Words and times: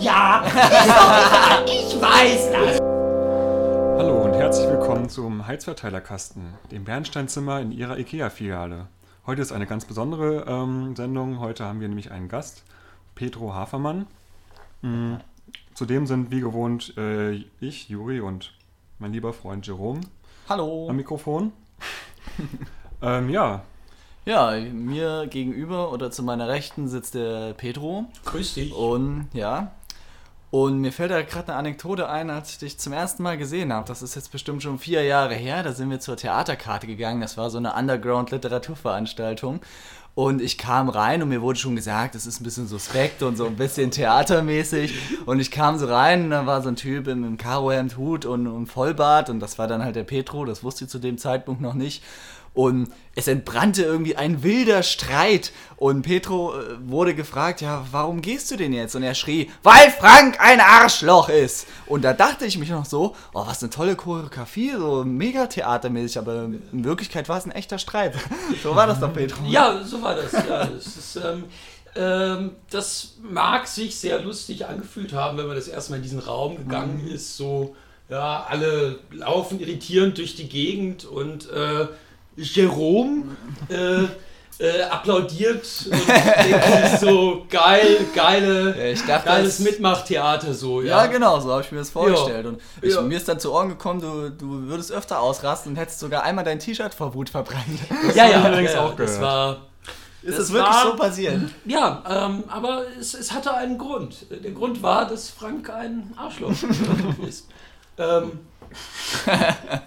ja, 0.00 0.44
ist 0.44 0.54
doch 0.54 1.26
egal, 1.26 1.64
ich 1.66 2.00
weiß 2.00 2.52
das. 2.52 2.78
Hallo 3.98 4.24
und 4.24 4.34
herzlich 4.34 4.68
willkommen 4.68 5.08
zum 5.08 5.46
Heizverteilerkasten, 5.46 6.54
dem 6.70 6.84
Bernsteinzimmer 6.84 7.60
in 7.60 7.72
Ihrer 7.72 7.98
IKEA-Filiale. 7.98 8.86
Heute 9.26 9.42
ist 9.42 9.50
eine 9.52 9.66
ganz 9.66 9.84
besondere 9.84 10.44
ähm, 10.46 10.94
Sendung. 10.94 11.40
Heute 11.40 11.64
haben 11.64 11.80
wir 11.80 11.88
nämlich 11.88 12.10
einen 12.12 12.28
Gast, 12.28 12.62
Petro 13.14 13.54
Hafermann. 13.54 14.06
Mm, 14.82 15.14
Zudem 15.74 16.06
sind 16.06 16.30
wie 16.30 16.40
gewohnt 16.40 16.96
äh, 16.96 17.44
ich, 17.60 17.88
Juri 17.88 18.20
und 18.20 18.52
mein 18.98 19.12
lieber 19.12 19.32
Freund 19.32 19.66
Jerome 19.66 20.00
Hallo. 20.48 20.88
am 20.88 20.96
Mikrofon. 20.96 21.52
ähm, 23.02 23.30
ja, 23.30 23.62
Ja, 24.24 24.52
mir 24.58 25.26
gegenüber 25.26 25.92
oder 25.92 26.10
zu 26.10 26.22
meiner 26.22 26.48
Rechten 26.48 26.88
sitzt 26.88 27.14
der 27.14 27.54
Pedro. 27.54 28.06
Grüß 28.24 28.54
dich. 28.54 28.72
Und 28.72 29.28
ja. 29.32 29.72
Und 30.50 30.78
mir 30.78 30.92
fällt 30.92 31.10
da 31.10 31.20
gerade 31.20 31.48
eine 31.48 31.58
Anekdote 31.58 32.08
ein, 32.08 32.30
als 32.30 32.52
ich 32.52 32.58
dich 32.58 32.78
zum 32.78 32.94
ersten 32.94 33.22
Mal 33.22 33.36
gesehen 33.36 33.70
habe. 33.72 33.86
Das 33.86 34.00
ist 34.00 34.14
jetzt 34.14 34.32
bestimmt 34.32 34.62
schon 34.62 34.78
vier 34.78 35.02
Jahre 35.04 35.34
her. 35.34 35.62
Da 35.62 35.72
sind 35.72 35.90
wir 35.90 36.00
zur 36.00 36.16
Theaterkarte 36.16 36.86
gegangen. 36.86 37.20
Das 37.20 37.36
war 37.36 37.50
so 37.50 37.58
eine 37.58 37.74
Underground-Literaturveranstaltung. 37.74 39.60
Und 40.14 40.42
ich 40.42 40.58
kam 40.58 40.88
rein 40.88 41.22
und 41.22 41.28
mir 41.28 41.42
wurde 41.42 41.60
schon 41.60 41.76
gesagt, 41.76 42.16
das 42.16 42.26
ist 42.26 42.40
ein 42.40 42.44
bisschen 42.44 42.66
suspekt 42.66 43.22
und 43.22 43.36
so 43.36 43.46
ein 43.46 43.54
bisschen 43.54 43.92
theatermäßig. 43.92 44.92
Und 45.26 45.38
ich 45.38 45.50
kam 45.52 45.78
so 45.78 45.86
rein 45.86 46.24
und 46.24 46.30
da 46.30 46.44
war 46.44 46.60
so 46.60 46.70
ein 46.70 46.76
Typ 46.76 47.06
im, 47.06 47.22
im 47.22 47.36
Karohemd, 47.36 47.96
Hut 47.96 48.24
und, 48.24 48.48
und 48.48 48.66
Vollbart. 48.66 49.30
Und 49.30 49.38
das 49.38 49.58
war 49.58 49.68
dann 49.68 49.84
halt 49.84 49.94
der 49.94 50.04
Petro, 50.04 50.44
das 50.44 50.64
wusste 50.64 50.86
ich 50.86 50.90
zu 50.90 50.98
dem 50.98 51.18
Zeitpunkt 51.18 51.60
noch 51.60 51.74
nicht. 51.74 52.02
Und 52.54 52.90
es 53.14 53.28
entbrannte 53.28 53.82
irgendwie 53.82 54.16
ein 54.16 54.42
wilder 54.42 54.82
Streit. 54.82 55.52
Und 55.76 56.02
Petro 56.02 56.54
äh, 56.54 56.76
wurde 56.80 57.14
gefragt, 57.14 57.60
ja, 57.60 57.86
warum 57.90 58.20
gehst 58.20 58.50
du 58.50 58.56
denn 58.56 58.72
jetzt? 58.72 58.96
Und 58.96 59.02
er 59.02 59.14
schrie, 59.14 59.50
weil 59.62 59.90
Frank 59.90 60.40
ein 60.40 60.60
Arschloch 60.60 61.28
ist. 61.28 61.66
Und 61.86 62.02
da 62.02 62.12
dachte 62.12 62.46
ich 62.46 62.58
mich 62.58 62.70
noch 62.70 62.84
so, 62.84 63.14
oh, 63.32 63.46
was 63.46 63.62
eine 63.62 63.70
tolle 63.70 63.96
Choreografie, 63.96 64.72
so 64.72 65.04
mega 65.04 65.46
theatermäßig. 65.46 66.18
Aber 66.18 66.44
in 66.44 66.84
Wirklichkeit 66.84 67.28
war 67.28 67.38
es 67.38 67.44
ein 67.44 67.52
echter 67.52 67.78
Streit. 67.78 68.14
So 68.62 68.74
war 68.74 68.86
das 68.86 68.98
doch, 68.98 69.12
Petro. 69.12 69.44
Ja, 69.46 69.84
so 69.84 70.02
war 70.02 70.14
das. 70.14 70.32
Ja, 70.32 70.64
das, 70.64 70.96
ist, 70.96 71.16
ähm, 71.16 71.44
ähm, 71.94 72.52
das 72.70 73.16
mag 73.22 73.66
sich 73.66 73.98
sehr 73.98 74.20
lustig 74.20 74.66
angefühlt 74.66 75.12
haben, 75.12 75.38
wenn 75.38 75.46
man 75.46 75.56
das 75.56 75.68
erstmal 75.68 75.98
in 75.98 76.02
diesen 76.02 76.18
Raum 76.18 76.56
gegangen 76.56 77.06
ist. 77.06 77.36
So, 77.36 77.76
ja, 78.08 78.46
alle 78.48 78.98
laufen 79.10 79.60
irritierend 79.60 80.18
durch 80.18 80.34
die 80.34 80.48
Gegend 80.48 81.04
und 81.04 81.50
äh, 81.50 81.88
Jerome 82.40 83.24
äh, 83.68 84.04
äh, 84.60 84.82
applaudiert 84.82 85.66
und 85.90 86.08
denkt 86.08 86.90
sich 86.90 87.00
so 87.00 87.46
geil, 87.48 87.98
geile, 88.14 88.76
Ja, 88.78 88.84
ich 88.92 89.04
dachte, 89.06 89.26
geiles 89.28 89.56
das- 89.58 89.66
Mitmachtheater 89.66 90.52
so. 90.54 90.80
Ja, 90.82 91.04
Ja, 91.04 91.06
genau, 91.06 91.38
so 91.40 91.50
habe 91.52 91.62
ich 91.62 91.70
mir 91.72 91.78
das 91.78 91.90
vorgestellt. 91.90 92.46
Und 92.46 92.60
ich, 92.82 92.94
Ja. 92.94 93.00
mir 93.02 93.16
ist 93.16 93.28
dann 93.28 93.38
zu 93.38 93.52
Ohren 93.52 93.68
gekommen, 93.68 94.00
du, 94.00 94.30
du 94.30 94.62
würdest 94.68 94.90
öfter 94.92 95.20
ausrasten 95.20 95.72
und 95.72 95.76
hättest 95.76 96.00
sogar 96.00 96.22
einmal 96.24 96.44
dein 96.44 96.58
T-Shirt 96.58 96.92
vor 96.94 97.14
Wut 97.14 97.28
verbrannt. 97.30 97.64
ja, 98.14 98.26
ja, 98.26 98.42
allerdings 98.42 98.72
ja, 98.72 98.84
auch 98.84 98.96
das 98.96 99.16
gehört. 99.16 99.22
war 99.22 99.56
Ist 100.22 100.36
Das 100.38 100.44
es 100.46 100.52
wirklich 100.52 100.74
war- 100.74 100.86
so 100.90 100.96
passiert? 100.96 101.40
Ja, 101.64 102.02
ähm, 102.08 102.44
aber 102.48 102.82
es, 102.98 103.14
es 103.14 103.32
hatte 103.32 103.54
einen 103.54 103.78
Grund. 103.78 104.26
Der 104.30 104.50
Grund 104.50 104.82
war, 104.82 105.06
dass 105.06 105.30
Frank 105.30 105.70
ein 105.70 106.12
Arschloch 106.16 106.50
ist. 107.28 107.46
Ähm, 107.96 108.32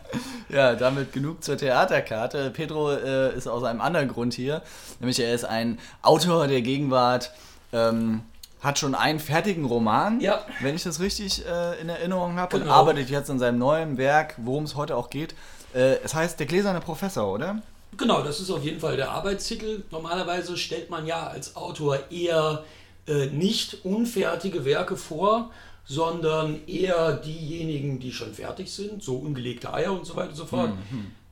Ja, 0.49 0.75
damit 0.75 1.13
genug 1.13 1.43
zur 1.45 1.55
Theaterkarte. 1.57 2.49
Pedro 2.51 2.91
äh, 2.91 3.33
ist 3.33 3.47
aus 3.47 3.63
einem 3.63 3.79
anderen 3.79 4.09
Grund 4.09 4.33
hier. 4.33 4.61
Nämlich 4.99 5.17
er 5.21 5.33
ist 5.33 5.45
ein 5.45 5.79
Autor 6.01 6.47
der 6.47 6.61
Gegenwart, 6.61 7.31
ähm, 7.71 8.21
hat 8.59 8.77
schon 8.77 8.93
einen 8.93 9.19
fertigen 9.21 9.63
Roman, 9.63 10.19
Ja. 10.19 10.41
wenn 10.59 10.75
ich 10.75 10.83
das 10.83 10.99
richtig 10.99 11.45
äh, 11.45 11.79
in 11.79 11.87
Erinnerung 11.87 12.35
habe, 12.37 12.57
und 12.57 12.63
Genau. 12.63 12.73
arbeitet 12.75 13.09
jetzt 13.09 13.29
an 13.29 13.39
seinem 13.39 13.59
neuen 13.59 13.97
Werk, 13.97 14.35
worum 14.37 14.65
es 14.65 14.75
heute 14.75 14.97
auch 14.97 15.09
geht. 15.09 15.35
Äh, 15.73 15.95
es 16.03 16.13
heißt 16.13 16.37
Der 16.37 16.47
gläserne 16.47 16.81
Professor, 16.81 17.31
oder? 17.31 17.61
genau, 17.97 18.21
das 18.21 18.39
ist 18.41 18.49
auf 18.51 18.63
jeden 18.63 18.81
Fall 18.81 18.97
der 18.97 19.11
Arbeitstitel. 19.11 19.83
Normalerweise 19.89 20.57
stellt 20.57 20.89
man 20.89 21.05
ja 21.07 21.27
als 21.27 21.55
Autor 21.55 21.97
eher 22.11 22.63
äh, 23.07 23.27
nicht 23.27 23.85
unfertige 23.85 24.65
Werke 24.65 24.97
vor, 24.97 25.49
sondern 25.85 26.65
eher 26.67 27.13
diejenigen, 27.13 27.99
die 27.99 28.11
schon 28.11 28.33
fertig 28.33 28.71
sind, 28.71 29.03
so 29.03 29.17
ungelegte 29.17 29.73
Eier 29.73 29.91
und 29.91 30.05
so 30.05 30.15
weiter 30.15 30.29
und 30.29 30.35
so 30.35 30.45
fort. 30.45 30.71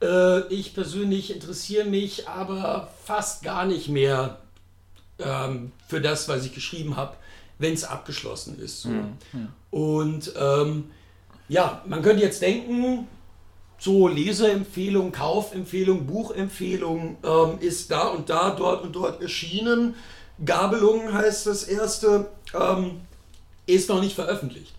Äh, 0.01 0.53
ich 0.53 0.73
persönlich 0.73 1.33
interessiere 1.33 1.85
mich 1.85 2.27
aber 2.27 2.89
fast 3.05 3.43
gar 3.43 3.65
nicht 3.65 3.89
mehr 3.89 4.39
ähm, 5.19 5.71
für 5.87 6.01
das, 6.01 6.27
was 6.27 6.45
ich 6.45 6.53
geschrieben 6.53 6.95
habe, 6.95 7.15
wenn 7.57 7.73
es 7.73 7.83
abgeschlossen 7.83 8.59
ist. 8.59 8.81
So. 8.81 8.89
Und 9.71 10.33
ähm, 10.39 10.91
ja, 11.47 11.81
man 11.87 12.01
könnte 12.01 12.23
jetzt 12.23 12.41
denken, 12.41 13.07
so 13.79 14.07
Leseempfehlung, 14.07 15.11
Kaufempfehlung, 15.11 16.05
Buchempfehlung 16.05 17.17
ähm, 17.23 17.57
ist 17.59 17.91
da 17.91 18.09
und 18.09 18.29
da, 18.29 18.51
dort 18.51 18.83
und 18.83 18.93
dort 18.93 19.21
erschienen. 19.21 19.95
Gabelung 20.43 21.13
heißt 21.13 21.47
das 21.47 21.63
erste, 21.63 22.29
ähm, 22.53 23.01
ist 23.69 23.89
noch 23.89 24.01
nicht 24.01 24.15
veröffentlicht, 24.15 24.73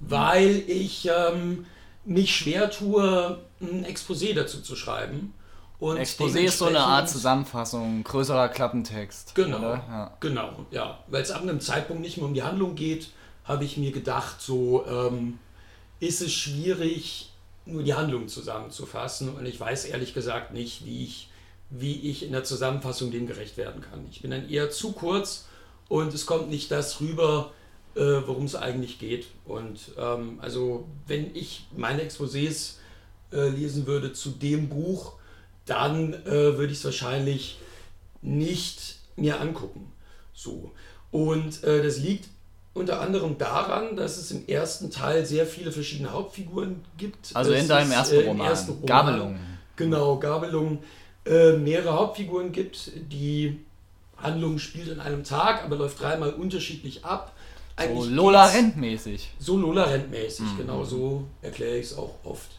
weil 0.00 0.62
ich 0.66 1.08
ähm, 1.08 1.66
mich 2.04 2.34
schwer 2.34 2.70
tue, 2.70 3.38
ein 3.60 3.84
Exposé 3.84 4.34
dazu 4.34 4.60
zu 4.60 4.76
schreiben. 4.76 5.34
Und 5.78 5.96
Exposé 5.96 6.40
ist 6.40 6.58
so 6.58 6.66
eine 6.66 6.80
Art 6.80 7.08
Zusammenfassung, 7.08 8.04
größerer 8.04 8.50
Klappentext. 8.50 9.34
Genau? 9.34 9.62
Ja. 9.62 10.16
genau, 10.20 10.66
ja. 10.70 11.02
Weil 11.06 11.22
es 11.22 11.30
ab 11.30 11.42
einem 11.42 11.60
Zeitpunkt 11.60 12.02
nicht 12.02 12.18
mehr 12.18 12.26
um 12.26 12.34
die 12.34 12.42
Handlung 12.42 12.74
geht, 12.74 13.10
habe 13.44 13.64
ich 13.64 13.78
mir 13.78 13.90
gedacht, 13.90 14.42
so 14.42 14.84
ähm, 14.86 15.38
ist 15.98 16.20
es 16.20 16.32
schwierig, 16.32 17.32
nur 17.64 17.82
die 17.82 17.94
Handlung 17.94 18.28
zusammenzufassen. 18.28 19.34
Und 19.34 19.46
ich 19.46 19.58
weiß 19.58 19.86
ehrlich 19.86 20.12
gesagt 20.12 20.52
nicht, 20.52 20.84
wie 20.84 21.04
ich, 21.04 21.30
wie 21.70 22.10
ich 22.10 22.24
in 22.24 22.32
der 22.32 22.44
Zusammenfassung 22.44 23.10
dem 23.10 23.26
gerecht 23.26 23.56
werden 23.56 23.80
kann. 23.80 24.06
Ich 24.10 24.20
bin 24.20 24.30
dann 24.30 24.50
eher 24.50 24.70
zu 24.70 24.92
kurz 24.92 25.46
und 25.88 26.12
es 26.12 26.26
kommt 26.26 26.50
nicht 26.50 26.70
das 26.70 27.00
rüber, 27.00 27.52
äh, 27.94 28.00
worum 28.26 28.44
es 28.44 28.54
eigentlich 28.54 28.98
geht. 28.98 29.26
Und 29.44 29.92
ähm, 29.98 30.38
also, 30.40 30.86
wenn 31.06 31.34
ich 31.34 31.66
meine 31.76 32.02
Exposés 32.02 32.74
äh, 33.32 33.48
lesen 33.48 33.86
würde 33.86 34.12
zu 34.12 34.30
dem 34.30 34.68
Buch, 34.68 35.14
dann 35.66 36.14
äh, 36.14 36.30
würde 36.30 36.72
ich 36.72 36.78
es 36.78 36.84
wahrscheinlich 36.84 37.58
nicht 38.22 38.96
mir 39.16 39.40
angucken. 39.40 39.92
So. 40.32 40.72
Und 41.10 41.64
äh, 41.64 41.82
das 41.82 41.98
liegt 41.98 42.28
unter 42.72 43.00
anderem 43.00 43.36
daran, 43.38 43.96
dass 43.96 44.16
es 44.16 44.30
im 44.30 44.46
ersten 44.46 44.90
Teil 44.90 45.26
sehr 45.26 45.46
viele 45.46 45.72
verschiedene 45.72 46.12
Hauptfiguren 46.12 46.84
gibt. 46.96 47.30
Also 47.34 47.52
in 47.52 47.68
deinem 47.68 47.90
ist, 47.90 47.96
ersten 47.96 48.14
äh, 48.14 48.20
im 48.20 48.28
Roman. 48.28 48.46
ersten 48.46 48.70
Roman. 48.72 48.86
Gabelung. 48.86 49.38
Genau, 49.76 50.18
Gabelung. 50.18 50.78
Äh, 51.26 51.52
mehrere 51.52 51.92
Hauptfiguren 51.92 52.52
gibt. 52.52 52.92
Die 53.10 53.60
Handlung 54.16 54.58
spielt 54.58 54.90
an 54.90 55.00
einem 55.00 55.24
Tag, 55.24 55.64
aber 55.64 55.76
läuft 55.76 56.00
dreimal 56.00 56.32
unterschiedlich 56.32 57.04
ab. 57.04 57.34
So 57.80 57.86
Eigentlich 57.86 58.10
Lola 58.10 58.44
geht's- 58.44 58.56
Rent-mäßig. 58.58 59.30
so 59.38 59.56
Lola 59.56 59.84
Rent-mäßig, 59.84 60.44
Mhm. 60.52 60.58
genau 60.58 60.84
so 60.84 61.24
erkläre 61.40 61.78
ich 61.78 61.86
es 61.86 61.96
auch 61.96 62.14
oft. 62.24 62.50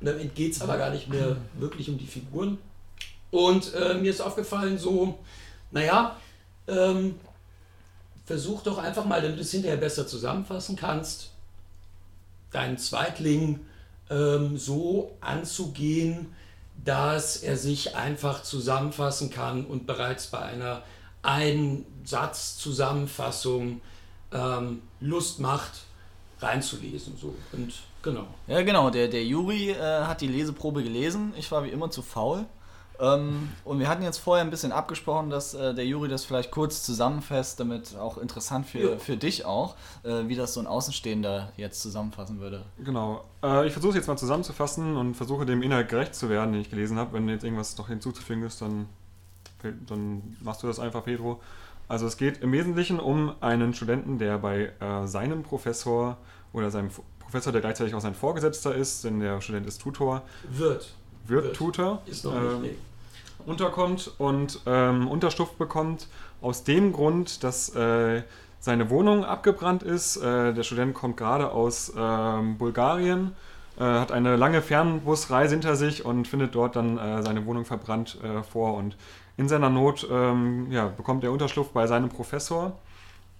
Und 0.00 0.06
damit 0.06 0.36
geht 0.36 0.52
es 0.52 0.62
aber 0.62 0.78
gar 0.78 0.90
nicht 0.90 1.08
mehr 1.08 1.36
wirklich 1.58 1.88
um 1.90 1.98
die 1.98 2.06
Figuren. 2.06 2.58
Und 3.32 3.74
äh, 3.74 3.94
mir 3.94 4.10
ist 4.10 4.20
aufgefallen, 4.20 4.78
so, 4.78 5.18
naja, 5.72 6.16
ähm, 6.68 7.16
versuch 8.24 8.62
doch 8.62 8.78
einfach 8.78 9.04
mal, 9.04 9.20
damit 9.20 9.38
du 9.38 9.42
es 9.42 9.50
hinterher 9.50 9.78
besser 9.78 10.06
zusammenfassen 10.06 10.76
kannst, 10.76 11.30
deinen 12.52 12.78
Zweitling 12.78 13.58
ähm, 14.10 14.56
so 14.56 15.16
anzugehen, 15.20 16.32
dass 16.84 17.38
er 17.38 17.56
sich 17.56 17.96
einfach 17.96 18.44
zusammenfassen 18.44 19.30
kann 19.30 19.66
und 19.66 19.86
bereits 19.86 20.28
bei 20.28 20.38
einer 20.38 20.82
Ein-Satz-Zusammenfassung 21.22 23.80
ähm, 24.32 24.82
Lust 25.00 25.40
macht, 25.40 25.84
reinzulesen. 26.40 27.16
So. 27.16 27.34
Und 27.52 27.72
genau. 28.02 28.26
Ja, 28.46 28.62
genau. 28.62 28.90
Der, 28.90 29.08
der 29.08 29.24
Juri 29.24 29.70
äh, 29.70 30.04
hat 30.04 30.20
die 30.20 30.28
Leseprobe 30.28 30.82
gelesen. 30.82 31.32
Ich 31.36 31.50
war 31.50 31.64
wie 31.64 31.70
immer 31.70 31.90
zu 31.90 32.02
faul. 32.02 32.44
Ähm, 33.00 33.50
und 33.64 33.78
wir 33.78 33.88
hatten 33.88 34.02
jetzt 34.02 34.18
vorher 34.18 34.44
ein 34.44 34.50
bisschen 34.50 34.72
abgesprochen, 34.72 35.30
dass 35.30 35.54
äh, 35.54 35.72
der 35.72 35.86
Juri 35.86 36.08
das 36.08 36.24
vielleicht 36.24 36.50
kurz 36.50 36.82
zusammenfasst, 36.82 37.60
damit 37.60 37.96
auch 37.96 38.18
interessant 38.18 38.66
für, 38.66 38.92
Ja. 38.94 38.98
für 38.98 39.16
dich 39.16 39.44
auch, 39.44 39.76
äh, 40.02 40.26
wie 40.26 40.34
das 40.34 40.54
so 40.54 40.58
ein 40.60 40.66
Außenstehender 40.66 41.52
jetzt 41.56 41.80
zusammenfassen 41.80 42.40
würde. 42.40 42.64
Genau. 42.84 43.24
Äh, 43.42 43.68
ich 43.68 43.72
versuche 43.72 43.90
es 43.90 43.96
jetzt 43.96 44.08
mal 44.08 44.16
zusammenzufassen 44.16 44.96
und 44.96 45.14
versuche 45.14 45.46
dem 45.46 45.62
Inhalt 45.62 45.88
gerecht 45.88 46.16
zu 46.16 46.28
werden, 46.28 46.52
den 46.52 46.60
ich 46.60 46.70
gelesen 46.70 46.98
habe. 46.98 47.12
Wenn 47.12 47.28
jetzt 47.28 47.44
irgendwas 47.44 47.78
noch 47.78 47.86
hinzuzufügen 47.86 48.42
ist, 48.42 48.60
dann, 48.62 48.88
dann 49.86 50.36
machst 50.40 50.64
du 50.64 50.66
das 50.66 50.80
einfach, 50.80 51.04
Pedro. 51.04 51.40
Also 51.88 52.06
es 52.06 52.18
geht 52.18 52.42
im 52.42 52.52
Wesentlichen 52.52 53.00
um 53.00 53.32
einen 53.40 53.72
Studenten, 53.72 54.18
der 54.18 54.38
bei 54.38 54.70
äh, 54.80 55.06
seinem 55.06 55.42
Professor 55.42 56.18
oder 56.52 56.70
seinem 56.70 56.90
Professor, 57.18 57.50
der 57.52 57.62
gleichzeitig 57.62 57.94
auch 57.94 58.00
sein 58.00 58.14
Vorgesetzter 58.14 58.74
ist, 58.74 59.04
denn 59.04 59.20
der 59.20 59.40
Student 59.40 59.66
ist 59.66 59.80
Tutor, 59.80 60.22
Wird. 60.50 60.94
wird, 61.26 61.44
Wird. 61.44 61.56
Tutor, 61.56 62.02
Ist 62.06 62.24
noch 62.24 62.34
ähm, 62.34 62.62
nicht. 62.62 62.74
Nee. 62.74 63.50
unterkommt 63.50 64.12
und 64.18 64.60
ähm, 64.66 65.08
Unterschlupf 65.08 65.52
bekommt, 65.52 66.08
aus 66.40 66.64
dem 66.64 66.92
Grund, 66.92 67.42
dass 67.42 67.74
äh, 67.74 68.22
seine 68.60 68.90
Wohnung 68.90 69.24
abgebrannt 69.24 69.82
ist. 69.82 70.16
Äh, 70.18 70.52
der 70.52 70.62
Student 70.62 70.94
kommt 70.94 71.16
gerade 71.16 71.50
aus 71.50 71.92
ähm, 71.96 72.58
Bulgarien, 72.58 73.32
äh, 73.78 73.82
hat 73.84 74.12
eine 74.12 74.36
lange 74.36 74.62
Fernbusreise 74.62 75.54
hinter 75.54 75.76
sich 75.76 76.04
und 76.04 76.28
findet 76.28 76.54
dort 76.54 76.76
dann 76.76 76.98
äh, 76.98 77.22
seine 77.22 77.46
Wohnung 77.46 77.64
verbrannt 77.64 78.18
vor. 78.50 78.74
Und 78.74 78.96
in 79.38 79.48
seiner 79.48 79.70
Not 79.70 80.06
ähm, 80.10 80.70
ja, 80.70 80.88
bekommt 80.88 81.24
er 81.24 81.32
Unterschlupf 81.32 81.70
bei 81.70 81.86
seinem 81.86 82.10
Professor. 82.10 82.78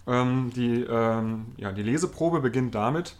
Ähm, 0.07 0.51
die, 0.55 0.83
ähm, 0.85 1.47
ja, 1.59 1.73
die 1.73 1.83
Leseprobe 1.83 2.41
beginnt 2.41 2.75
damit, 2.75 3.17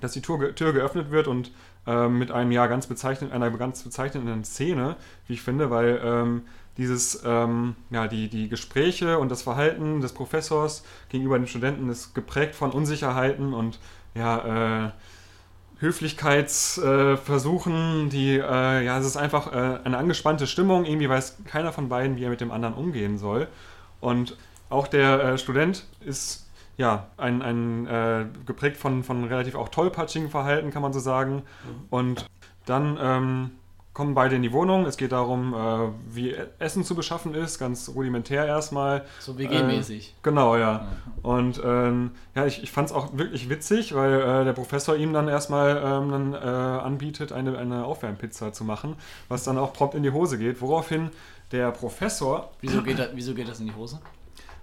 dass 0.00 0.12
die 0.12 0.22
Tür, 0.22 0.54
Tür 0.54 0.72
geöffnet 0.72 1.12
wird 1.12 1.28
und 1.28 1.52
ähm, 1.86 2.18
mit 2.18 2.32
einem 2.32 2.50
ja 2.50 2.66
ganz 2.66 2.86
bezeichnet, 2.86 3.30
einer 3.30 3.50
ganz 3.50 3.82
bezeichnenden 3.82 4.42
Szene, 4.44 4.96
wie 5.28 5.34
ich 5.34 5.42
finde, 5.42 5.70
weil 5.70 6.00
ähm, 6.02 6.42
dieses, 6.78 7.22
ähm, 7.26 7.76
ja, 7.90 8.08
die, 8.08 8.28
die 8.28 8.48
Gespräche 8.48 9.18
und 9.18 9.30
das 9.30 9.42
Verhalten 9.42 10.00
des 10.00 10.14
Professors 10.14 10.84
gegenüber 11.10 11.38
den 11.38 11.46
Studenten 11.46 11.90
ist 11.90 12.14
geprägt 12.14 12.54
von 12.54 12.70
Unsicherheiten 12.70 13.52
und 13.52 13.78
ja, 14.14 14.86
äh, 14.86 14.90
Höflichkeitsversuchen, 15.82 18.06
äh, 18.06 18.08
die, 18.08 18.38
äh, 18.38 18.84
ja, 18.84 18.98
es 18.98 19.04
ist 19.04 19.16
einfach 19.16 19.52
äh, 19.52 19.80
eine 19.84 19.98
angespannte 19.98 20.46
Stimmung, 20.46 20.84
irgendwie 20.84 21.08
weiß 21.08 21.38
keiner 21.44 21.72
von 21.72 21.88
beiden, 21.88 22.16
wie 22.16 22.22
er 22.24 22.30
mit 22.30 22.40
dem 22.40 22.52
anderen 22.52 22.74
umgehen 22.74 23.18
soll. 23.18 23.48
Und 24.00 24.36
auch 24.70 24.86
der 24.86 25.22
äh, 25.22 25.38
Student 25.38 25.84
ist 26.00 26.46
ja, 26.76 27.08
ein, 27.16 27.42
ein 27.42 27.86
äh, 27.86 28.26
geprägt 28.46 28.76
von, 28.76 29.02
von 29.04 29.24
relativ 29.24 29.56
auch 29.56 29.68
tollpatschigen 29.68 30.30
Verhalten, 30.30 30.70
kann 30.70 30.82
man 30.82 30.92
so 30.92 31.00
sagen. 31.00 31.34
Mhm. 31.34 31.42
Und 31.90 32.26
dann 32.64 32.96
ähm, 33.00 33.50
kommen 33.94 34.14
beide 34.14 34.36
in 34.36 34.42
die 34.42 34.52
Wohnung. 34.52 34.86
Es 34.86 34.96
geht 34.96 35.12
darum, 35.12 35.54
äh, 35.54 36.14
wie 36.14 36.34
Essen 36.58 36.84
zu 36.84 36.94
beschaffen 36.94 37.34
ist, 37.34 37.58
ganz 37.58 37.90
rudimentär 37.94 38.46
erstmal. 38.46 39.04
So 39.20 39.38
WG-mäßig. 39.38 40.08
Äh, 40.08 40.12
genau, 40.22 40.56
ja. 40.56 40.88
Und 41.22 41.60
ähm, 41.64 42.12
ja, 42.34 42.46
ich, 42.46 42.62
ich 42.62 42.70
fand 42.70 42.88
es 42.88 42.94
auch 42.94 43.16
wirklich 43.16 43.50
witzig, 43.50 43.94
weil 43.94 44.14
äh, 44.14 44.44
der 44.44 44.54
Professor 44.54 44.96
ihm 44.96 45.12
dann 45.12 45.28
erstmal 45.28 45.76
ähm, 45.76 46.10
dann, 46.10 46.34
äh, 46.34 46.36
anbietet, 46.36 47.32
eine, 47.32 47.58
eine 47.58 47.84
Aufwärmpizza 47.84 48.52
zu 48.52 48.64
machen, 48.64 48.96
was 49.28 49.44
dann 49.44 49.58
auch 49.58 49.72
prompt 49.72 49.94
in 49.94 50.02
die 50.02 50.10
Hose 50.10 50.38
geht. 50.38 50.60
Woraufhin 50.62 51.10
der 51.50 51.70
Professor. 51.70 52.50
Wieso 52.60 52.82
geht, 52.82 52.98
das, 52.98 53.10
wieso 53.14 53.34
geht 53.34 53.48
das 53.48 53.60
in 53.60 53.66
die 53.66 53.74
Hose? 53.74 54.00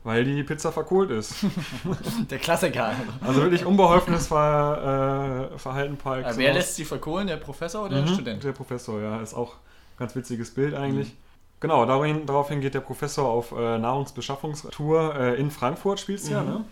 Weil 0.03 0.23
die 0.23 0.43
Pizza 0.43 0.71
verkohlt 0.71 1.11
ist. 1.11 1.35
der 2.29 2.39
Klassiker. 2.39 2.93
Also 3.21 3.41
wirklich 3.41 3.65
unbeholfenes 3.65 4.27
Ver, 4.27 5.51
äh, 5.53 5.57
Verhalten 5.57 5.97
par 5.97 6.17
excellence. 6.19 6.37
Wer 6.37 6.53
lässt 6.53 6.75
sie 6.75 6.85
verkohlen, 6.85 7.27
der 7.27 7.37
Professor 7.37 7.85
oder 7.85 8.01
mhm, 8.01 8.05
der 8.05 8.13
Student? 8.13 8.43
Der 8.43 8.51
Professor, 8.51 9.01
ja. 9.01 9.21
Ist 9.21 9.33
auch 9.33 9.53
ein 9.53 9.99
ganz 9.99 10.15
witziges 10.15 10.53
Bild 10.53 10.73
eigentlich. 10.73 11.09
Mhm. 11.09 11.17
Genau, 11.61 11.85
daraufhin, 11.85 12.25
daraufhin 12.25 12.61
geht 12.61 12.73
der 12.73 12.79
Professor 12.79 13.29
auf 13.29 13.51
äh, 13.51 13.77
Nahrungsbeschaffungstour 13.77 15.15
äh, 15.15 15.39
in 15.39 15.51
Frankfurt, 15.51 15.99
spielt 15.99 16.19
es 16.19 16.29
mhm. 16.29 16.35
ja, 16.35 16.43
ne? 16.43 16.65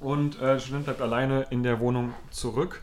Und 0.00 0.36
äh, 0.36 0.54
der 0.54 0.58
Student 0.58 0.86
bleibt 0.86 1.00
alleine 1.00 1.46
in 1.50 1.62
der 1.62 1.78
Wohnung 1.78 2.12
zurück 2.30 2.82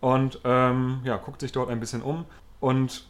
und 0.00 0.38
ähm, 0.44 1.00
ja, 1.02 1.16
guckt 1.16 1.40
sich 1.40 1.50
dort 1.50 1.68
ein 1.68 1.80
bisschen 1.80 2.00
um 2.00 2.26
und 2.60 3.06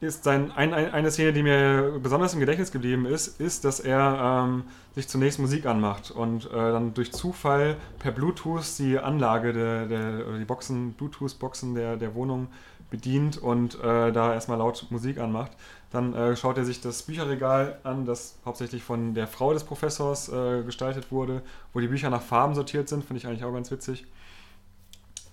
ist 0.00 0.24
sein, 0.24 0.50
ein, 0.52 0.72
ein, 0.72 0.92
eine 0.92 1.10
Szene, 1.10 1.32
die 1.32 1.42
mir 1.42 1.98
besonders 2.02 2.32
im 2.32 2.40
Gedächtnis 2.40 2.72
geblieben 2.72 3.04
ist, 3.04 3.40
ist, 3.40 3.64
dass 3.64 3.80
er 3.80 4.44
ähm, 4.44 4.64
sich 4.94 5.08
zunächst 5.08 5.38
Musik 5.38 5.66
anmacht 5.66 6.10
und 6.10 6.46
äh, 6.46 6.50
dann 6.50 6.94
durch 6.94 7.12
Zufall 7.12 7.76
per 7.98 8.10
Bluetooth 8.12 8.78
die 8.78 8.98
Anlage 8.98 9.52
der, 9.52 9.86
der 9.86 10.38
die 10.38 10.44
Boxen, 10.44 10.94
Bluetooth-Boxen 10.94 11.74
der, 11.74 11.96
der 11.96 12.14
Wohnung 12.14 12.48
bedient 12.90 13.38
und 13.38 13.76
äh, 13.76 14.10
da 14.10 14.34
erstmal 14.34 14.58
laut 14.58 14.86
Musik 14.90 15.18
anmacht. 15.18 15.52
Dann 15.90 16.14
äh, 16.14 16.36
schaut 16.36 16.56
er 16.56 16.64
sich 16.64 16.80
das 16.80 17.02
Bücherregal 17.02 17.78
an, 17.82 18.06
das 18.06 18.38
hauptsächlich 18.44 18.82
von 18.82 19.14
der 19.14 19.26
Frau 19.26 19.52
des 19.52 19.64
Professors 19.64 20.28
äh, 20.28 20.62
gestaltet 20.62 21.10
wurde, 21.10 21.42
wo 21.72 21.80
die 21.80 21.88
Bücher 21.88 22.10
nach 22.10 22.22
Farben 22.22 22.54
sortiert 22.54 22.88
sind, 22.88 23.04
finde 23.04 23.18
ich 23.18 23.26
eigentlich 23.26 23.44
auch 23.44 23.52
ganz 23.52 23.70
witzig. 23.70 24.06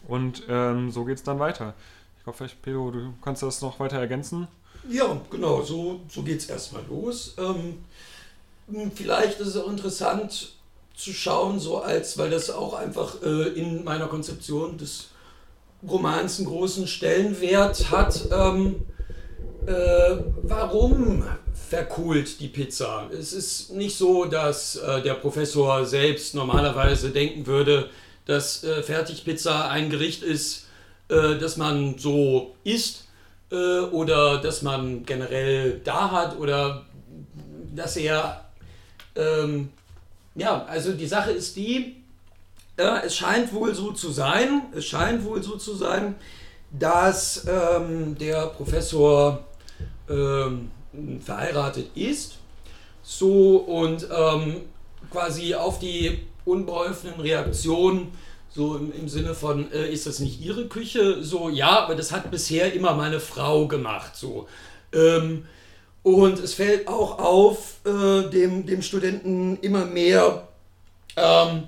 Und 0.08 0.44
ähm, 0.50 0.90
so 0.92 1.06
geht 1.06 1.18
es 1.18 1.24
dann 1.24 1.40
weiter. 1.40 1.74
Ich 2.20 2.26
hoffe, 2.26 2.48
Pedro, 2.62 2.92
du 2.92 3.14
kannst 3.22 3.44
das 3.44 3.62
noch 3.62 3.80
weiter 3.80 3.98
ergänzen. 4.00 4.48
Ja, 4.90 5.20
genau, 5.30 5.62
so, 5.62 6.00
so 6.10 6.22
geht 6.22 6.40
es 6.40 6.50
erstmal 6.50 6.84
los. 6.90 7.36
Ähm, 7.38 7.80
vielleicht 8.96 9.40
ist 9.40 9.48
es 9.50 9.58
auch 9.58 9.70
interessant 9.70 10.54
zu 10.96 11.14
schauen, 11.14 11.60
so 11.60 11.80
als, 11.80 12.18
weil 12.18 12.30
das 12.30 12.50
auch 12.50 12.74
einfach 12.74 13.22
äh, 13.22 13.50
in 13.50 13.84
meiner 13.84 14.08
Konzeption 14.08 14.78
des 14.78 15.10
Romans 15.88 16.40
einen 16.40 16.48
großen 16.48 16.88
Stellenwert 16.88 17.92
hat. 17.92 18.28
Ähm, 18.32 18.78
äh, 19.66 20.18
warum 20.44 21.24
verkohlt 21.70 22.40
die 22.40 22.48
Pizza? 22.48 23.10
Es 23.12 23.34
ist 23.34 23.72
nicht 23.74 23.98
so, 23.98 24.26
dass 24.26 24.78
äh, 24.78 25.02
der 25.02 25.16
Professor 25.16 25.86
selbst 25.86 26.34
normalerweise 26.34 27.10
denken 27.10 27.46
würde, 27.46 27.90
dass 28.26 28.64
äh, 28.64 28.82
Fertigpizza 28.82 29.70
ein 29.70 29.90
Gericht 29.90 30.24
ist, 30.24 30.68
äh, 31.10 31.38
dass 31.38 31.58
man 31.58 31.98
so 31.98 32.56
isst 32.64 33.07
äh, 33.52 33.80
oder 33.92 34.40
dass 34.40 34.62
man 34.62 35.06
generell 35.06 35.80
da 35.84 36.12
hat 36.12 36.38
oder 36.38 36.86
dass 37.76 37.98
er, 37.98 38.46
ähm, 39.16 39.70
ja, 40.36 40.66
also 40.66 40.94
die 40.94 41.08
Sache 41.08 41.32
ist 41.32 41.56
die, 41.56 41.96
äh, 42.78 43.06
es 43.06 43.16
scheint 43.16 43.54
wohl 43.54 43.74
so 43.74 43.92
zu 43.92 44.12
sein, 44.12 44.64
es 44.76 44.86
scheint 44.86 45.24
wohl 45.24 45.42
so 45.42 45.58
zu 45.58 45.76
sein, 45.76 46.16
dass 46.72 47.46
ähm, 47.48 48.18
der 48.18 48.48
Professor 48.48 49.46
ähm, 50.10 50.72
verheiratet 51.24 51.90
ist, 51.96 52.38
so 53.04 53.58
und 53.58 54.08
ähm, 54.12 54.62
quasi 55.10 55.56
auf 55.56 55.80
die 55.80 56.28
unbeholfenen 56.46 57.20
Reaktionen 57.20 58.12
so 58.58 58.76
im, 58.76 58.92
im 58.92 59.08
Sinne 59.08 59.36
von, 59.36 59.72
äh, 59.72 59.88
ist 59.88 60.08
das 60.08 60.18
nicht 60.18 60.42
Ihre 60.42 60.66
Küche? 60.68 61.24
So, 61.24 61.48
ja, 61.48 61.80
aber 61.84 61.94
das 61.94 62.12
hat 62.12 62.32
bisher 62.32 62.74
immer 62.74 62.96
meine 62.96 63.20
Frau 63.20 63.68
gemacht. 63.68 64.16
So. 64.16 64.48
Ähm, 64.92 65.46
und 66.02 66.40
es 66.40 66.56
fällt 66.56 66.88
auch 66.88 67.20
auf 67.20 67.76
äh, 67.86 68.28
dem, 68.32 68.66
dem 68.66 68.82
Studenten 68.82 69.58
immer 69.62 69.86
mehr, 69.86 70.48
ähm, 71.16 71.66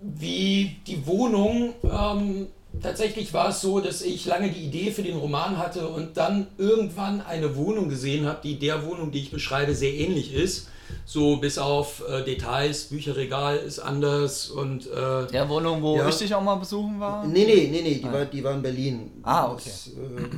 wie 0.00 0.76
die 0.86 1.06
Wohnung, 1.06 1.74
ähm, 1.84 2.46
tatsächlich 2.80 3.34
war 3.34 3.50
es 3.50 3.60
so, 3.60 3.80
dass 3.80 4.00
ich 4.00 4.24
lange 4.24 4.50
die 4.50 4.64
Idee 4.64 4.90
für 4.90 5.02
den 5.02 5.18
Roman 5.18 5.58
hatte 5.58 5.86
und 5.86 6.16
dann 6.16 6.46
irgendwann 6.56 7.20
eine 7.20 7.56
Wohnung 7.56 7.90
gesehen 7.90 8.24
habe, 8.24 8.40
die 8.42 8.58
der 8.58 8.86
Wohnung, 8.86 9.12
die 9.12 9.20
ich 9.20 9.30
beschreibe, 9.30 9.74
sehr 9.74 9.92
ähnlich 9.92 10.32
ist 10.32 10.68
so 11.04 11.36
bis 11.36 11.58
auf 11.58 12.02
äh, 12.08 12.22
Details, 12.24 12.84
Bücherregal 12.84 13.56
ist 13.56 13.78
anders 13.78 14.48
und. 14.48 14.86
Äh, 14.86 15.26
Der 15.32 15.48
Wohnung, 15.48 15.82
wo 15.82 15.96
ja. 15.96 16.08
ich 16.08 16.16
dich 16.16 16.34
auch 16.34 16.42
mal 16.42 16.56
besuchen 16.56 16.98
war? 17.00 17.26
Nee, 17.26 17.44
nee, 17.44 17.68
nee, 17.70 17.82
nee, 17.82 17.94
die, 17.96 18.04
ah. 18.04 18.12
war, 18.12 18.24
die 18.24 18.44
war 18.44 18.54
in 18.54 18.62
Berlin. 18.62 19.10
Ah, 19.22 19.50
okay. 19.52 19.62
Das, 19.64 19.88
äh, 19.88 20.28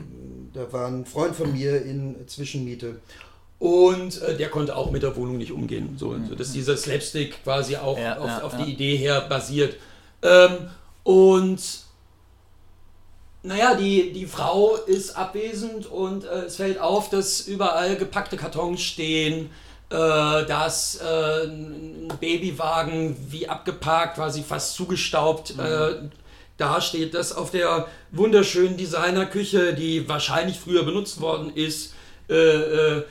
da 0.52 0.72
war 0.72 0.86
ein 0.86 1.04
Freund 1.04 1.34
von 1.34 1.52
mir 1.52 1.82
in 1.82 2.16
Zwischenmiete. 2.26 3.00
Und 3.58 4.20
äh, 4.22 4.36
der 4.36 4.50
konnte 4.50 4.76
auch 4.76 4.90
mit 4.90 5.02
der 5.02 5.16
Wohnung 5.16 5.38
nicht 5.38 5.52
umgehen. 5.52 5.96
So, 5.96 6.08
mhm. 6.08 6.28
so 6.28 6.34
dass 6.34 6.52
dieser 6.52 6.76
Slapstick 6.76 7.42
quasi 7.42 7.76
auch 7.76 7.98
ja, 7.98 8.18
auf, 8.18 8.26
ja, 8.26 8.42
auf 8.42 8.56
die 8.56 8.72
Idee 8.72 8.96
her 8.96 9.22
basiert. 9.22 9.76
Ähm, 10.22 10.68
und 11.02 11.60
naja, 13.42 13.74
die, 13.74 14.12
die 14.12 14.26
Frau 14.26 14.74
ist 14.76 15.16
abwesend 15.16 15.86
und 15.86 16.24
äh, 16.24 16.44
es 16.46 16.56
fällt 16.56 16.78
auf, 16.78 17.10
dass 17.10 17.42
überall 17.42 17.96
gepackte 17.96 18.36
Kartons 18.36 18.80
stehen, 18.80 19.50
dass 19.88 21.00
äh, 21.00 21.46
ein 21.46 22.12
Babywagen 22.20 23.16
wie 23.30 23.48
abgeparkt, 23.48 24.16
quasi 24.16 24.42
fast 24.42 24.74
zugestaubt 24.74 25.56
mhm. 25.56 25.64
äh, 25.64 25.94
dasteht, 26.56 27.14
dass 27.14 27.32
auf 27.32 27.50
der 27.50 27.86
wunderschönen 28.10 28.76
Designerküche, 28.76 29.74
die 29.74 30.08
wahrscheinlich 30.08 30.58
früher 30.58 30.84
benutzt 30.84 31.20
worden 31.20 31.52
ist, 31.54 31.94
äh, 32.28 32.34
äh, 32.34 33.02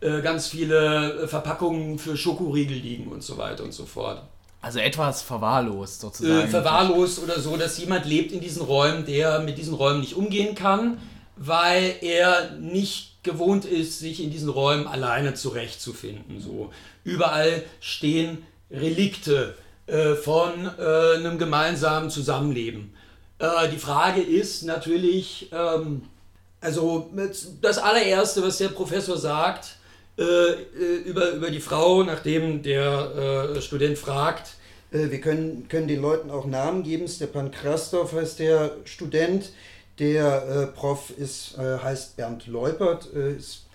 äh, 0.00 0.22
ganz 0.22 0.48
viele 0.48 1.28
Verpackungen 1.28 1.98
für 1.98 2.16
Schokoriegel 2.16 2.76
liegen 2.76 3.10
und 3.12 3.22
so 3.22 3.36
weiter 3.38 3.64
und 3.64 3.72
so 3.72 3.86
fort. 3.86 4.22
Also 4.62 4.78
etwas 4.78 5.22
verwahrlost 5.22 6.00
sozusagen. 6.00 6.48
verwahrlost 6.48 7.22
oder 7.22 7.40
so, 7.40 7.56
dass 7.56 7.78
jemand 7.78 8.04
lebt 8.04 8.32
in 8.32 8.40
diesen 8.40 8.62
Räumen, 8.62 9.06
der 9.06 9.40
mit 9.40 9.56
diesen 9.56 9.72
Räumen 9.72 10.00
nicht 10.00 10.14
umgehen 10.14 10.54
kann, 10.54 10.98
weil 11.36 11.94
er 12.02 12.50
nicht 12.58 13.09
gewohnt 13.22 13.64
ist, 13.64 13.98
sich 13.98 14.22
in 14.22 14.30
diesen 14.30 14.48
Räumen 14.48 14.86
alleine 14.86 15.34
zurechtzufinden. 15.34 16.40
So. 16.40 16.72
Überall 17.04 17.64
stehen 17.80 18.38
Relikte 18.70 19.54
äh, 19.86 20.14
von 20.14 20.70
äh, 20.78 21.16
einem 21.16 21.38
gemeinsamen 21.38 22.10
Zusammenleben. 22.10 22.94
Äh, 23.38 23.68
die 23.68 23.78
Frage 23.78 24.20
ist 24.20 24.62
natürlich, 24.62 25.50
ähm, 25.52 26.02
also 26.60 27.10
das 27.60 27.78
allererste, 27.78 28.42
was 28.42 28.58
der 28.58 28.68
Professor 28.68 29.16
sagt 29.16 29.76
äh, 30.18 30.22
äh, 30.22 30.96
über, 31.06 31.30
über 31.30 31.50
die 31.50 31.60
Frau, 31.60 32.02
nachdem 32.02 32.62
der 32.62 33.54
äh, 33.56 33.62
Student 33.62 33.96
fragt, 33.96 34.54
wir 34.92 35.20
können, 35.20 35.68
können 35.68 35.86
den 35.86 36.02
Leuten 36.02 36.32
auch 36.32 36.46
Namen 36.46 36.82
geben. 36.82 37.06
Stepan 37.06 37.52
Krastow 37.52 38.10
heißt 38.12 38.40
der 38.40 38.72
Student. 38.84 39.52
Der 40.00 40.48
äh, 40.48 40.66
Prof 40.66 41.10
ist, 41.16 41.58
äh, 41.58 41.78
heißt 41.78 42.16
Bernd 42.16 42.46
Leupert, 42.46 43.12
äh, 43.14 43.34
ist 43.36 43.66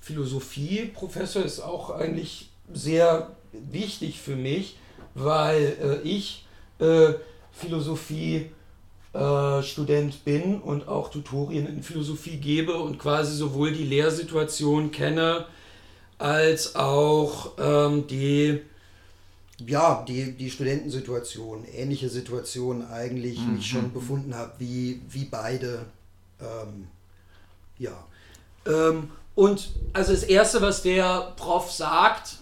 Philosophieprofessor, 0.00 1.44
ist 1.44 1.60
auch 1.60 1.90
eigentlich 1.90 2.50
sehr 2.72 3.30
wichtig 3.52 4.20
für 4.20 4.36
mich, 4.36 4.76
weil 5.14 6.00
ich 6.02 6.44
Philosophie 7.52 8.50
äh, 9.14 9.62
bin 10.24 10.60
und 10.60 10.88
auch 10.88 11.10
Tutorien 11.10 11.66
in 11.66 11.82
Philosophie 11.82 12.36
gebe 12.36 12.76
und 12.76 12.98
quasi 12.98 13.36
sowohl 13.36 13.72
die 13.72 13.84
Lehrsituation 13.84 14.90
kenne, 14.90 15.46
als 16.18 16.74
auch 16.74 17.52
ähm, 17.58 18.06
die, 18.08 18.60
ja, 19.66 20.04
die, 20.06 20.32
die 20.32 20.50
Studentensituation, 20.50 21.64
ähnliche 21.72 22.08
Situation 22.08 22.86
eigentlich 22.86 23.38
mhm. 23.38 23.54
mich 23.54 23.66
schon 23.66 23.92
befunden 23.92 24.34
habe 24.34 24.52
wie, 24.58 25.00
wie 25.08 25.24
beide. 25.24 25.86
Ähm, 26.40 26.88
ja. 27.78 28.06
Ähm, 28.66 29.10
und 29.34 29.70
also 29.92 30.12
das 30.12 30.22
Erste, 30.22 30.60
was 30.60 30.82
der 30.82 31.32
Prof 31.36 31.70
sagt, 31.70 32.38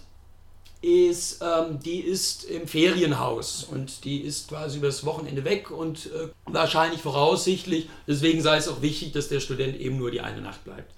ist, 0.83 1.41
ähm, 1.41 1.79
die 1.79 2.01
ist 2.01 2.43
im 2.43 2.67
Ferienhaus 2.67 3.63
und 3.63 4.03
die 4.03 4.19
ist 4.19 4.49
quasi 4.49 4.79
übers 4.79 5.05
Wochenende 5.05 5.45
weg 5.45 5.71
und 5.71 6.07
äh, 6.07 6.27
wahrscheinlich 6.45 7.01
voraussichtlich, 7.01 7.89
deswegen 8.05 8.41
sei 8.41 8.57
es 8.57 8.67
auch 8.67 8.81
wichtig, 8.81 9.13
dass 9.13 9.29
der 9.29 9.39
Student 9.39 9.79
eben 9.79 9.97
nur 9.97 10.11
die 10.11 10.19
eine 10.19 10.41
Nacht 10.41 10.65
bleibt. 10.65 10.93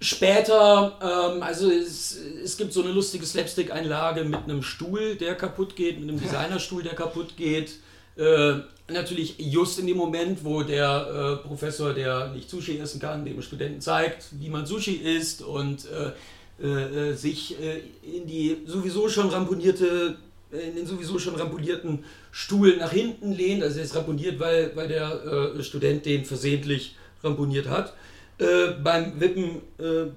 Später, 0.00 0.96
ähm, 1.02 1.42
also 1.42 1.70
es, 1.70 2.16
es 2.44 2.56
gibt 2.56 2.72
so 2.72 2.82
eine 2.82 2.92
lustige 2.92 3.26
Slapstick-Einlage 3.26 4.24
mit 4.24 4.44
einem 4.44 4.62
Stuhl, 4.62 5.16
der 5.16 5.34
kaputt 5.34 5.74
geht, 5.74 5.98
mit 5.98 6.08
einem 6.08 6.20
Designerstuhl, 6.20 6.82
der 6.84 6.94
kaputt 6.94 7.36
geht. 7.36 7.80
Äh, 8.16 8.60
natürlich 8.88 9.34
just 9.38 9.78
in 9.80 9.86
dem 9.86 9.96
Moment, 9.96 10.44
wo 10.44 10.62
der 10.62 11.40
äh, 11.42 11.46
Professor, 11.46 11.92
der 11.94 12.28
nicht 12.28 12.48
Sushi 12.48 12.78
essen 12.78 13.00
kann, 13.00 13.24
dem 13.24 13.42
Studenten 13.42 13.80
zeigt, 13.80 14.26
wie 14.38 14.48
man 14.48 14.66
Sushi 14.66 14.94
isst 14.94 15.42
und 15.42 15.86
äh, 15.86 16.12
äh, 16.60 17.10
äh, 17.10 17.14
sich 17.14 17.56
äh, 17.60 17.82
in 18.02 18.26
die 18.26 18.56
sowieso 18.66 19.08
schon 19.08 19.28
ramponierte, 19.28 20.16
in 20.50 20.74
den 20.74 20.86
sowieso 20.86 21.18
schon 21.18 21.36
ramponierten 21.36 22.04
Stuhl 22.32 22.76
nach 22.78 22.90
hinten 22.90 23.32
lehnt. 23.32 23.62
Also 23.62 23.78
er 23.78 23.84
ist 23.84 23.94
ramponiert, 23.94 24.40
weil, 24.40 24.72
weil 24.74 24.88
der 24.88 25.54
äh, 25.56 25.62
Student 25.62 26.04
den 26.04 26.24
versehentlich 26.24 26.96
ramponiert 27.22 27.68
hat. 27.68 27.94
Äh, 28.38 28.72
beim 28.82 29.18
Wippen, 29.20 29.62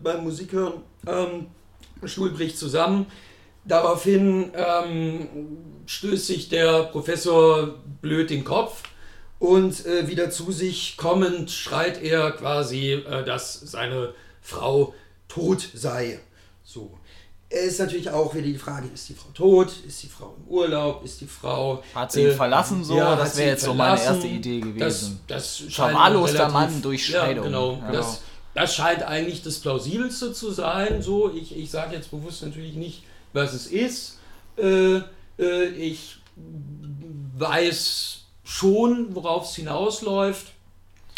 beim 0.04 0.24
Musikhören, 0.24 0.82
ähm, 1.08 1.48
Stuhl 2.08 2.32
bricht 2.32 2.58
zusammen. 2.58 3.08
Daraufhin 3.66 4.51
ähm, 4.56 5.28
stößt 5.86 6.28
sich 6.28 6.50
der 6.50 6.84
Professor 6.84 7.80
blöd 8.01 8.30
den 8.30 8.44
Kopf 8.44 8.84
und 9.40 9.86
äh, 9.86 10.08
wieder 10.08 10.30
zu 10.32 10.51
sich 10.51 10.98
kommend 10.98 11.51
schreit 11.51 12.01
er 12.01 12.32
quasi, 12.32 12.94
äh, 12.94 13.24
dass 13.24 13.60
seine 13.60 14.13
Frau 14.42 14.94
tot 15.28 15.68
sei. 15.74 16.20
So. 16.63 16.98
Es 17.53 17.74
ist 17.74 17.79
natürlich 17.79 18.10
auch 18.10 18.34
wieder 18.34 18.46
die 18.46 18.58
Frage, 18.58 18.88
ist 18.93 19.10
die 19.10 19.13
Frau 19.13 19.29
tot, 19.34 19.74
ist 19.86 20.01
die 20.03 20.08
Frau 20.08 20.36
im 20.38 20.48
Urlaub, 20.48 21.03
ist 21.03 21.20
die 21.20 21.27
Frau... 21.27 21.84
Hat 21.93 22.10
sie 22.10 22.22
ihn 22.22 22.27
äh, 22.29 22.31
verlassen 22.34 22.81
so? 22.81 22.96
Ja, 22.96 23.17
das 23.17 23.36
wäre 23.36 23.50
jetzt 23.50 23.65
so 23.65 23.74
meine 23.74 24.01
erste 24.01 24.25
Idee 24.25 24.62
gewesen. 24.62 25.20
Das, 25.27 25.60
das 25.67 25.75
Verwahrloster 25.75 26.48
Mann 26.50 26.81
durch 26.81 27.05
Scheidung. 27.05 27.43
Ja, 27.43 27.50
genau. 27.50 27.74
Ja. 27.84 27.91
Das, 27.91 28.22
das 28.53 28.74
scheint 28.74 29.03
eigentlich 29.03 29.43
das 29.43 29.60
Plausibelste 29.60 30.31
zu 30.31 30.51
sein. 30.51 31.01
So, 31.01 31.34
ich, 31.34 31.58
ich 31.58 31.70
sage 31.70 31.93
jetzt 31.93 32.10
bewusst 32.10 32.41
natürlich 32.41 32.75
nicht, 32.75 33.03
was 33.34 33.51
es 33.53 33.67
ist. 33.67 34.20
Äh, 34.58 35.01
äh, 35.38 35.65
ich 35.77 36.22
weiß 37.38 38.22
schon, 38.46 39.13
worauf 39.13 39.43
es 39.50 39.55
hinausläuft. 39.55 40.48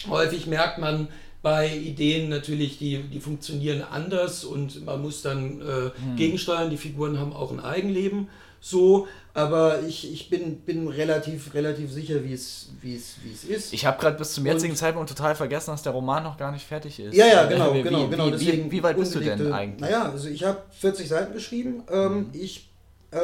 Häufig 0.09 0.47
merkt 0.47 0.79
man, 0.79 1.09
bei 1.43 1.75
Ideen 1.75 2.29
natürlich, 2.29 2.79
die, 2.79 3.03
die 3.03 3.19
funktionieren 3.19 3.83
anders 3.83 4.45
und 4.45 4.83
man 4.85 5.01
muss 5.01 5.21
dann 5.21 5.61
äh, 5.61 5.65
hm. 5.65 6.15
gegensteuern. 6.15 6.69
Die 6.69 6.77
Figuren 6.77 7.19
haben 7.19 7.33
auch 7.33 7.51
ein 7.51 7.59
Eigenleben. 7.59 8.29
So, 8.61 9.09
aber 9.33 9.81
ich, 9.81 10.09
ich 10.09 10.29
bin, 10.29 10.61
bin 10.61 10.87
relativ, 10.87 11.53
relativ 11.53 11.91
sicher, 11.91 12.23
wie 12.23 12.31
es, 12.31 12.69
wie 12.81 12.95
es, 12.95 13.17
wie 13.21 13.33
es 13.33 13.43
ist. 13.43 13.73
Ich 13.73 13.85
habe 13.85 13.99
gerade 13.99 14.17
bis 14.17 14.33
zum 14.33 14.45
jetzigen 14.45 14.71
und, 14.71 14.77
Zeitpunkt 14.77 15.09
total 15.09 15.35
vergessen, 15.35 15.71
dass 15.71 15.83
der 15.83 15.91
Roman 15.91 16.23
noch 16.23 16.37
gar 16.37 16.49
nicht 16.49 16.65
fertig 16.65 16.97
ist. 16.97 17.13
Ja, 17.13 17.27
ja, 17.27 17.45
genau, 17.45 17.73
wie, 17.73 17.81
genau, 17.81 18.05
wie, 18.05 18.09
genau. 18.11 18.29
Deswegen 18.29 18.71
wie, 18.71 18.77
wie 18.77 18.83
weit 18.83 18.95
bist 18.95 19.13
du 19.13 19.19
denn 19.19 19.51
eigentlich? 19.51 19.81
Naja, 19.81 20.09
also 20.09 20.29
ich 20.29 20.45
habe 20.45 20.61
40 20.79 21.09
Seiten 21.09 21.33
geschrieben. 21.33 21.83
Ähm, 21.91 22.13
mhm. 22.13 22.29
Ich 22.31 22.69
äh, 23.11 23.17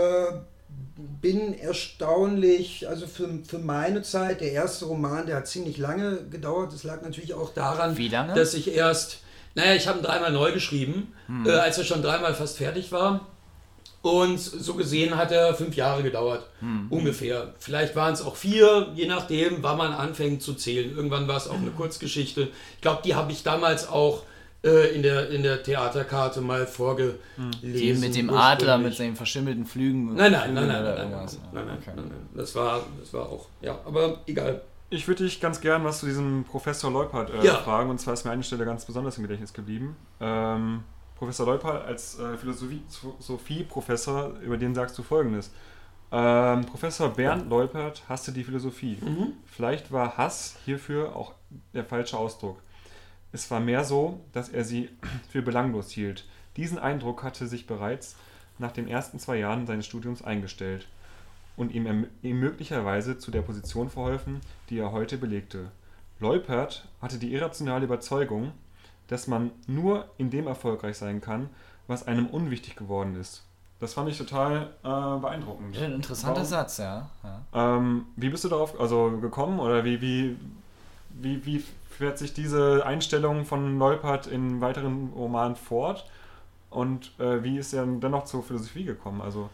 bin 1.21 1.57
erstaunlich, 1.57 2.87
also 2.87 3.07
für, 3.07 3.27
für 3.45 3.59
meine 3.59 4.01
Zeit, 4.01 4.41
der 4.41 4.51
erste 4.51 4.85
Roman, 4.85 5.25
der 5.25 5.37
hat 5.37 5.47
ziemlich 5.47 5.77
lange 5.77 6.23
gedauert. 6.29 6.73
Das 6.73 6.83
lag 6.83 7.01
natürlich 7.01 7.33
auch 7.33 7.53
daran, 7.53 7.95
dass 8.35 8.53
ich 8.53 8.73
erst, 8.73 9.19
naja, 9.55 9.75
ich 9.75 9.87
habe 9.87 9.99
ihn 9.99 10.03
dreimal 10.03 10.31
neu 10.31 10.51
geschrieben, 10.51 11.13
hm. 11.27 11.45
äh, 11.45 11.51
als 11.51 11.77
er 11.77 11.83
schon 11.83 12.01
dreimal 12.01 12.33
fast 12.33 12.57
fertig 12.57 12.91
war. 12.91 13.27
Und 14.01 14.39
so 14.39 14.75
gesehen 14.75 15.17
hat 15.17 15.33
er 15.33 15.53
fünf 15.53 15.75
Jahre 15.75 16.03
gedauert, 16.03 16.47
hm. 16.61 16.87
ungefähr. 16.89 17.53
Vielleicht 17.59 17.97
waren 17.97 18.13
es 18.13 18.21
auch 18.21 18.37
vier, 18.37 18.93
je 18.95 19.07
nachdem, 19.07 19.61
wann 19.61 19.77
man 19.77 19.91
anfängt 19.91 20.41
zu 20.41 20.53
zählen. 20.53 20.95
Irgendwann 20.95 21.27
war 21.27 21.35
es 21.35 21.49
auch 21.49 21.57
eine 21.57 21.71
Kurzgeschichte. 21.71 22.47
Ich 22.75 22.81
glaube, 22.81 23.01
die 23.03 23.15
habe 23.15 23.33
ich 23.33 23.43
damals 23.43 23.89
auch 23.89 24.23
äh, 24.63 24.95
in, 24.95 25.03
der, 25.03 25.29
in 25.29 25.43
der 25.43 25.63
Theaterkarte 25.63 26.41
mal 26.41 26.67
vorgelesen. 26.67 27.19
Die 27.61 27.93
mit 27.93 28.15
dem 28.15 28.29
Adler, 28.29 28.77
mit 28.77 28.95
seinen 28.95 29.15
verschimmelten 29.15 29.65
Flügen? 29.65 30.15
Nein, 30.15 30.31
nein, 30.31 30.53
nein, 30.53 30.67
nein, 30.67 30.83
nein, 30.83 30.95
nein, 30.95 31.09
nein, 31.09 31.29
nein, 31.53 31.77
okay. 31.79 31.91
nein, 31.95 32.05
nein, 32.09 32.29
Das 32.35 32.55
war, 32.55 32.81
das 32.99 33.13
war 33.13 33.29
auch, 33.29 33.47
ja, 33.61 33.79
aber 33.85 34.21
egal. 34.27 34.61
Ich 34.89 35.07
würde 35.07 35.23
dich 35.23 35.39
ganz 35.39 35.61
gern 35.61 35.83
was 35.83 35.99
zu 35.99 36.07
diesem 36.07 36.43
Professor 36.45 36.91
Leupert 36.91 37.29
äh, 37.29 37.45
ja. 37.45 37.55
fragen, 37.55 37.89
und 37.89 37.99
zwar 37.99 38.15
ist 38.15 38.25
mir 38.25 38.31
eine 38.31 38.43
Stelle 38.43 38.65
ganz 38.65 38.85
besonders 38.85 39.17
im 39.17 39.23
Gedächtnis 39.23 39.53
geblieben. 39.53 39.95
Ähm, 40.19 40.83
Professor 41.15 41.45
Leupert 41.45 41.85
als 41.85 42.17
äh, 42.17 42.37
Philosophie-Professor, 42.37 44.33
über 44.41 44.57
den 44.57 44.73
sagst 44.73 44.97
du 44.97 45.03
folgendes. 45.03 45.51
Ähm, 46.11 46.65
Professor 46.65 47.09
Bernd 47.09 47.49
Leupert 47.49 48.03
hasste 48.09 48.31
die 48.31 48.43
Philosophie. 48.43 48.97
Mhm. 48.99 49.33
Vielleicht 49.45 49.91
war 49.91 50.17
Hass 50.17 50.57
hierfür 50.65 51.15
auch 51.15 51.33
der 51.73 51.85
falsche 51.85 52.17
Ausdruck. 52.17 52.59
Es 53.31 53.49
war 53.51 53.59
mehr 53.59 53.83
so, 53.83 54.19
dass 54.33 54.49
er 54.49 54.63
sie 54.63 54.89
für 55.29 55.41
belanglos 55.41 55.91
hielt. 55.91 56.25
Diesen 56.57 56.79
Eindruck 56.79 57.23
hatte 57.23 57.47
sich 57.47 57.67
bereits 57.67 58.15
nach 58.57 58.71
den 58.71 58.87
ersten 58.87 59.19
zwei 59.19 59.37
Jahren 59.37 59.65
seines 59.65 59.85
Studiums 59.85 60.21
eingestellt 60.21 60.87
und 61.55 61.73
ihm, 61.73 62.07
ihm 62.21 62.39
möglicherweise 62.39 63.17
zu 63.17 63.31
der 63.31 63.41
Position 63.41 63.89
verholfen, 63.89 64.41
die 64.69 64.79
er 64.79 64.91
heute 64.91 65.17
belegte. 65.17 65.71
Leupert 66.19 66.87
hatte 67.01 67.17
die 67.17 67.33
irrationale 67.33 67.85
Überzeugung, 67.85 68.51
dass 69.07 69.27
man 69.27 69.51
nur 69.67 70.09
in 70.17 70.29
dem 70.29 70.47
erfolgreich 70.47 70.97
sein 70.97 71.21
kann, 71.21 71.49
was 71.87 72.07
einem 72.07 72.27
unwichtig 72.27 72.75
geworden 72.75 73.15
ist. 73.19 73.43
Das 73.79 73.93
fand 73.93 74.09
ich 74.09 74.17
total 74.17 74.73
äh, 74.83 75.19
beeindruckend. 75.21 75.77
Ein 75.77 75.93
interessanter 75.93 76.41
Warum? 76.41 76.49
Satz, 76.49 76.77
ja. 76.77 77.09
ja. 77.23 77.41
Ähm, 77.53 78.07
wie 78.17 78.29
bist 78.29 78.43
du 78.43 78.49
darauf 78.49 78.77
also 78.79 79.17
gekommen 79.21 79.59
oder 79.59 79.85
wie, 79.85 80.01
wie, 80.01 80.37
wie, 81.11 81.45
wie 81.45 81.63
fährt 81.99 82.17
sich 82.17 82.33
diese 82.33 82.85
Einstellung 82.85 83.43
von 83.43 83.77
Neupert 83.77 84.25
in 84.25 84.61
weiteren 84.61 85.11
Romanen 85.13 85.57
fort? 85.57 86.05
Und 86.69 87.11
äh, 87.19 87.43
wie 87.43 87.57
ist 87.57 87.73
er 87.73 87.85
dennoch 87.85 88.23
zur 88.23 88.41
Philosophie 88.41 88.85
gekommen? 88.85 89.19
Also, 89.21 89.49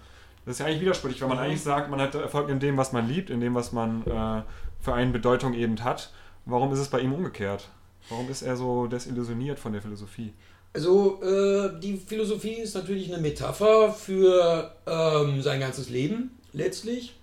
das 0.45 0.53
ist 0.53 0.59
ja 0.59 0.67
eigentlich 0.67 0.81
widersprüchlich, 0.81 1.21
wenn 1.21 1.29
man 1.29 1.39
eigentlich 1.39 1.63
sagt, 1.63 1.89
man 1.89 1.99
hat 1.99 2.13
Erfolg 2.13 2.49
in 2.49 2.59
dem, 2.59 2.77
was 2.77 2.93
man 2.93 3.07
liebt, 3.07 3.31
in 3.31 3.39
dem, 3.39 3.55
was 3.55 3.71
man 3.71 4.03
äh, 4.03 4.43
für 4.79 4.93
eine 4.93 5.11
Bedeutung 5.11 5.55
eben 5.55 5.83
hat. 5.83 6.11
Warum 6.45 6.71
ist 6.71 6.77
es 6.77 6.87
bei 6.87 6.99
ihm 6.99 7.13
umgekehrt? 7.13 7.67
Warum 8.09 8.29
ist 8.29 8.43
er 8.43 8.55
so 8.55 8.85
desillusioniert 8.85 9.57
von 9.57 9.73
der 9.73 9.81
Philosophie? 9.81 10.31
Also, 10.73 11.23
äh, 11.23 11.79
die 11.79 11.97
Philosophie 11.97 12.61
ist 12.61 12.75
natürlich 12.75 13.11
eine 13.11 13.19
Metapher 13.23 13.91
für 13.91 14.71
ähm, 14.85 15.41
sein 15.41 15.61
ganzes 15.61 15.89
Leben, 15.89 16.37
letztlich. 16.53 17.15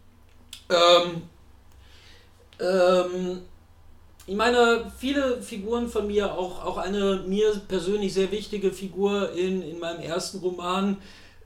Ähm, 0.68 1.22
ähm, 2.58 3.42
ich 4.26 4.34
meine, 4.36 4.90
viele 4.98 5.42
Figuren 5.42 5.88
von 5.88 6.06
mir, 6.06 6.32
auch, 6.32 6.64
auch 6.64 6.78
eine 6.78 7.24
mir 7.26 7.60
persönlich 7.66 8.14
sehr 8.14 8.30
wichtige 8.30 8.70
Figur 8.70 9.32
in, 9.32 9.62
in 9.62 9.78
meinem 9.78 10.00
ersten 10.00 10.38
Roman, 10.38 10.98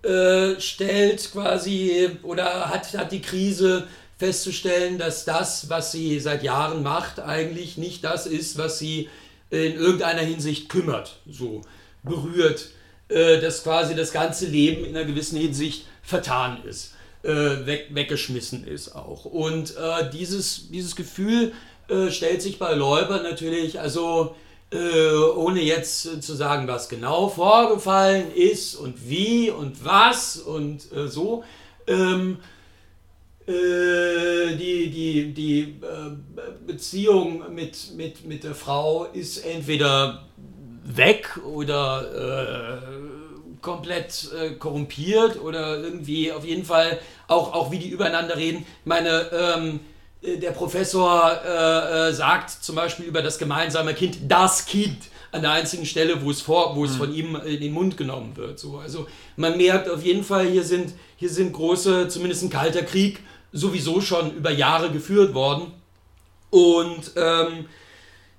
äh, 0.03 0.61
stellt 0.61 1.33
quasi 1.33 2.11
oder 2.23 2.69
hat, 2.69 2.93
hat 2.97 3.13
die 3.13 3.23
Krise 3.23 3.87
festzustellen, 4.19 4.99
dass 4.99 5.25
das, 5.25 5.69
was 5.69 5.93
sie 5.93 6.21
seit 6.21 6.43
Jahren 6.43 6.83
macht, 6.83 7.19
eigentlich 7.19 7.77
nicht 7.77 8.05
das 8.05 8.27
ist, 8.27 8.59
was 8.59 8.79
sie 8.79 9.09
in 9.51 9.75
irgendeiner 9.75 10.23
Hinsicht 10.23 10.69
kümmert, 10.69 11.17
so 11.29 11.63
berührt, 12.03 12.71
äh, 13.09 13.41
dass 13.41 13.63
quasi 13.63 13.95
das 13.95 14.13
ganze 14.13 14.47
Leben 14.47 14.85
in 14.85 14.97
einer 14.97 15.07
gewissen 15.07 15.39
Hinsicht 15.39 15.87
vertan 16.03 16.63
ist, 16.65 16.95
äh, 17.23 17.67
weg, 17.67 17.89
weggeschmissen 17.91 18.67
ist 18.67 18.95
auch. 18.95 19.25
Und 19.25 19.77
äh, 19.77 20.11
dieses, 20.11 20.71
dieses 20.71 20.95
Gefühl, 20.95 21.53
äh, 21.89 22.11
stellt 22.11 22.43
sich 22.43 22.59
bei 22.59 22.75
Läuber 22.75 23.23
natürlich, 23.23 23.81
also 23.81 24.35
äh, 24.73 25.15
ohne 25.37 25.63
jetzt 25.63 26.23
zu 26.23 26.35
sagen, 26.35 26.67
was 26.67 26.89
genau 26.89 27.29
vorgefallen 27.29 28.33
ist 28.35 28.75
und 28.75 29.09
wie 29.09 29.51
und 29.51 29.85
was 29.85 30.37
und 30.37 30.93
äh, 30.93 31.07
so, 31.09 31.45
ähm, 31.87 32.39
äh, 33.47 34.57
die, 34.57 34.91
die, 34.91 35.33
die 35.33 35.61
äh, 35.61 36.67
Beziehung 36.67 37.55
mit, 37.55 37.95
mit, 37.97 38.27
mit 38.27 38.43
der 38.43 38.57
Frau 38.57 39.05
ist 39.05 39.39
entweder 39.39 40.25
weg 40.85 41.39
oder 41.45 42.83
komplett 43.67 44.31
äh, 44.33 44.51
korrumpiert 44.53 45.41
oder 45.41 45.79
irgendwie 45.79 46.31
auf 46.31 46.45
jeden 46.45 46.65
Fall 46.65 47.01
auch, 47.27 47.53
auch 47.53 47.73
wie 47.73 47.79
die 47.79 47.89
übereinander 47.89 48.37
reden. 48.37 48.65
Meine, 48.85 49.31
ähm, 49.33 49.77
äh, 49.77 49.96
der 50.27 50.51
Professor 50.51 51.41
äh, 51.45 52.09
äh, 52.09 52.13
sagt 52.13 52.51
zum 52.51 52.75
Beispiel 52.77 53.07
über 53.07 53.23
das 53.23 53.39
gemeinsame 53.39 53.95
Kind, 53.95 54.19
das 54.29 54.67
Kind, 54.67 54.99
an 55.33 55.43
der 55.43 55.53
einzigen 55.53 55.87
Stelle, 55.87 56.23
wo 56.23 56.31
es, 56.31 56.41
vor, 56.41 56.77
wo 56.77 56.85
es 56.85 56.93
mhm. 56.95 56.97
von 56.97 57.15
ihm 57.15 57.37
in 57.37 57.61
den 57.61 57.73
Mund 57.73 57.97
genommen 57.97 58.37
wird. 58.37 58.59
So, 58.59 58.79
also 58.79 59.07
man 59.37 59.57
merkt 59.57 59.89
auf 59.89 60.03
jeden 60.03 60.25
Fall, 60.25 60.47
hier 60.47 60.65
sind, 60.65 60.95
hier 61.17 61.31
sind 61.31 61.53
große, 61.53 62.09
zumindest 62.09 62.43
ein 62.43 62.51
kalter 62.51 62.83
Krieg, 62.83 63.21
sowieso 63.53 64.01
schon 64.01 64.35
über 64.35 64.51
Jahre 64.51 64.91
geführt 64.91 65.35
worden. 65.35 65.73
Und 66.51 67.13
ähm, 67.17 67.67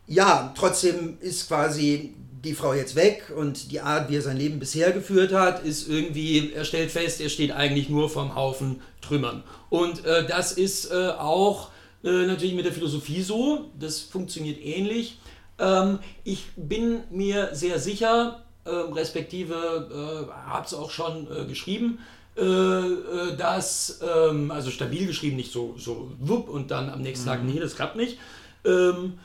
ja, 0.07 0.53
trotzdem 0.57 1.17
ist 1.21 1.47
quasi 1.47 2.13
die 2.43 2.53
Frau 2.53 2.73
jetzt 2.73 2.95
weg 2.95 3.31
und 3.35 3.71
die 3.71 3.81
Art, 3.81 4.09
wie 4.09 4.15
er 4.15 4.21
sein 4.21 4.37
Leben 4.37 4.59
bisher 4.59 4.91
geführt 4.91 5.33
hat, 5.33 5.63
ist 5.63 5.89
irgendwie, 5.89 6.53
er 6.53 6.65
stellt 6.65 6.91
fest, 6.91 7.19
er 7.19 7.29
steht 7.29 7.51
eigentlich 7.51 7.89
nur 7.89 8.09
vom 8.09 8.35
Haufen 8.35 8.81
Trümmern. 9.01 9.43
Und 9.69 10.05
äh, 10.05 10.25
das 10.25 10.51
ist 10.51 10.91
äh, 10.91 11.09
auch 11.09 11.69
äh, 12.03 12.25
natürlich 12.25 12.55
mit 12.55 12.65
der 12.65 12.73
Philosophie 12.73 13.21
so, 13.21 13.69
das 13.79 13.99
funktioniert 14.01 14.63
ähnlich. 14.63 15.17
Ähm, 15.59 15.99
ich 16.23 16.45
bin 16.55 17.03
mir 17.09 17.49
sehr 17.53 17.79
sicher, 17.79 18.43
ähm, 18.65 18.93
respektive 18.93 20.27
äh, 20.29 20.49
habe 20.49 20.65
es 20.65 20.73
auch 20.73 20.91
schon 20.91 21.27
äh, 21.31 21.45
geschrieben, 21.45 21.99
äh, 22.35 23.35
dass, 23.37 23.99
ähm, 24.01 24.51
also 24.51 24.69
stabil 24.69 25.07
geschrieben, 25.07 25.37
nicht 25.37 25.51
so, 25.51 25.75
so 25.77 26.11
wupp 26.19 26.49
und 26.49 26.69
dann 26.69 26.89
am 26.89 27.01
nächsten 27.01 27.25
mhm. 27.27 27.31
Tag, 27.31 27.43
nee, 27.43 27.59
das 27.59 27.75
klappt 27.75 27.95
nicht. 27.95 28.19
Ähm, 28.63 29.17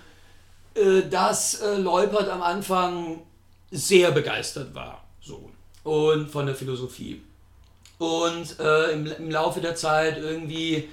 äh, 0.75 1.03
dass 1.09 1.61
äh, 1.61 1.77
Leupert 1.77 2.31
am 2.31 2.41
Anfang 2.41 3.21
sehr 3.71 4.11
begeistert 4.13 4.75
war 4.75 5.05
so, 5.21 5.51
und 5.85 6.31
von 6.31 6.47
der 6.47 6.55
Philosophie. 6.55 7.21
Und 7.99 8.59
äh, 8.59 8.93
im, 8.93 9.07
im, 9.07 9.31
Laufe 9.31 9.61
der 9.61 9.75
Zeit 9.75 10.19
irgendwie 10.19 10.89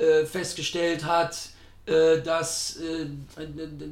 äh, 0.00 0.24
festgestellt 0.24 1.04
hat, 1.04 1.36
äh, 1.86 2.20
dass, 2.22 2.76
äh, 2.76 3.06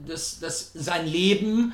dass, 0.07 0.41
dass 0.41 0.71
sein 0.75 1.07
Leben 1.07 1.73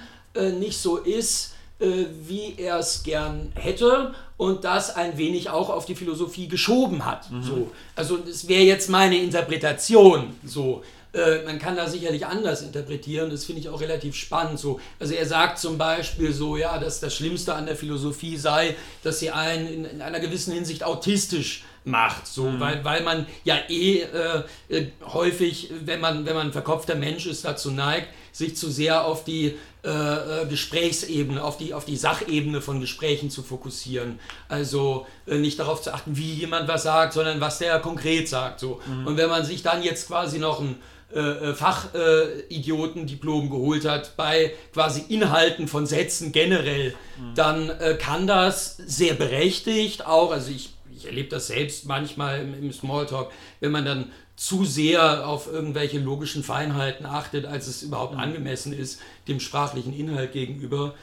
nicht 0.59 0.79
so 0.79 0.97
ist, 0.97 1.53
wie 1.79 2.55
er 2.57 2.81
es 2.81 3.05
gern 3.05 3.53
hätte 3.55 4.12
und 4.37 4.64
das 4.64 4.97
ein 4.97 5.17
wenig 5.17 5.49
auch 5.50 5.71
auf 5.71 5.87
die 5.87 5.95
Philosophie 5.95 6.49
geschoben 6.49 7.05
hat. 7.05 7.31
Mhm. 7.31 7.43
So. 7.45 7.71
Also 7.95 8.17
das 8.17 8.49
wäre 8.49 8.64
jetzt 8.64 8.91
meine 8.91 9.17
Interpretation. 9.17 10.35
So. 10.45 10.83
Äh, 11.14 11.45
man 11.45 11.59
kann 11.59 11.76
da 11.76 11.88
sicherlich 11.88 12.26
anders 12.26 12.62
interpretieren, 12.62 13.31
das 13.31 13.45
finde 13.45 13.61
ich 13.61 13.69
auch 13.69 13.81
relativ 13.81 14.17
spannend. 14.17 14.59
So. 14.59 14.81
Also 14.99 15.14
er 15.14 15.26
sagt 15.26 15.59
zum 15.59 15.79
Beispiel 15.79 16.33
so, 16.33 16.57
ja, 16.57 16.79
dass 16.79 16.99
das 16.99 17.14
Schlimmste 17.14 17.55
an 17.55 17.67
der 17.67 17.76
Philosophie 17.76 18.37
sei, 18.37 18.75
dass 19.05 19.21
sie 19.21 19.31
einen 19.31 19.67
in, 19.69 19.85
in 19.85 20.03
einer 20.03 20.19
gewissen 20.19 20.53
Hinsicht 20.53 20.83
autistisch 20.83 21.64
macht, 21.85 22.26
so, 22.26 22.45
mhm. 22.45 22.61
weil, 22.61 22.85
weil 22.85 23.03
man 23.03 23.26
ja 23.45 23.57
eh 23.69 24.00
äh, 24.00 24.43
äh, 24.69 24.87
häufig, 25.12 25.71
wenn 25.85 26.00
man, 26.00 26.25
wenn 26.25 26.35
man 26.35 26.49
ein 26.49 26.53
verkopfter 26.53 26.95
Mensch 26.95 27.26
ist, 27.26 27.45
dazu 27.45 27.71
neigt, 27.71 28.09
sich 28.33 28.57
zu 28.57 28.71
sehr 28.71 29.05
auf 29.05 29.25
die 29.25 29.55
äh, 29.85 29.88
äh 29.88 30.47
Gesprächsebene, 30.49 31.45
auf 31.45 31.59
die, 31.59 31.75
auf 31.75 31.85
die 31.85 31.97
Sachebene 31.97 32.62
von 32.62 32.81
Gesprächen 32.81 33.29
zu 33.31 33.43
fokussieren. 33.43 34.19
Also 34.49 35.07
äh, 35.26 35.37
nicht 35.37 35.59
darauf 35.59 35.83
zu 35.83 35.93
achten, 35.93 36.17
wie 36.17 36.33
jemand 36.33 36.69
was 36.69 36.85
sagt, 36.85 37.12
sondern 37.12 37.41
was 37.41 37.59
der 37.59 37.79
konkret 37.81 38.29
sagt. 38.29 38.61
So. 38.61 38.81
Mhm. 38.87 39.07
Und 39.07 39.17
wenn 39.19 39.29
man 39.29 39.45
sich 39.45 39.62
dann 39.62 39.83
jetzt 39.83 40.09
quasi 40.09 40.38
noch 40.38 40.61
ein 40.61 40.76
äh, 41.14 41.21
äh 41.21 41.55
Fachidioten-Diplom 41.55 43.47
äh, 43.47 43.50
geholt 43.50 43.85
hat 43.85 44.17
bei 44.17 44.55
quasi 44.73 45.05
Inhalten 45.09 45.69
von 45.69 45.87
Sätzen 45.87 46.33
generell, 46.33 46.95
mhm. 47.19 47.35
dann 47.35 47.69
äh, 47.69 47.99
kann 48.00 48.26
das 48.26 48.79
sehr 48.79 49.14
berechtigt 49.14 50.07
auch, 50.07 50.33
also 50.33 50.50
ich, 50.50 50.74
ich 51.04 51.11
erlebe 51.11 51.28
das 51.28 51.49
selbst 51.49 51.87
manchmal 51.87 52.40
im, 52.40 52.54
im 52.54 52.73
Smalltalk, 52.73 53.30
wenn 53.61 53.73
man 53.73 53.84
dann 53.84 54.12
zu 54.37 54.64
sehr 54.64 55.28
auf 55.28 55.46
irgendwelche 55.46 55.99
logischen 55.99 56.42
Feinheiten 56.42 57.06
achtet, 57.06 57.46
als 57.46 57.68
es 57.68 57.83
überhaupt 57.83 58.14
mhm. 58.14 58.20
angemessen 58.20 58.72
ist 58.72 59.00
dem 59.29 59.38
sprachlichen 59.38 59.96
Inhalt 59.96 60.33
gegenüber, 60.33 60.94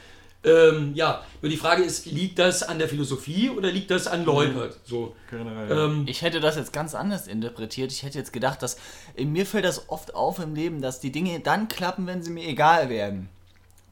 ähm, 0.44 0.92
ja, 0.94 1.22
nur 1.40 1.50
die 1.50 1.56
Frage 1.56 1.84
ist, 1.84 2.06
liegt 2.06 2.38
das 2.38 2.64
an 2.64 2.78
der 2.80 2.88
Philosophie 2.88 3.48
oder 3.50 3.70
liegt 3.70 3.92
das 3.92 4.08
an 4.08 4.24
Leupert? 4.24 4.76
So, 4.84 5.14
ähm, 5.32 6.04
ich 6.08 6.22
hätte 6.22 6.40
das 6.40 6.56
jetzt 6.56 6.72
ganz 6.72 6.96
anders 6.96 7.28
interpretiert. 7.28 7.92
Ich 7.92 8.02
hätte 8.02 8.18
jetzt 8.18 8.32
gedacht, 8.32 8.60
dass 8.60 8.76
mir 9.16 9.46
fällt 9.46 9.64
das 9.64 9.88
oft 9.88 10.16
auf 10.16 10.40
im 10.40 10.56
Leben, 10.56 10.82
dass 10.82 10.98
die 10.98 11.12
Dinge 11.12 11.38
dann 11.40 11.68
klappen, 11.68 12.08
wenn 12.08 12.22
sie 12.22 12.32
mir 12.32 12.44
egal 12.48 12.88
werden. 12.88 13.28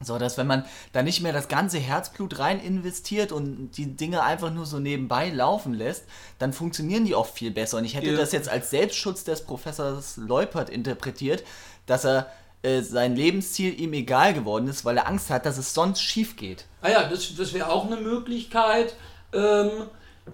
So, 0.03 0.17
dass 0.17 0.37
wenn 0.37 0.47
man 0.47 0.65
da 0.93 1.03
nicht 1.03 1.21
mehr 1.21 1.33
das 1.33 1.47
ganze 1.47 1.77
Herzblut 1.77 2.39
rein 2.39 2.59
investiert 2.59 3.31
und 3.31 3.71
die 3.77 3.95
Dinge 3.95 4.23
einfach 4.23 4.51
nur 4.51 4.65
so 4.65 4.79
nebenbei 4.79 5.29
laufen 5.29 5.73
lässt, 5.73 6.05
dann 6.39 6.53
funktionieren 6.53 7.05
die 7.05 7.15
oft 7.15 7.37
viel 7.37 7.51
besser. 7.51 7.77
Und 7.77 7.85
ich 7.85 7.95
hätte 7.95 8.11
ja. 8.11 8.17
das 8.17 8.31
jetzt 8.31 8.49
als 8.49 8.69
Selbstschutz 8.69 9.23
des 9.23 9.43
Professors 9.43 10.17
Leupert 10.17 10.69
interpretiert, 10.69 11.43
dass 11.85 12.05
er 12.05 12.31
äh, 12.63 12.81
sein 12.81 13.15
Lebensziel 13.15 13.79
ihm 13.79 13.93
egal 13.93 14.33
geworden 14.33 14.67
ist, 14.67 14.85
weil 14.85 14.97
er 14.97 15.07
Angst 15.07 15.29
hat, 15.29 15.45
dass 15.45 15.57
es 15.57 15.73
sonst 15.73 16.01
schief 16.01 16.35
geht. 16.35 16.65
Ah 16.81 16.91
ja, 16.91 17.09
das, 17.09 17.35
das 17.35 17.53
wäre 17.53 17.71
auch 17.71 17.85
eine 17.85 17.97
Möglichkeit. 17.97 18.95
Ähm, 19.33 19.87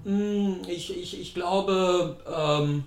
hm, 0.03 0.62
ich, 0.67 0.95
ich, 0.95 1.19
ich 1.19 1.34
glaube, 1.34 2.17
ähm, 2.30 2.84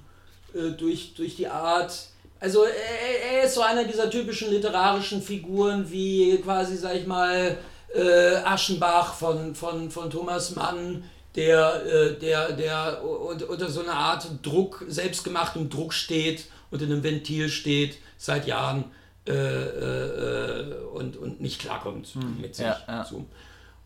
äh, 0.55 0.73
durch, 0.73 1.15
durch 1.15 1.37
die 1.37 1.49
Art, 1.49 2.10
also 2.41 2.65
er, 2.65 3.45
ist 3.45 3.55
so 3.55 3.61
einer 3.61 3.85
dieser 3.85 4.11
typischen 4.11 4.51
literarischen 4.51 5.23
Figuren 5.23 5.91
wie 5.91 6.39
quasi, 6.39 6.77
sag 6.77 6.97
ich 6.97 7.07
mal, 7.07 7.59
äh, 7.95 8.37
Aschenbach 8.37 9.15
von, 9.15 9.55
von, 9.55 9.91
von 9.91 10.11
Thomas 10.11 10.55
Mann, 10.57 11.05
der, 11.37 11.85
äh, 11.87 12.19
der, 12.19 12.53
der 12.53 13.05
unter 13.05 13.69
so 13.69 13.83
einer 13.83 13.95
Art 13.95 14.27
Druck, 14.43 14.85
selbstgemachtem 14.89 15.69
Druck 15.69 15.93
steht, 15.93 16.47
unter 16.71 16.87
einem 16.87 17.03
Ventil 17.03 17.49
steht, 17.49 17.99
seit 18.17 18.47
Jahren 18.47 18.85
äh, 19.27 19.33
äh, 19.33 20.75
und, 20.95 21.17
und 21.17 21.41
nicht 21.41 21.61
klarkommt 21.61 22.09
hm. 22.15 22.41
mit 22.41 22.55
sich. 22.55 22.67
Ja, 22.67 22.81
ja. 22.89 23.05
So. 23.05 23.27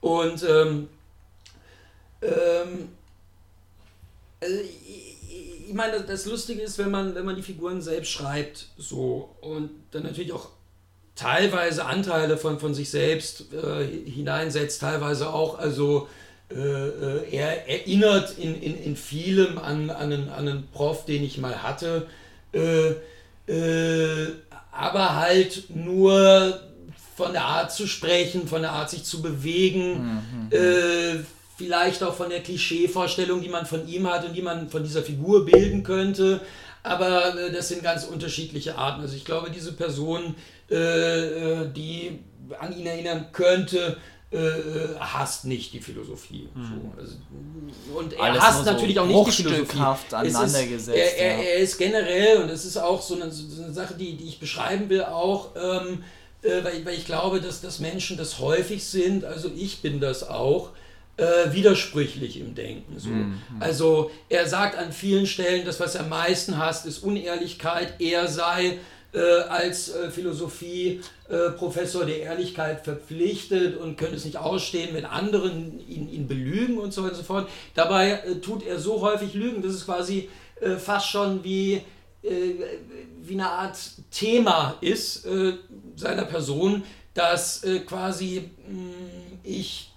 Und 0.01 0.43
ähm, 0.45 0.89
ähm, 2.23 2.89
also 4.41 4.57
ich, 4.61 5.14
ich 5.69 5.75
meine, 5.75 6.01
das 6.01 6.27
Lustige 6.27 6.63
ist, 6.63 6.79
wenn 6.79 6.91
man, 6.91 7.15
wenn 7.15 7.25
man 7.25 7.37
die 7.37 7.43
Figuren 7.43 7.81
selbst 7.81 8.11
schreibt, 8.11 8.67
so 8.77 9.37
und 9.41 9.71
dann 9.91 10.05
natürlich 10.05 10.33
auch 10.33 10.49
teilweise 11.17 11.85
Anteile 11.87 12.37
von, 12.37 12.59
von 12.59 12.75
sich 12.75 12.91
selbst 12.91 13.53
äh, 13.53 13.87
hineinsetzt, 13.87 14.81
teilweise 14.81 15.33
auch, 15.33 15.59
also 15.59 16.09
äh, 16.51 16.55
äh 16.57 17.31
er 17.31 17.69
erinnert 17.69 18.39
in, 18.39 18.61
in, 18.61 18.77
in 18.77 18.97
vielem 18.97 19.59
an, 19.59 19.91
an, 19.91 20.13
einen, 20.13 20.29
an 20.29 20.49
einen 20.49 20.69
Prof, 20.69 21.05
den 21.05 21.25
ich 21.25 21.39
mal 21.39 21.63
hatte. 21.63 22.07
Äh, 22.53 22.95
äh, 23.47 24.33
aber 24.73 25.17
halt 25.17 25.65
nur 25.75 26.61
von 27.17 27.33
der 27.33 27.45
Art 27.45 27.73
zu 27.73 27.87
sprechen, 27.87 28.49
von 28.49 28.63
der 28.63 28.73
Art 28.73 28.91
sich 28.91 29.05
zu 29.05 29.23
bewegen, 29.23 30.05
mhm. 30.51 31.27
Vielleicht 31.65 32.03
auch 32.03 32.15
von 32.15 32.31
der 32.31 32.43
Klischeevorstellung, 32.43 33.41
die 33.41 33.49
man 33.49 33.67
von 33.67 33.89
ihm 33.89 34.11
hat 34.11 34.25
und 34.25 34.35
die 34.35 34.43
man 34.43 34.69
von 34.69 34.83
dieser 34.83 35.03
Figur 35.03 35.45
bilden 35.47 35.83
könnte. 35.83 36.41
Aber 36.83 37.39
äh, 37.39 37.53
das 37.53 37.69
sind 37.69 37.83
ganz 37.83 38.05
unterschiedliche 38.05 38.77
Arten. 38.77 39.01
Also 39.01 39.17
ich 39.17 39.25
glaube, 39.25 39.51
diese 39.51 39.73
Person, 39.73 40.35
äh, 40.71 40.75
äh 40.77 41.73
die 41.73 42.19
an 42.59 42.77
ihn 42.77 42.87
erinnern 42.87 43.27
könnte, 43.33 43.97
äh, 44.31 44.37
äh, 44.37 44.89
hasst 44.99 45.45
nicht 45.45 45.73
die 45.73 45.81
Philosophie. 45.81 46.49
Mhm. 46.55 46.65
So. 46.65 47.01
Also, 47.01 47.99
und 47.99 48.13
er 48.15 48.23
Alles 48.23 48.43
hasst 48.43 48.67
natürlich 48.67 48.97
so 48.97 49.03
auch 49.03 49.07
nicht 49.07 49.39
die 49.39 49.45
Philosophie. 49.45 49.79
aneinandergesetzt. 50.11 50.89
Ist, 50.89 50.97
er, 50.97 51.19
er, 51.19 51.39
er, 51.39 51.57
ist 51.59 51.79
generell, 51.79 52.43
und 52.43 52.51
das 52.51 52.65
ist 52.65 52.77
auch 52.77 53.01
so 53.01 53.15
eine, 53.15 53.31
so 53.31 53.63
eine 53.63 53.73
Sache, 53.73 53.95
die, 53.95 54.17
die 54.17 54.25
ich 54.25 54.41
beschreiben 54.41 54.89
will, 54.89 55.05
auch, 55.05 55.51
ähm, 55.55 56.03
äh, 56.43 56.65
weil, 56.65 56.85
weil 56.85 56.95
ich 56.95 57.07
glaube, 57.07 57.41
dass, 57.41 57.61
dass 57.61 57.79
Menschen 57.79 58.17
das 58.17 58.41
häufig 58.41 58.85
sind, 58.85 59.25
also 59.25 59.51
ich 59.55 59.83
bin 59.83 60.01
das 60.01 60.29
auch, 60.29 60.71
äh, 61.17 61.53
widersprüchlich 61.53 62.41
im 62.41 62.55
Denken. 62.55 62.99
So. 62.99 63.11
Mhm. 63.11 63.41
Also 63.61 64.11
er 64.29 64.49
sagt 64.49 64.77
an 64.77 64.93
vielen 64.93 65.27
Stellen, 65.27 65.65
das, 65.65 65.81
was 65.81 65.95
er 65.95 66.03
am 66.03 66.09
meisten 66.09 66.59
hasst, 66.59 66.87
ist 66.87 66.99
Unehrlichkeit. 66.99 68.01
Er 68.01 68.27
sei 68.29 68.79
äh, 69.15 69.43
als 69.43 69.95
äh, 69.95 70.11
Philosophie-Professor 70.11 72.03
äh, 72.03 72.07
der 72.07 72.19
Ehrlichkeit 72.23 72.83
verpflichtet 72.83 73.77
und 73.77 73.97
könnte 73.97 74.17
es 74.17 74.25
nicht 74.25 74.39
ausstehen, 74.39 74.93
wenn 74.93 75.05
andere 75.05 75.49
ihn, 75.51 76.09
ihn 76.09 76.27
belügen 76.27 76.79
und 76.79 76.93
so 76.93 77.05
weiter 77.05 77.13
und 77.13 77.19
so 77.19 77.23
fort. 77.23 77.49
Dabei 77.77 78.11
äh, 78.11 78.41
tut 78.41 78.67
er 78.67 78.81
so 78.81 79.03
häufig 79.03 79.35
Lügen, 79.35 79.63
dass 79.63 79.73
es 79.73 79.85
quasi 79.85 80.29
äh, 80.61 80.77
fast 80.77 81.09
schon 81.09 81.45
wie, 81.45 81.83
wie 82.23 83.35
eine 83.35 83.51
Art 83.51 83.77
Thema 84.11 84.79
ist 84.81 85.29
seiner 85.95 86.25
Person, 86.25 86.83
dass 87.13 87.61
quasi 87.87 88.49
mh, 88.67 88.79
mm, 88.79 89.41
ich 89.43 89.91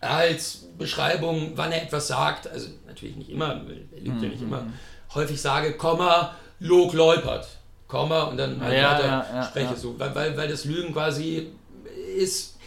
als 0.00 0.66
Beschreibung, 0.78 1.52
wann 1.56 1.72
er 1.72 1.82
etwas 1.82 2.08
sagt, 2.08 2.48
also 2.48 2.68
natürlich 2.86 3.16
nicht 3.16 3.30
immer, 3.30 3.62
er 3.92 4.00
lügt 4.00 4.16
mhm. 4.16 4.22
ja 4.22 4.28
nicht 4.28 4.42
immer, 4.42 4.62
mhm. 4.62 4.72
häufig 5.14 5.40
sage, 5.40 5.74
Komma, 5.74 6.34
Log 6.60 6.92
läupert. 6.92 7.48
Komma 7.86 8.24
und 8.24 8.36
dann 8.36 8.60
halt 8.60 8.74
ja, 8.74 8.92
weiter 8.92 9.06
ja, 9.06 9.26
ja, 9.34 9.42
spreche 9.44 9.76
so. 9.76 9.98
Weil, 9.98 10.14
weil, 10.14 10.36
weil 10.36 10.48
das 10.48 10.64
Lügen 10.64 10.92
quasi 10.92 11.48
ist 12.16 12.58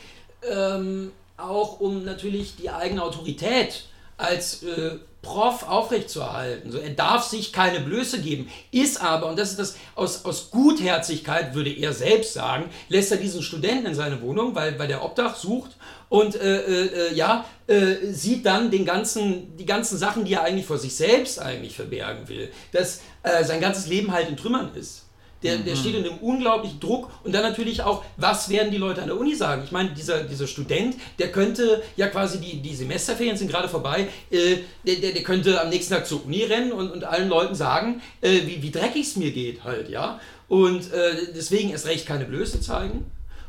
ähm, 0.50 1.12
auch 1.38 1.80
um 1.80 2.04
natürlich 2.04 2.56
die 2.56 2.70
eigene 2.70 3.04
Autorität 3.04 3.86
als 4.18 4.64
äh, 4.64 4.98
Prof 5.22 5.68
aufrechtzuerhalten. 5.68 6.72
So, 6.72 6.80
er 6.80 6.90
darf 6.92 7.24
sich 7.24 7.54
keine 7.54 7.80
Blöße 7.80 8.22
geben, 8.22 8.50
ist 8.72 9.02
aber, 9.02 9.28
und 9.28 9.38
das 9.38 9.52
ist 9.52 9.60
das, 9.60 9.76
aus, 9.96 10.26
aus 10.26 10.50
Gutherzigkeit 10.50 11.54
würde 11.54 11.72
er 11.72 11.94
selbst 11.94 12.34
sagen, 12.34 12.70
lässt 12.90 13.12
er 13.12 13.18
diesen 13.18 13.44
Studenten 13.44 13.88
in 13.88 13.96
seine 13.96 14.22
Wohnung, 14.22 14.56
weil, 14.56 14.80
weil 14.80 14.88
der 14.88 15.04
Obdach 15.04 15.36
sucht 15.36 15.72
und 16.10 16.36
äh, 16.36 17.10
äh, 17.10 17.14
ja, 17.14 17.46
äh, 17.68 18.12
sieht 18.12 18.46
dann 18.46 18.72
den 18.72 18.84
ganzen, 18.84 19.56
die 19.58 19.66
ganzen 19.66 19.98
Sachen, 19.98 20.26
die 20.26 20.34
er 20.34 20.44
eigentlich 20.44 20.66
vor 20.66 20.80
sich 20.80 20.96
selbst 20.96 21.40
eigentlich 21.40 21.76
verbergen 21.76 22.28
will, 22.28 22.52
dass 22.72 23.02
äh, 23.22 23.44
sein 23.44 23.62
ganzes 23.62 23.88
Leben 23.88 24.12
halt 24.12 24.28
in 24.28 24.38
Trümmern 24.38 24.72
ist. 24.76 25.01
Der, 25.44 25.58
der 25.58 25.76
steht 25.76 25.96
unter 25.96 26.10
einem 26.12 26.20
unglaublichen 26.20 26.80
Druck 26.80 27.10
und 27.24 27.34
dann 27.34 27.42
natürlich 27.42 27.82
auch, 27.82 28.04
was 28.18 28.50
werden 28.50 28.72
die 28.72 28.78
Leute 28.78 29.02
an 29.02 29.08
der 29.08 29.18
Uni 29.18 29.34
sagen? 29.34 29.64
Ich 29.66 29.72
meine, 29.72 29.90
dieser, 29.90 30.24
dieser 30.24 30.46
Student, 30.46 30.96
der 31.18 31.32
könnte 31.32 31.82
ja 31.96 32.08
quasi, 32.08 32.40
die, 32.40 32.62
die 32.62 32.76
Semesterferien 32.76 33.36
sind 33.38 33.50
gerade 33.50 33.68
vorbei, 33.68 34.08
äh, 34.30 34.58
der, 34.86 34.96
der, 34.98 35.12
der 35.14 35.24
könnte 35.24 35.60
am 35.60 35.70
nächsten 35.70 35.94
Tag 35.94 36.06
zur 36.06 36.24
Uni 36.26 36.44
rennen 36.44 36.72
und, 36.72 36.92
und 36.92 37.04
allen 37.04 37.28
Leuten 37.28 37.56
sagen, 37.56 38.02
äh, 38.22 38.42
wie, 38.46 38.62
wie 38.62 38.72
dreckig 38.72 39.08
es 39.08 39.16
mir 39.16 39.32
geht 39.32 39.64
halt, 39.64 39.90
ja. 39.90 40.20
Und 40.48 40.92
äh, 40.94 41.34
deswegen 41.36 41.72
erst 41.72 41.88
recht 41.88 42.06
keine 42.06 42.26
Blöße 42.26 42.60
zeigen. 42.62 43.06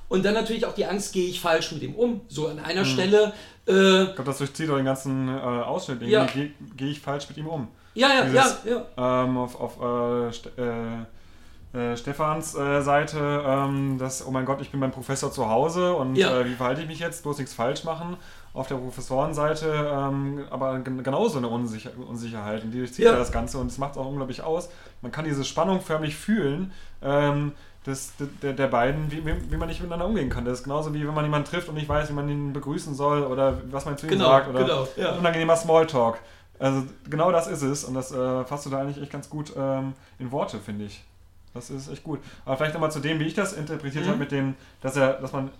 Und 0.08 0.24
dann 0.24 0.34
natürlich 0.34 0.66
auch 0.66 0.74
die 0.74 0.84
Angst, 0.86 1.12
gehe 1.12 1.28
ich 1.28 1.40
falsch 1.40 1.72
mit 1.72 1.82
ihm 1.82 1.94
um? 1.94 2.20
So 2.28 2.48
an 2.48 2.58
einer 2.58 2.84
Stelle. 2.84 3.32
Äh, 3.66 4.02
Ich 4.02 4.14
glaube, 4.14 4.24
das 4.24 4.38
durchzieht 4.38 4.68
auch 4.70 4.76
den 4.76 4.84
ganzen 4.84 5.28
äh, 5.28 5.32
Ausschnitt. 5.40 6.02
Ja. 6.02 6.26
gehe 6.26 6.52
geh 6.76 6.90
ich 6.90 7.00
falsch 7.00 7.28
mit 7.28 7.38
ihm 7.38 7.46
um. 7.46 7.68
ja, 7.94 8.08
ja, 8.08 8.24
Dieses, 8.24 8.58
ja, 8.64 8.86
ja. 8.96 9.24
Ähm, 9.24 9.36
auf 9.38 9.58
auf 9.58 9.80
äh, 9.80 10.32
St 10.32 10.48
äh, 11.72 11.96
Stefans 11.96 12.54
äh, 12.54 12.82
Seite, 12.82 13.42
ähm, 13.46 13.96
dass, 13.98 14.26
oh 14.26 14.30
mein 14.30 14.44
Gott, 14.44 14.60
ich 14.60 14.70
bin 14.70 14.80
beim 14.80 14.90
Professor 14.90 15.32
zu 15.32 15.48
Hause 15.48 15.94
und 15.94 16.16
Ja. 16.16 16.40
äh, 16.40 16.44
wie 16.46 16.54
verhalte 16.54 16.82
ich 16.82 16.86
mich 16.86 16.98
jetzt? 16.98 17.22
Bloß 17.22 17.38
nichts 17.38 17.54
falsch 17.54 17.84
machen. 17.84 18.16
Auf 18.54 18.68
der 18.68 18.74
Professorenseite 18.74 19.90
ähm, 19.90 20.44
aber 20.50 20.78
gen 20.80 21.02
genauso 21.02 21.38
eine 21.38 21.48
Unsicher 21.48 21.90
Unsicherheit 22.06 22.62
und 22.64 22.70
die 22.72 22.78
durchzieht 22.78 23.06
Ja. 23.06 23.12
das 23.16 23.32
Ganze 23.32 23.56
und 23.58 23.68
es 23.68 23.78
macht 23.78 23.96
auch 23.96 24.06
unglaublich 24.06 24.42
aus. 24.42 24.68
Man 25.00 25.10
kann 25.12 25.24
diese 25.24 25.44
Spannung 25.44 25.80
förmlich 25.80 26.14
fühlen. 26.16 26.72
Ähm, 27.02 27.52
des, 27.84 28.12
der, 28.40 28.52
der 28.52 28.68
beiden, 28.68 29.10
wie, 29.10 29.26
wie, 29.26 29.34
wie 29.50 29.56
man 29.56 29.66
nicht 29.66 29.80
miteinander 29.80 30.06
umgehen 30.06 30.28
kann. 30.30 30.44
Das 30.44 30.58
ist 30.58 30.62
genauso 30.64 30.94
wie 30.94 31.04
wenn 31.04 31.14
man 31.14 31.24
jemanden 31.24 31.48
trifft 31.50 31.68
und 31.68 31.74
nicht 31.74 31.88
weiß, 31.88 32.10
wie 32.10 32.12
man 32.12 32.28
ihn 32.28 32.52
begrüßen 32.52 32.94
soll 32.94 33.24
oder 33.24 33.58
was 33.72 33.86
man 33.86 33.98
zu 33.98 34.06
ihm 34.06 34.10
Genau, 34.10 34.26
sagt 34.26 34.50
oder 34.50 34.60
genau, 34.60 34.88
ja. 34.96 35.16
unangenehmer 35.16 35.56
Smalltalk. 35.56 36.20
Also 36.60 36.84
genau 37.10 37.32
das 37.32 37.48
ist 37.48 37.62
es 37.62 37.82
und 37.82 37.94
das 37.94 38.12
äh, 38.12 38.44
fasst 38.44 38.66
du 38.66 38.70
da 38.70 38.78
eigentlich 38.82 39.02
echt 39.02 39.10
ganz 39.10 39.28
gut 39.28 39.52
ähm, 39.58 39.94
in 40.20 40.30
Worte, 40.30 40.60
finde 40.60 40.84
ich. 40.84 41.02
Das 41.54 41.70
ist 41.70 41.90
echt 41.90 42.02
gut. 42.02 42.20
Aber 42.44 42.56
vielleicht 42.56 42.74
nochmal 42.74 42.90
zu 42.90 43.00
dem, 43.00 43.18
wie 43.20 43.24
ich 43.26 43.34
das 43.34 43.52
interpretiert 43.52 44.04
Mhm. 44.04 44.08
habe, 44.10 44.18
mit 44.18 44.32
dem, 44.32 44.54
dass 44.80 44.96
er, 44.96 45.14
dass 45.14 45.32
man 45.32 45.50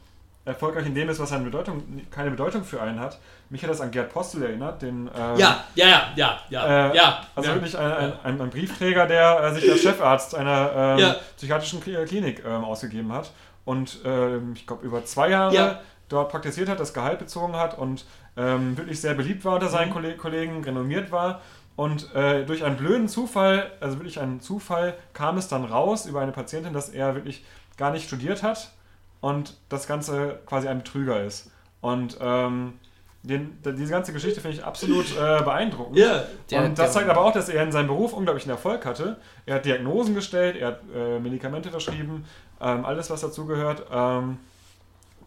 erfolgreich 0.45 0.87
in 0.87 0.95
dem 0.95 1.09
ist, 1.09 1.21
was 1.21 1.31
eine 1.33 1.45
Bedeutung, 1.45 1.83
keine 2.11 2.31
Bedeutung 2.31 2.65
für 2.65 2.83
einen 2.83 2.99
hat. 2.99 3.19
Mich 3.49 3.63
hat 3.63 3.71
das 3.71 3.81
an 3.81 3.91
Gerd 3.93 4.13
Postel 4.13 4.43
erinnert, 4.43 4.83
den 4.83 5.09
ähm, 5.17 5.37
Ja, 5.37 5.65
ja, 5.77 5.87
ja, 5.87 6.03
ja, 6.17 6.41
ja, 6.51 6.89
äh, 6.91 6.97
ja. 6.97 7.21
Also 7.37 7.51
ja. 7.51 7.55
wirklich 7.55 7.79
ein, 7.79 7.93
ein, 7.93 8.13
ein, 8.25 8.41
ein 8.41 8.51
Briefträger, 8.51 9.07
der 9.07 9.41
äh, 9.41 9.55
sich 9.55 9.71
als 9.71 9.83
Chefarzt 9.83 10.35
einer 10.35 10.97
ähm, 10.99 11.15
psychiatrischen 11.37 11.81
Kli- 11.81 12.05
Klinik 12.07 12.43
ähm, 12.45 12.65
ausgegeben 12.65 13.13
hat 13.13 13.31
und 13.65 13.99
ähm, 14.05 14.55
ich 14.57 14.67
glaube 14.67 14.85
über 14.85 15.05
zwei 15.05 15.29
Jahre 15.29 15.55
Ja. 15.55 15.81
dort 16.09 16.33
praktiziert 16.33 16.69
hat, 16.69 16.81
das 16.81 16.93
Gehalt 16.93 17.21
bezogen 17.21 17.55
hat 17.55 17.79
und 17.79 18.05
ähm, 18.37 18.77
wirklich 18.77 19.01
sehr 19.01 19.15
beliebt 19.15 19.45
war 19.45 19.55
unter 19.55 19.69
seinen 19.69 19.91
Mhm. 19.91 19.93
Kolle- 19.95 20.17
Kollegen, 20.17 20.65
renommiert 20.65 21.13
war. 21.13 21.41
Und 21.77 22.15
äh, 22.15 22.45
durch 22.45 22.65
einen 22.65 22.77
blöden 22.77 23.09
Zufall, 23.09 23.71
also 23.81 23.99
wirklich 23.99 24.21
einen 24.21 24.41
Zufall, 24.41 24.95
kam 25.15 25.39
es 25.39 25.49
dann 25.49 25.65
raus 25.65 26.07
über 26.07 26.21
eine 26.21 26.33
Patientin, 26.33 26.73
dass 26.73 26.91
er 26.91 27.15
wirklich 27.15 27.45
gar 27.79 27.91
nicht 27.91 28.07
studiert 28.07 28.43
hat 28.43 28.73
und 29.21 29.57
das 29.71 29.87
Ganze 29.87 30.41
quasi 30.47 30.69
ein 30.69 30.79
Betrüger 30.79 31.25
ist. 31.25 31.51
Und 31.81 32.19
ähm, 32.21 32.75
den, 33.23 33.57
diese 33.65 33.91
ganze 33.91 34.13
Geschichte 34.13 34.41
finde 34.41 34.57
ich 34.59 34.65
absolut 34.65 35.07
äh, 35.13 35.43
beeindruckend. 35.43 35.97
Ja, 35.97 36.25
Der- 36.51 36.65
und 36.65 36.79
das 36.79 36.93
zeigt 36.93 37.09
aber 37.09 37.21
auch, 37.25 37.33
dass 37.33 37.49
er 37.49 37.63
in 37.63 37.73
seinem 37.73 37.87
Beruf 37.87 38.13
unglaublichen 38.13 38.51
Erfolg 38.51 38.85
hatte. 38.85 39.17
Er 39.47 39.55
hat 39.57 39.65
Diagnosen 39.65 40.15
gestellt, 40.15 40.57
er 40.57 40.67
hat 40.69 40.81
äh, 40.95 41.19
Medikamente 41.21 41.71
verschrieben, 41.71 42.25
ähm, 42.61 42.85
alles, 42.85 43.11
was 43.11 43.21
dazugehört. 43.23 43.87
Ähm, 43.93 44.39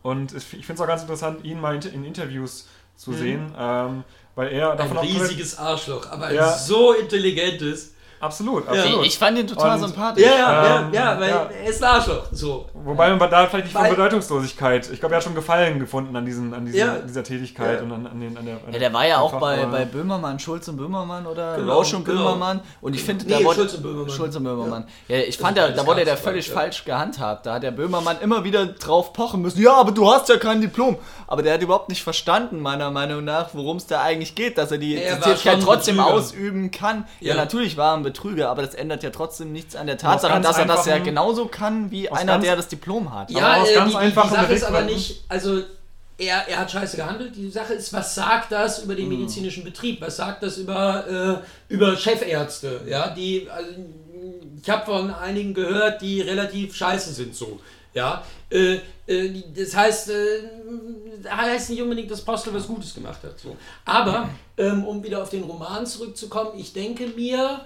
und 0.04 0.32
es- 0.34 0.54
ich 0.54 0.66
finde 0.66 0.74
es 0.74 0.82
auch 0.82 0.88
ganz 0.88 1.02
interessant, 1.02 1.44
ihn 1.44 1.60
mal 1.60 1.76
in, 1.76 1.82
in 1.94 2.04
Interviews 2.06 2.68
zu 2.96 3.12
Mhm. 3.12 3.18
sehen, 3.18 3.56
ähm, 3.58 4.04
weil 4.36 4.50
er 4.52 4.72
ein 4.72 4.78
davon 4.78 4.98
auch 4.98 5.04
riesiges 5.04 5.58
Arschloch, 5.58 6.10
aber 6.12 6.28
ein 6.28 6.36
Ja. 6.36 6.58
so 6.58 6.94
intelligentes. 6.94 7.95
Absolut, 8.26 8.66
Ja. 8.66 8.72
absolut. 8.72 9.06
Ich 9.06 9.18
fand 9.18 9.38
ihn 9.40 9.48
total 9.48 9.76
Und- 9.82 9.88
sympathisch. 9.90 10.24
Ja, 10.26 10.36
ja, 10.38 10.80
Ähm, 10.82 10.94
ja, 10.94 11.14
ja, 11.14 11.20
weil 11.20 11.30
ja. 11.30 11.50
er 11.64 11.70
ist 11.70 11.84
ein 11.84 11.90
Arschloch. 11.90 12.24
So. 12.32 12.66
Wobei 12.74 13.10
man 13.16 13.30
da 13.30 13.48
vielleicht 13.48 13.66
nicht 13.66 13.76
von 13.78 13.90
Bedeutungslosigkeit. 13.90 14.90
Ich 14.92 15.00
glaube, 15.00 15.16
er 15.16 15.18
hat 15.18 15.24
schon 15.24 15.36
Gefallen 15.36 15.80
gefunden 15.80 16.16
an, 16.16 16.26
diesen, 16.26 16.54
an 16.54 16.66
diesen, 16.66 16.80
Ja. 16.80 16.96
dieser 17.08 17.24
Tätigkeit 17.24 17.80
Ja. 17.80 17.84
und 17.84 17.92
an, 17.92 18.08
an, 18.08 18.20
den, 18.20 18.38
an 18.38 18.46
der. 18.46 18.56
An 18.56 18.74
Ja, 18.74 18.80
der 18.80 18.94
war 18.94 19.08
ja 19.08 19.20
auch 19.20 19.34
bei, 19.40 19.62
äh, 19.62 19.66
bei 19.66 19.86
Böhmermann, 19.86 20.40
Schulz 20.40 20.68
und 20.68 20.78
Böhmermann 20.78 21.26
oder 21.26 21.56
Genau, 21.58 21.74
Rausch 21.74 21.94
und 21.94 22.06
genau. 22.06 22.20
Böhmermann. 22.24 22.62
Und 22.82 22.96
ich 22.96 23.04
finde, 23.04 23.26
Nee, 23.26 23.40
da 23.40 23.44
wurde 23.44 23.56
Schulz 23.62 23.74
und 23.76 23.84
Böhmermann. 23.84 24.10
Schulz 24.10 24.36
und 24.36 24.44
Böhmermann. 24.44 24.88
Ja, 25.08 25.18
ich 25.18 25.38
Das 25.38 25.46
fand, 25.46 25.58
da, 25.58 25.70
da 25.70 25.86
wurde 25.86 26.06
der 26.06 26.18
völlig 26.18 26.46
falsch, 26.50 26.56
ja. 26.56 26.62
falsch 26.62 26.86
gehandhabt. 26.86 27.46
Da 27.46 27.56
hat 27.56 27.64
der 27.64 27.72
Böhmermann 27.72 28.18
immer 28.22 28.44
wieder 28.44 28.66
drauf 28.66 29.14
pochen 29.14 29.42
müssen. 29.42 29.62
Ja, 29.62 29.74
aber 29.74 29.92
du 29.92 30.10
hast 30.12 30.30
ja 30.30 30.38
kein 30.38 30.62
Diplom. 30.62 30.98
Aber 31.28 31.42
der 31.42 31.54
hat 31.56 31.62
überhaupt 31.62 31.90
nicht 31.90 32.04
verstanden, 32.04 32.60
meiner 32.62 32.92
Meinung 32.92 33.24
nach, 33.24 33.50
worum 33.54 33.78
es 33.78 33.88
da 33.88 34.02
eigentlich 34.02 34.36
geht, 34.36 34.58
dass 34.58 34.72
er 34.72 34.78
die, 34.78 34.96
Er 34.98 35.20
Tätigkeit 35.20 35.60
trotzdem 35.62 36.00
ausüben 36.00 36.72
kann. 36.72 37.06
Ja. 37.20 37.30
Ja. 37.34 37.36
natürlich 37.36 37.78
war 37.78 37.94
er 37.94 37.98
ein 37.98 38.04
Betrüger, 38.16 38.50
aber 38.50 38.62
das 38.62 38.74
ändert 38.74 39.04
ja 39.04 39.10
trotzdem 39.10 39.52
nichts 39.52 39.76
an 39.76 39.88
der 39.88 39.98
Tatsache, 39.98 40.42
dass 40.42 40.58
er 40.58 40.66
das 40.66 40.86
ja 40.86 40.98
genauso 41.00 41.48
kann 41.48 41.92
wie 41.92 42.10
einer, 42.10 42.34
ganz- 42.34 42.44
der 42.46 42.56
das 42.56 42.68
Diplom 42.68 43.14
hat. 43.14 43.30
Ja, 43.30 43.62
aus 43.62 43.70
äh, 43.70 43.76
ganz 43.76 43.92
die, 43.92 43.98
die, 44.00 44.06
die 44.06 44.30
Sache 44.30 44.54
ist 44.54 44.64
aber 44.64 44.82
nicht, 44.82 45.24
also 45.28 45.62
er, 46.18 46.48
er 46.48 46.60
hat 46.60 46.72
scheiße 46.72 46.96
gehandelt. 46.98 47.36
Die 47.36 47.50
Sache 47.50 47.74
ist, 47.74 47.92
was 47.92 48.16
sagt 48.16 48.52
das 48.52 48.84
über 48.84 48.96
den 48.96 49.10
medizinischen 49.10 49.64
Betrieb? 49.64 50.00
Was 50.02 50.18
sagt 50.18 50.44
das 50.44 50.58
über, 50.58 51.42
äh, 51.70 51.74
über 51.74 51.96
Chefärzte? 51.98 52.82
Ja, 52.88 53.10
die, 53.10 53.48
also, 53.50 53.70
ich 54.62 54.70
habe 54.70 54.86
von 54.86 55.14
einigen 55.14 55.54
gehört, 55.54 56.02
die 56.02 56.22
relativ 56.22 56.76
scheiße 56.76 57.14
sind 57.14 57.36
so. 57.36 57.60
Ja, 57.94 58.24
äh, 58.50 58.80
äh, 59.08 59.44
das 59.56 59.76
heißt, 59.76 60.10
äh, 60.10 60.50
heißt 61.30 61.70
nicht 61.70 61.82
unbedingt, 61.82 62.12
dass 62.12 62.22
Postel 62.22 62.54
was 62.54 62.68
Gutes 62.68 62.94
gemacht 62.94 63.20
hat. 63.24 63.40
So. 63.40 63.56
Aber, 63.86 64.30
ähm, 64.58 64.84
um 64.86 65.04
wieder 65.04 65.22
auf 65.22 65.30
den 65.30 65.44
Roman 65.44 65.86
zurückzukommen, 65.86 66.52
ich 66.58 66.74
denke 66.74 67.08
mir, 67.08 67.62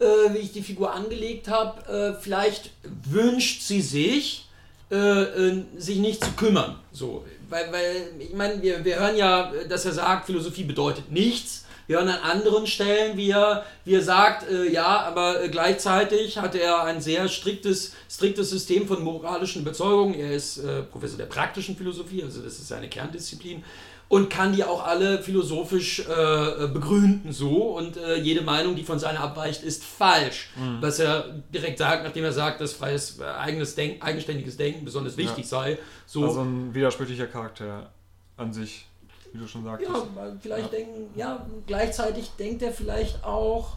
äh, 0.00 0.34
wie 0.34 0.38
ich 0.38 0.52
die 0.52 0.62
Figur 0.62 0.92
angelegt 0.92 1.48
habe, 1.48 2.16
äh, 2.16 2.20
vielleicht 2.20 2.70
wünscht 3.04 3.62
sie 3.62 3.80
sich, 3.80 4.48
äh, 4.90 4.96
äh, 4.96 5.62
sich 5.76 5.98
nicht 5.98 6.24
zu 6.24 6.30
kümmern. 6.32 6.76
So, 6.92 7.24
weil, 7.48 7.70
weil 7.72 8.08
ich 8.18 8.32
meine, 8.32 8.60
wir, 8.62 8.84
wir 8.84 8.98
hören 8.98 9.16
ja, 9.16 9.52
dass 9.68 9.84
er 9.84 9.92
sagt, 9.92 10.26
Philosophie 10.26 10.64
bedeutet 10.64 11.10
nichts. 11.12 11.66
Wir 11.90 11.98
hören 11.98 12.08
an 12.08 12.38
anderen 12.38 12.68
Stellen, 12.68 13.16
wie 13.16 13.30
er, 13.30 13.64
wie 13.84 13.94
er 13.94 14.02
sagt, 14.02 14.48
äh, 14.48 14.70
ja, 14.70 15.00
aber 15.00 15.42
äh, 15.42 15.48
gleichzeitig 15.48 16.38
hat 16.38 16.54
er 16.54 16.84
ein 16.84 17.00
sehr 17.00 17.26
striktes, 17.26 17.96
striktes 18.08 18.48
System 18.48 18.86
von 18.86 19.02
moralischen 19.02 19.62
Überzeugungen. 19.62 20.14
Er 20.14 20.30
ist 20.30 20.58
äh, 20.58 20.82
Professor 20.84 21.18
der 21.18 21.26
praktischen 21.26 21.76
Philosophie, 21.76 22.22
also 22.22 22.42
das 22.42 22.60
ist 22.60 22.68
seine 22.68 22.88
Kerndisziplin. 22.88 23.64
Und 24.08 24.30
kann 24.30 24.52
die 24.52 24.62
auch 24.62 24.86
alle 24.86 25.20
philosophisch 25.20 25.98
äh, 25.98 26.68
begründen 26.68 27.32
so. 27.32 27.76
Und 27.76 27.96
äh, 27.96 28.18
jede 28.18 28.42
Meinung, 28.42 28.76
die 28.76 28.84
von 28.84 29.00
seiner 29.00 29.18
abweicht, 29.18 29.64
ist 29.64 29.82
falsch. 29.82 30.50
Was 30.80 31.00
er 31.00 31.42
direkt 31.52 31.78
sagt, 31.78 32.04
nachdem 32.04 32.22
er 32.22 32.32
sagt, 32.32 32.60
dass 32.60 32.72
freies, 32.72 33.18
äh, 33.18 33.24
eigenes 33.24 33.74
Denk 33.74 34.00
eigenständiges 34.04 34.56
Denken 34.56 34.84
besonders 34.84 35.16
wichtig 35.16 35.44
sei. 35.44 35.76
So, 36.06 36.24
Also 36.24 36.42
ein 36.42 36.72
widersprüchlicher 36.72 37.26
Charakter 37.26 37.90
an 38.36 38.52
sich, 38.52 38.86
wie 39.32 39.38
du 39.38 39.46
schon 39.46 39.64
sagtest. 39.64 39.90
ja, 39.90 40.36
vielleicht 40.40 40.72
Ja. 40.72 40.78
denken, 40.78 41.18
ja, 41.18 41.46
gleichzeitig 41.66 42.30
denkt 42.38 42.62
er 42.62 42.72
vielleicht 42.72 43.22
auch, 43.24 43.76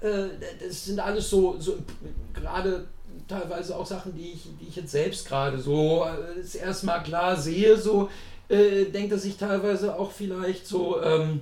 äh, 0.00 0.28
das 0.60 0.84
sind 0.84 1.00
alles 1.00 1.28
so, 1.30 1.56
so 1.58 1.78
gerade 2.32 2.86
teilweise 3.28 3.76
auch 3.76 3.86
Sachen, 3.86 4.14
die 4.14 4.32
ich, 4.32 4.42
die 4.60 4.68
ich 4.68 4.76
jetzt 4.76 4.92
selbst 4.92 5.26
gerade 5.26 5.58
so 5.60 6.04
äh, 6.04 6.40
das 6.40 6.54
erste 6.54 6.86
Mal 6.86 7.00
klar 7.00 7.36
sehe, 7.36 7.76
so 7.76 8.08
äh, 8.48 8.84
denkt 8.86 9.12
er 9.12 9.18
sich 9.18 9.36
teilweise 9.36 9.98
auch 9.98 10.12
vielleicht 10.12 10.66
so, 10.66 11.02
ähm, 11.02 11.40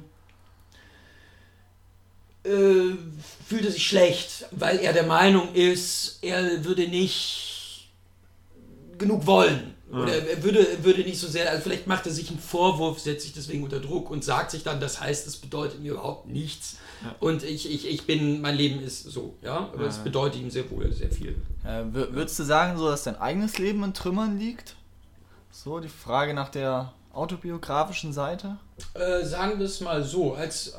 äh, 2.44 2.96
fühlt 3.46 3.64
er 3.64 3.70
sich 3.70 3.86
schlecht, 3.86 4.46
weil 4.50 4.78
er 4.78 4.92
der 4.92 5.06
Meinung 5.06 5.54
ist, 5.54 6.18
er 6.22 6.64
würde 6.64 6.88
nicht 6.88 7.88
genug 8.98 9.26
wollen. 9.26 9.74
Oder 9.92 10.26
er 10.26 10.42
würde, 10.42 10.66
er 10.66 10.82
würde 10.84 11.02
nicht 11.02 11.18
so 11.20 11.26
sehr, 11.28 11.50
also 11.50 11.62
vielleicht 11.62 11.86
macht 11.86 12.06
er 12.06 12.12
sich 12.12 12.30
einen 12.30 12.38
Vorwurf, 12.38 12.98
setzt 12.98 13.24
sich 13.24 13.34
deswegen 13.34 13.62
unter 13.62 13.78
Druck 13.78 14.10
und 14.10 14.24
sagt 14.24 14.50
sich 14.50 14.62
dann, 14.62 14.80
das 14.80 15.00
heißt, 15.00 15.26
es 15.26 15.36
bedeutet 15.36 15.80
mir 15.80 15.92
überhaupt 15.92 16.26
nichts. 16.28 16.76
Und 17.20 17.42
ich, 17.42 17.70
ich, 17.70 17.86
ich 17.88 18.06
bin, 18.06 18.40
mein 18.40 18.56
Leben 18.56 18.80
ist 18.82 19.02
so, 19.04 19.34
ja, 19.42 19.70
aber 19.72 19.86
es 19.86 19.98
Ja. 19.98 20.02
bedeutet 20.04 20.40
ihm 20.40 20.50
sehr 20.50 20.70
wohl 20.70 20.90
sehr 20.92 21.10
viel. 21.10 21.36
Äh, 21.64 21.82
wür- 21.92 22.12
würdest 22.14 22.38
du 22.38 22.44
sagen, 22.44 22.78
so, 22.78 22.88
dass 22.88 23.02
dein 23.04 23.16
eigenes 23.20 23.58
Leben 23.58 23.82
in 23.84 23.92
Trümmern 23.92 24.38
liegt? 24.38 24.76
So, 25.50 25.78
die 25.80 25.88
Frage 25.88 26.32
nach 26.32 26.48
der 26.48 26.92
autobiografischen 27.12 28.12
Seite? 28.12 28.56
Äh, 28.94 29.24
sagen 29.24 29.58
wir 29.58 29.66
es 29.66 29.80
mal 29.80 30.02
so, 30.02 30.34
als 30.34 30.68
äh, 30.68 30.72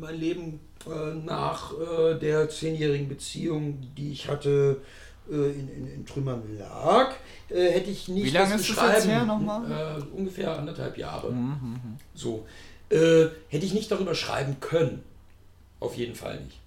mein 0.00 0.16
Leben 0.18 0.60
äh, 0.86 1.14
nach 1.24 1.72
äh, 1.72 2.14
der 2.18 2.48
zehnjährigen 2.48 3.08
Beziehung, 3.08 3.78
die 3.96 4.10
ich 4.12 4.28
hatte, 4.28 4.80
äh, 4.80 4.84
in, 5.28 5.68
in, 5.68 5.94
in, 5.94 6.06
Trümmern 6.06 6.42
lag, 6.58 7.12
äh, 7.50 7.70
hätte 7.70 7.90
ich 7.90 8.08
nicht 8.08 8.26
Wie 8.26 8.30
lange 8.30 8.54
ist 8.54 8.70
das 8.70 8.92
jetzt 8.94 9.08
her 9.08 9.24
nochmal? 9.24 9.98
Äh, 9.98 10.16
ungefähr 10.16 10.56
anderthalb 10.56 10.96
Jahre. 10.96 11.30
Mhm. 11.30 11.38
mhm, 11.38 11.72
mhm. 11.72 11.96
So. 12.14 12.46
Äh, 12.90 13.26
hätte 13.48 13.66
ich 13.66 13.74
nicht 13.74 13.90
darüber 13.90 14.14
schreiben 14.14 14.56
können. 14.60 15.02
Auf 15.80 15.96
jeden 15.96 16.14
Fall 16.14 16.40
nicht. 16.40 16.58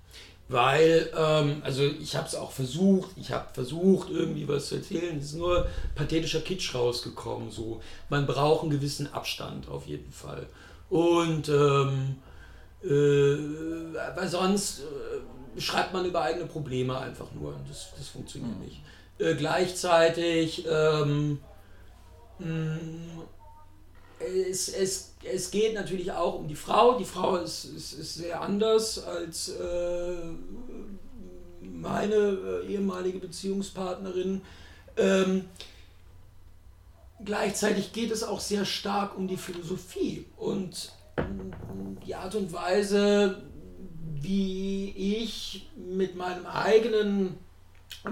Weil, 0.48 1.10
ähm, 1.18 1.62
also 1.64 1.84
ich 1.84 2.16
habe 2.18 2.28
es 2.28 2.36
auch 2.36 2.52
versucht, 2.52 3.12
ich 3.16 3.32
habe 3.32 3.46
versucht, 3.54 4.10
irgendwie 4.10 4.48
was 4.48 4.68
zu 4.68 4.76
erzählen. 4.76 5.18
Es 5.18 5.28
ist 5.28 5.36
nur 5.36 5.68
pathetischer 5.96 6.42
Kitsch 6.42 6.76
rausgekommen. 6.76 7.50
So. 7.50 7.82
Man 8.10 8.28
braucht 8.28 8.64
einen 8.64 8.72
gewissen 8.72 9.12
Abstand 9.14 9.70
auf 9.70 9.88
jeden 9.88 10.12
Fall. 10.12 10.46
Und 10.90 11.48
ähm, 11.48 12.18
äh, 12.84 12.88
weil 14.16 14.28
sonst 14.28 14.82
äh, 14.82 14.84
schreibt 15.58 15.94
man 15.94 16.06
über 16.06 16.22
eigene 16.22 16.46
Probleme 16.46 16.98
einfach 16.98 17.32
nur. 17.34 17.56
Das, 17.68 17.90
das 17.98 18.08
funktioniert 18.08 18.58
mhm. 18.58 18.64
nicht. 18.64 18.82
Äh, 19.20 19.36
gleichzeitig 19.36 20.66
ähm, 20.70 21.40
mh, 22.40 22.46
mm, 22.46 23.22
es, 24.50 24.70
es, 24.70 25.14
es 25.24 25.52
geht 25.52 25.74
natürlich 25.74 26.12
auch 26.12 26.36
um 26.36 26.48
die 26.48 26.56
Frau. 26.56 26.98
Die 26.98 27.06
Frau 27.06 27.38
ist, 27.38 27.66
ist, 27.66 27.94
ist 27.94 28.16
sehr 28.16 28.42
anders 28.42 29.04
als 29.04 29.50
äh, 29.50 30.16
meine 31.62 32.16
äh, 32.16 32.68
ehemalige 32.68 33.20
Beziehungspartnerin. 33.20 34.42
Ähm, 34.98 35.46
gleichzeitig 37.24 37.94
geht 37.94 38.12
es 38.12 38.24
auch 38.24 38.40
sehr 38.40 38.66
stark 38.66 39.18
um 39.18 39.28
die 39.28 39.38
Philosophie 39.38 40.26
und 40.38 40.92
die 42.06 42.16
Art 42.16 42.36
und 42.36 42.52
Weise, 42.54 43.42
wie 44.22 44.94
ich 44.96 45.70
mit 45.76 46.16
meinem 46.16 46.46
eigenen 46.46 47.38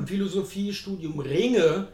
Philosophiestudium 0.06 1.20
ringe. 1.20 1.88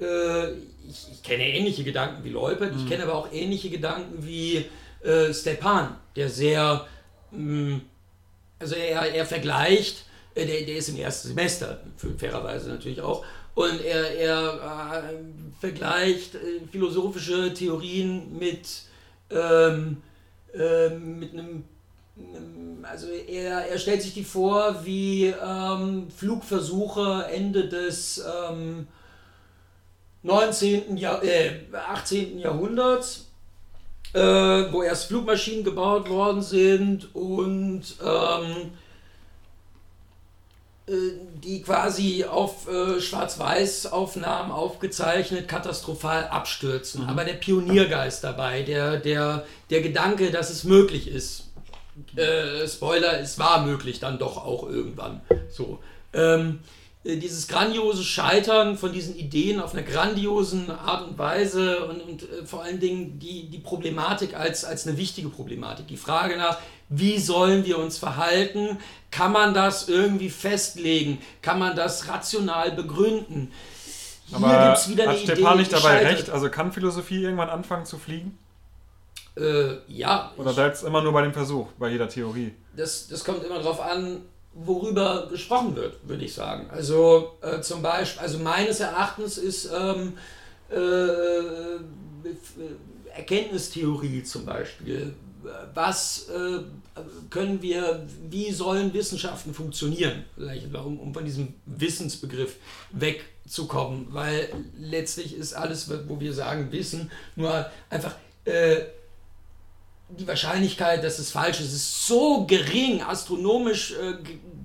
Äh, 0.00 0.52
ich, 0.88 1.06
ich, 1.12 1.22
kenne 1.22 1.46
ähnliche 1.46 1.84
Gedanken 1.84 2.24
wie 2.24 2.30
Leupert, 2.30 2.74
mhm. 2.74 2.80
ich 2.80 2.88
kenne 2.88 3.04
aber 3.04 3.14
auch 3.14 3.32
ähnliche 3.32 3.70
Gedanken 3.70 4.24
wie 4.24 4.66
äh, 5.02 5.32
Stepan, 5.32 5.96
der 6.16 6.28
sehr, 6.28 6.86
mh, 7.30 7.76
mm, 7.76 7.80
also 8.60 8.74
er, 8.74 9.14
er 9.14 9.26
vergleicht, 9.26 10.04
äh, 10.34 10.46
der, 10.46 10.62
der 10.62 10.76
ist 10.76 10.88
im 10.88 10.98
ersten 10.98 11.28
Semester, 11.28 11.80
fairerweise 12.16 12.70
natürlich 12.70 13.00
auch, 13.00 13.24
und 13.54 13.80
er, 13.84 14.16
er 14.16 15.02
äh, 15.02 15.14
vergleicht 15.60 16.36
äh, 16.36 16.60
philosophische 16.70 17.52
Theorien 17.52 18.38
mit 18.38 18.66
ähm, 19.30 19.98
ähm, 20.54 21.18
mit 21.18 21.32
einem 21.32 21.64
also 22.82 23.08
er, 23.08 23.68
er 23.68 23.78
stellt 23.78 24.02
sich 24.02 24.14
die 24.14 24.24
vor 24.24 24.84
wie 24.84 25.26
ähm, 25.26 26.08
Flugversuche 26.14 27.26
Ende 27.30 27.68
des 27.68 28.24
ähm, 28.50 28.86
19. 30.22 30.96
Jahr, 30.96 31.22
äh, 31.22 31.60
18. 31.72 32.38
Jahrhunderts, 32.38 33.26
äh, 34.14 34.20
wo 34.20 34.82
erst 34.82 35.06
Flugmaschinen 35.06 35.64
gebaut 35.64 36.08
worden 36.08 36.42
sind 36.42 37.14
und 37.14 37.82
ähm, 38.04 38.72
äh, 40.86 40.92
die 41.44 41.62
quasi 41.62 42.24
auf 42.24 42.68
äh, 42.68 43.00
Schwarz-Weiß-Aufnahmen 43.00 44.50
aufgezeichnet 44.50 45.46
katastrophal 45.46 46.26
abstürzen. 46.28 47.04
Mhm. 47.04 47.08
Aber 47.10 47.24
der 47.24 47.34
Pioniergeist 47.34 48.24
dabei, 48.24 48.62
der, 48.62 48.96
der, 48.96 49.44
der 49.70 49.82
Gedanke, 49.82 50.30
dass 50.30 50.50
es 50.50 50.64
möglich 50.64 51.08
ist. 51.08 51.47
Äh, 52.16 52.66
Spoiler, 52.66 53.20
es 53.20 53.38
war 53.38 53.64
möglich 53.64 54.00
dann 54.00 54.18
doch 54.18 54.36
auch 54.36 54.68
irgendwann. 54.68 55.20
So. 55.50 55.80
Ähm, 56.12 56.60
äh, 57.04 57.16
dieses 57.16 57.48
grandiose 57.48 58.04
Scheitern 58.04 58.76
von 58.76 58.92
diesen 58.92 59.16
Ideen 59.16 59.60
auf 59.60 59.72
einer 59.72 59.82
grandiosen 59.82 60.70
Art 60.70 61.08
und 61.08 61.18
Weise 61.18 61.86
und, 61.86 62.00
und 62.02 62.22
äh, 62.22 62.44
vor 62.44 62.62
allen 62.62 62.80
Dingen 62.80 63.18
die, 63.18 63.48
die 63.48 63.58
Problematik 63.58 64.34
als, 64.34 64.64
als 64.64 64.86
eine 64.86 64.98
wichtige 64.98 65.28
Problematik. 65.28 65.86
Die 65.88 65.96
Frage 65.96 66.36
nach, 66.36 66.58
wie 66.88 67.18
sollen 67.18 67.64
wir 67.64 67.78
uns 67.78 67.98
verhalten? 67.98 68.78
Kann 69.10 69.32
man 69.32 69.54
das 69.54 69.88
irgendwie 69.88 70.30
festlegen? 70.30 71.18
Kann 71.42 71.58
man 71.58 71.76
das 71.76 72.08
rational 72.08 72.72
begründen? 72.72 73.52
Hier 74.26 74.36
Aber 74.36 74.66
gibt's 74.68 74.88
wieder 74.88 75.08
hat 75.08 75.18
Stepan 75.18 75.58
nicht 75.58 75.72
dabei 75.72 76.06
recht? 76.06 76.30
Also 76.30 76.50
kann 76.50 76.72
Philosophie 76.72 77.22
irgendwann 77.22 77.48
anfangen 77.48 77.86
zu 77.86 77.98
fliegen? 77.98 78.38
Äh, 79.38 79.78
ja. 79.86 80.32
Oder 80.36 80.52
bleibt 80.52 80.76
es 80.76 80.82
immer 80.82 81.02
nur 81.02 81.12
bei 81.12 81.22
dem 81.22 81.32
Versuch, 81.32 81.68
bei 81.78 81.90
jeder 81.90 82.08
Theorie? 82.08 82.54
Das, 82.76 83.08
das 83.08 83.24
kommt 83.24 83.44
immer 83.44 83.58
darauf 83.58 83.80
an, 83.80 84.22
worüber 84.52 85.28
gesprochen 85.30 85.76
wird, 85.76 85.96
würde 86.08 86.24
ich 86.24 86.34
sagen. 86.34 86.68
Also 86.70 87.38
äh, 87.42 87.60
zum 87.60 87.82
Beispiel, 87.82 88.22
also 88.22 88.38
meines 88.38 88.80
Erachtens 88.80 89.38
ist 89.38 89.70
ähm, 89.72 90.14
äh, 90.70 91.78
Erkenntnistheorie 93.14 94.22
zum 94.24 94.44
Beispiel. 94.44 95.14
Was 95.72 96.28
äh, 96.28 96.58
können 97.30 97.62
wir, 97.62 98.06
wie 98.28 98.50
sollen 98.50 98.92
Wissenschaften 98.92 99.54
funktionieren? 99.54 100.24
Um, 100.84 100.98
um 100.98 101.14
von 101.14 101.24
diesem 101.24 101.54
Wissensbegriff 101.64 102.56
wegzukommen, 102.90 104.08
weil 104.10 104.48
letztlich 104.76 105.36
ist 105.36 105.54
alles, 105.54 105.90
wo 106.08 106.18
wir 106.18 106.34
sagen 106.34 106.72
Wissen, 106.72 107.10
nur 107.36 107.70
einfach 107.88 108.16
äh, 108.44 108.78
die 110.08 110.26
Wahrscheinlichkeit, 110.26 111.04
dass 111.04 111.18
es 111.18 111.30
falsch 111.30 111.60
ist, 111.60 111.72
ist 111.72 112.06
so 112.06 112.46
gering, 112.46 113.02
astronomisch 113.02 113.92
äh, 113.92 114.14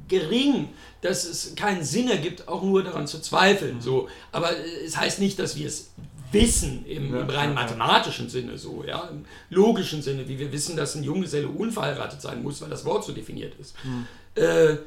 gering, 0.07 0.69
dass 1.01 1.25
es 1.25 1.55
keinen 1.55 1.83
Sinn 1.83 2.09
ergibt, 2.09 2.47
auch 2.47 2.63
nur 2.63 2.83
daran 2.83 3.07
zu 3.07 3.19
zweifeln. 3.19 3.81
So. 3.81 4.07
Aber 4.31 4.55
äh, 4.55 4.85
es 4.85 4.95
heißt 4.97 5.19
nicht, 5.19 5.39
dass 5.39 5.55
wir 5.55 5.67
es 5.67 5.91
wissen 6.31 6.85
im, 6.85 7.13
ja, 7.13 7.21
im 7.21 7.29
rein 7.29 7.53
mathematischen 7.53 8.29
Sinne, 8.29 8.57
so, 8.57 8.83
ja, 8.87 9.09
im 9.11 9.25
logischen 9.49 10.01
Sinne, 10.01 10.27
wie 10.27 10.39
wir 10.39 10.51
wissen, 10.51 10.75
dass 10.75 10.95
ein 10.95 11.03
Junggeselle 11.03 11.47
unverheiratet 11.47 12.21
sein 12.21 12.41
muss, 12.41 12.61
weil 12.61 12.69
das 12.69 12.85
Wort 12.85 13.05
so 13.05 13.11
definiert 13.13 13.53
ist. 13.59 13.75
Mhm. 13.83 14.07
Äh, 14.35 14.77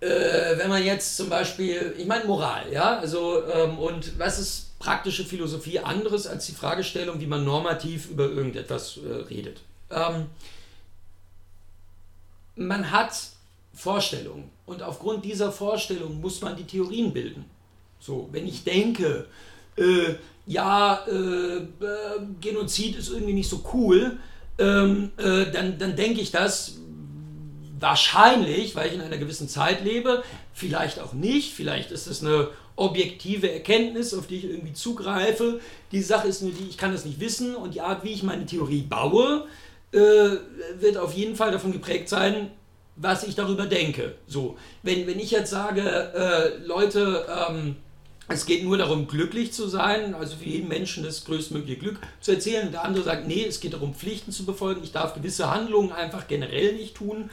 äh, 0.00 0.58
wenn 0.58 0.68
man 0.68 0.84
jetzt 0.84 1.16
zum 1.16 1.28
Beispiel, 1.28 1.94
ich 1.98 2.06
meine 2.06 2.24
Moral, 2.24 2.72
ja, 2.72 2.98
also 2.98 3.42
ähm, 3.46 3.78
und 3.78 4.18
was 4.18 4.38
ist 4.38 4.73
praktische 4.84 5.24
Philosophie 5.24 5.78
anderes 5.78 6.26
als 6.26 6.44
die 6.44 6.52
Fragestellung, 6.52 7.18
wie 7.18 7.26
man 7.26 7.42
normativ 7.42 8.10
über 8.10 8.28
irgendetwas 8.28 8.98
äh, 8.98 9.14
redet. 9.30 9.62
Ähm, 9.90 10.26
man 12.54 12.90
hat 12.90 13.14
Vorstellungen 13.72 14.50
und 14.66 14.82
aufgrund 14.82 15.24
dieser 15.24 15.50
Vorstellungen 15.52 16.20
muss 16.20 16.42
man 16.42 16.54
die 16.54 16.64
Theorien 16.64 17.14
bilden. 17.14 17.46
So, 17.98 18.28
wenn 18.30 18.46
ich 18.46 18.62
denke, 18.64 19.26
äh, 19.76 20.16
ja, 20.46 21.02
äh, 21.08 21.56
äh 21.56 21.66
Genozid 22.42 22.96
ist 22.96 23.08
irgendwie 23.08 23.32
nicht 23.32 23.48
so 23.48 23.64
cool, 23.72 24.18
ähm, 24.58 25.12
äh, 25.16 25.50
dann, 25.50 25.78
dann 25.78 25.96
denke 25.96 26.20
ich 26.20 26.30
das 26.30 26.76
wahrscheinlich, 27.80 28.76
weil 28.76 28.88
ich 28.88 28.94
in 28.94 29.00
einer 29.00 29.16
gewissen 29.16 29.48
Zeit 29.48 29.82
lebe, 29.82 30.22
vielleicht 30.52 31.00
auch 31.00 31.14
nicht, 31.14 31.54
vielleicht 31.54 31.90
ist 31.90 32.06
es 32.06 32.22
eine 32.22 32.48
objektive 32.76 33.50
Erkenntnis, 33.52 34.14
auf 34.14 34.26
die 34.26 34.36
ich 34.36 34.44
irgendwie 34.44 34.72
zugreife. 34.72 35.60
Die 35.92 36.02
Sache 36.02 36.28
ist 36.28 36.42
nur 36.42 36.52
die, 36.52 36.68
ich 36.68 36.76
kann 36.76 36.92
das 36.92 37.04
nicht 37.04 37.20
wissen 37.20 37.54
und 37.54 37.74
die 37.74 37.80
Art, 37.80 38.04
wie 38.04 38.12
ich 38.12 38.22
meine 38.22 38.46
Theorie 38.46 38.82
baue, 38.82 39.46
äh, 39.92 39.98
wird 40.80 40.96
auf 40.96 41.14
jeden 41.14 41.36
Fall 41.36 41.52
davon 41.52 41.72
geprägt 41.72 42.08
sein, 42.08 42.50
was 42.96 43.24
ich 43.24 43.34
darüber 43.34 43.66
denke. 43.66 44.16
So, 44.26 44.56
wenn, 44.82 45.06
wenn 45.06 45.18
ich 45.18 45.30
jetzt 45.30 45.50
sage, 45.50 45.82
äh, 45.82 46.64
Leute, 46.64 47.26
ähm, 47.48 47.76
es 48.28 48.46
geht 48.46 48.64
nur 48.64 48.78
darum, 48.78 49.06
glücklich 49.06 49.52
zu 49.52 49.68
sein, 49.68 50.14
also 50.14 50.36
für 50.36 50.48
jeden 50.48 50.68
Menschen 50.68 51.04
das 51.04 51.24
größtmögliche 51.24 51.78
Glück 51.78 51.98
zu 52.20 52.32
erzählen. 52.32 52.66
Und 52.66 52.72
der 52.72 52.84
andere 52.84 53.04
sagt, 53.04 53.28
nee, 53.28 53.44
es 53.44 53.60
geht 53.60 53.74
darum, 53.74 53.94
Pflichten 53.94 54.32
zu 54.32 54.44
befolgen. 54.44 54.82
Ich 54.82 54.92
darf 54.92 55.14
gewisse 55.14 55.50
Handlungen 55.50 55.92
einfach 55.92 56.26
generell 56.26 56.74
nicht 56.74 56.94
tun. 56.94 57.30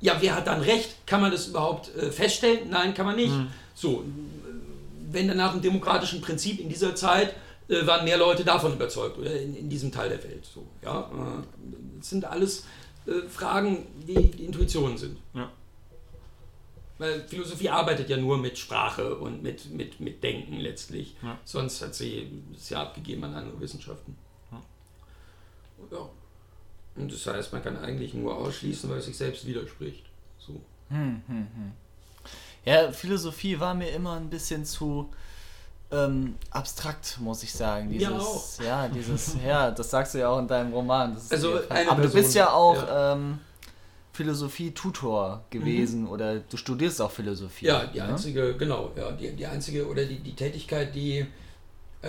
Ja, 0.00 0.18
wer 0.20 0.36
hat 0.36 0.46
dann 0.46 0.60
recht? 0.60 1.06
Kann 1.06 1.22
man 1.22 1.30
das 1.30 1.48
überhaupt 1.48 1.94
äh, 1.96 2.10
feststellen? 2.10 2.68
Nein, 2.70 2.92
kann 2.92 3.06
man 3.06 3.16
nicht. 3.16 3.32
Mhm. 3.32 3.46
So, 3.74 4.04
wenn 5.14 5.28
dann 5.28 5.36
nach 5.36 5.52
dem 5.52 5.62
demokratischen 5.62 6.20
Prinzip 6.20 6.60
in 6.60 6.68
dieser 6.68 6.94
Zeit 6.94 7.34
äh, 7.68 7.86
waren 7.86 8.04
mehr 8.04 8.18
Leute 8.18 8.44
davon 8.44 8.74
überzeugt, 8.74 9.18
oder 9.18 9.40
in, 9.40 9.54
in 9.56 9.70
diesem 9.70 9.90
Teil 9.90 10.10
der 10.10 10.22
Welt. 10.22 10.44
So, 10.44 10.66
ja? 10.82 11.00
Äh, 11.00 11.42
das 11.98 12.10
sind 12.10 12.24
alles 12.24 12.66
äh, 13.06 13.26
Fragen, 13.28 13.86
die, 14.06 14.30
die 14.30 14.44
Intuitionen 14.44 14.98
sind. 14.98 15.18
Ja. 15.32 15.50
Weil 16.98 17.26
Philosophie 17.26 17.70
arbeitet 17.70 18.08
ja 18.08 18.16
nur 18.16 18.38
mit 18.38 18.56
Sprache 18.56 19.16
und 19.16 19.42
mit, 19.42 19.70
mit, 19.70 19.98
mit 19.98 20.22
Denken 20.22 20.58
letztlich. 20.58 21.16
Ja. 21.22 21.38
Sonst 21.44 21.82
hat 21.82 21.94
sie 21.94 22.30
es 22.54 22.70
ja 22.70 22.82
abgegeben 22.82 23.24
an 23.24 23.34
andere 23.34 23.60
Wissenschaften. 23.60 24.16
Ja. 24.52 24.62
ja. 25.90 26.08
Und 26.96 27.12
das 27.12 27.26
heißt, 27.26 27.52
man 27.52 27.62
kann 27.62 27.76
eigentlich 27.78 28.14
nur 28.14 28.36
ausschließen, 28.36 28.88
weil 28.88 28.98
es 28.98 29.06
sich 29.06 29.16
selbst 29.16 29.46
widerspricht. 29.46 30.04
So. 30.38 30.60
Hm, 30.88 31.22
hm, 31.26 31.36
hm. 31.54 31.72
Ja, 32.64 32.92
Philosophie 32.92 33.58
war 33.60 33.74
mir 33.74 33.90
immer 33.90 34.16
ein 34.16 34.30
bisschen 34.30 34.64
zu 34.64 35.10
ähm, 35.90 36.34
abstrakt, 36.50 37.18
muss 37.20 37.42
ich 37.42 37.52
sagen. 37.52 37.90
Dieses, 37.90 38.08
ja, 38.08 38.16
auch. 38.18 38.60
ja, 38.64 38.88
dieses, 38.88 39.36
ja, 39.46 39.70
das 39.70 39.90
sagst 39.90 40.14
du 40.14 40.18
ja 40.18 40.28
auch 40.28 40.38
in 40.38 40.48
deinem 40.48 40.72
Roman. 40.72 41.16
also 41.30 41.60
Aber 41.68 42.02
du 42.02 42.10
bist 42.10 42.34
ja 42.34 42.50
auch 42.50 42.76
ja. 42.76 43.12
Ähm, 43.12 43.38
Philosophie-Tutor 44.12 45.44
gewesen 45.50 46.06
oder 46.06 46.38
du 46.38 46.56
studierst 46.56 47.02
auch 47.02 47.10
Philosophie. 47.10 47.66
Ja, 47.66 47.86
die 47.86 47.98
ne? 47.98 48.06
einzige, 48.06 48.56
genau, 48.56 48.92
ja, 48.96 49.10
die, 49.10 49.32
die 49.32 49.46
einzige 49.46 49.88
oder 49.88 50.04
die, 50.04 50.20
die 50.20 50.34
Tätigkeit, 50.34 50.94
die 50.94 51.26
äh, 52.00 52.08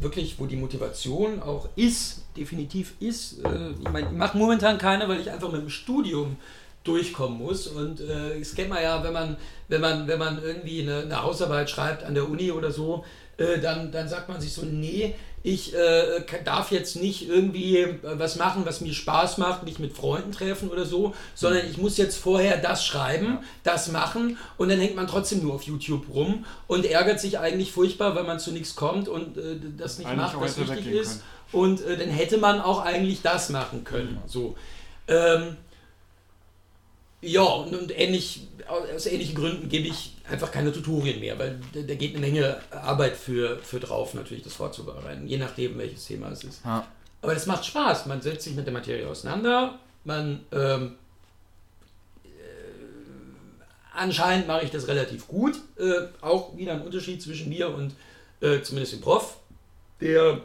wirklich, 0.00 0.38
wo 0.38 0.46
die 0.46 0.56
Motivation 0.56 1.42
auch 1.42 1.68
ist, 1.76 2.22
definitiv 2.36 2.94
ist. 3.00 3.44
Äh, 3.44 3.70
ich 3.70 3.90
meine, 3.90 4.06
ich 4.06 4.12
mache 4.12 4.38
momentan 4.38 4.78
keine, 4.78 5.08
weil 5.08 5.20
ich 5.20 5.30
einfach 5.30 5.50
mit 5.50 5.62
dem 5.62 5.70
Studium 5.70 6.36
durchkommen 6.84 7.38
muss. 7.38 7.66
Und 7.66 8.00
äh, 8.00 8.38
das 8.38 8.54
kennt 8.54 8.68
man 8.68 8.82
ja, 8.82 9.02
wenn 9.02 9.12
man, 9.12 9.36
wenn 9.68 9.80
man, 9.80 10.06
wenn 10.06 10.18
man 10.18 10.42
irgendwie 10.42 10.82
eine, 10.82 11.00
eine 11.00 11.22
Hausarbeit 11.22 11.68
schreibt 11.70 12.04
an 12.04 12.14
der 12.14 12.28
Uni 12.28 12.52
oder 12.52 12.70
so, 12.70 13.04
äh, 13.36 13.58
dann, 13.58 13.90
dann 13.90 14.08
sagt 14.08 14.28
man 14.28 14.40
sich 14.40 14.52
so, 14.52 14.62
nee, 14.62 15.14
ich 15.42 15.74
äh, 15.74 16.22
darf 16.44 16.72
jetzt 16.72 16.96
nicht 16.96 17.28
irgendwie 17.28 17.78
äh, 17.78 17.98
was 18.02 18.36
machen, 18.36 18.62
was 18.64 18.80
mir 18.80 18.94
Spaß 18.94 19.36
macht, 19.36 19.64
mich 19.64 19.78
mit 19.78 19.94
Freunden 19.94 20.32
treffen 20.32 20.70
oder 20.70 20.86
so, 20.86 21.14
sondern 21.34 21.66
ich 21.68 21.76
muss 21.76 21.98
jetzt 21.98 22.16
vorher 22.16 22.56
das 22.56 22.84
schreiben, 22.84 23.38
das 23.62 23.92
machen 23.92 24.38
und 24.56 24.70
dann 24.70 24.80
hängt 24.80 24.96
man 24.96 25.06
trotzdem 25.06 25.42
nur 25.42 25.54
auf 25.54 25.62
YouTube 25.64 26.06
rum 26.14 26.46
und 26.66 26.86
ärgert 26.86 27.20
sich 27.20 27.38
eigentlich 27.38 27.72
furchtbar, 27.72 28.14
weil 28.14 28.24
man 28.24 28.38
zu 28.38 28.52
nichts 28.52 28.74
kommt 28.74 29.06
und 29.06 29.36
äh, 29.36 29.56
das 29.76 29.98
nicht 29.98 30.06
Eigentlich 30.06 30.20
macht, 30.20 30.40
was 30.40 30.58
wichtig 30.58 30.86
ist. 30.86 31.22
Und 31.52 31.82
äh, 31.82 31.98
dann 31.98 32.08
hätte 32.08 32.38
man 32.38 32.60
auch 32.60 32.82
eigentlich 32.82 33.20
das 33.20 33.50
machen 33.50 33.84
können. 33.84 34.22
So. 34.26 34.56
Ähm, 35.06 35.58
ja, 37.24 37.42
und, 37.42 37.74
und 37.74 37.98
ähnlich, 37.98 38.48
aus 38.68 39.06
ähnlichen 39.06 39.34
Gründen 39.34 39.68
gebe 39.68 39.88
ich 39.88 40.16
einfach 40.28 40.50
keine 40.50 40.72
Tutorien 40.72 41.20
mehr, 41.20 41.38
weil 41.38 41.60
da, 41.72 41.94
geht 41.94 42.16
eine 42.16 42.26
Menge 42.26 42.60
Arbeit 42.70 43.16
für, 43.16 43.58
für 43.58 43.80
drauf, 43.80 44.14
natürlich 44.14 44.42
das 44.42 44.54
vorzubereiten, 44.54 45.26
je 45.26 45.38
nachdem, 45.38 45.78
welches 45.78 46.06
Thema 46.06 46.30
es 46.30 46.44
ist. 46.44 46.64
Ja. 46.64 46.86
Aber 47.22 47.34
das 47.34 47.46
macht 47.46 47.64
Spaß, 47.64 48.06
man 48.06 48.20
setzt 48.20 48.44
sich 48.44 48.54
mit 48.54 48.66
der 48.66 48.72
Materie 48.72 49.08
auseinander, 49.08 49.78
man 50.04 50.44
ähm, 50.52 50.96
äh, 52.24 52.28
anscheinend 53.94 54.46
mache 54.46 54.64
ich 54.64 54.70
das 54.70 54.88
relativ 54.88 55.26
gut, 55.26 55.56
äh, 55.78 56.06
auch 56.20 56.56
wieder 56.56 56.72
ein 56.72 56.82
Unterschied 56.82 57.22
zwischen 57.22 57.48
mir 57.48 57.74
und 57.74 57.94
äh, 58.40 58.60
zumindest 58.60 58.94
dem 58.94 59.00
Prof, 59.00 59.38
der 60.00 60.40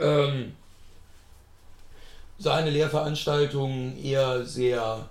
ähm, 0.00 0.52
seine 2.38 2.70
Lehrveranstaltungen 2.70 4.02
eher 4.02 4.44
sehr 4.44 5.08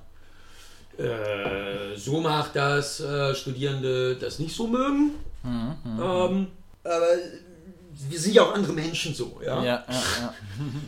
äh, 0.97 1.95
so 1.95 2.19
macht, 2.21 2.55
dass 2.55 2.99
äh, 2.99 3.33
Studierende 3.35 4.15
das 4.15 4.39
nicht 4.39 4.55
so 4.55 4.67
mögen. 4.67 5.11
Mhm, 5.43 5.75
Ähm, 5.85 6.47
aber 6.83 7.07
wir 8.09 8.19
sind 8.19 8.35
ja 8.35 8.43
auch 8.43 8.53
andere 8.53 8.73
Menschen 8.73 9.13
so, 9.13 9.39
ja. 9.43 9.55
Ja, 9.63 9.63
ja, 9.63 10.33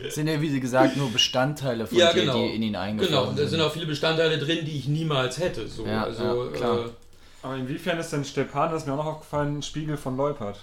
ja. 0.03 0.09
Sind 0.09 0.27
ja, 0.27 0.39
wie 0.41 0.59
gesagt, 0.59 0.95
nur 0.97 1.11
Bestandteile 1.11 1.87
von 1.87 1.97
Ja, 1.97 2.11
dir, 2.13 2.21
genau. 2.21 2.33
die 2.33 2.55
in 2.55 2.61
ihn 2.63 2.75
eingeflossen 2.75 3.15
Genau, 3.15 3.29
und 3.29 3.39
da 3.39 3.47
sind 3.47 3.61
auch 3.61 3.71
viele 3.71 3.85
Bestandteile 3.87 4.37
drin, 4.37 4.59
die 4.65 4.77
ich 4.77 4.87
niemals 4.87 5.39
hätte. 5.39 5.67
So. 5.67 5.85
Ja, 5.85 6.03
also, 6.03 6.45
ja, 6.45 6.51
klar. 6.51 6.77
Äh, 6.85 6.89
Aber 7.41 7.55
inwiefern 7.55 7.97
ist 7.99 8.11
denn 8.11 8.23
Stepan, 8.25 8.71
das 8.71 8.81
ist 8.83 8.87
mir 8.87 8.93
auch 8.93 8.97
noch 8.97 9.05
aufgefallen, 9.05 9.57
ein 9.59 9.63
Spiegel 9.63 9.97
von 9.97 10.17
Leupert? 10.17 10.59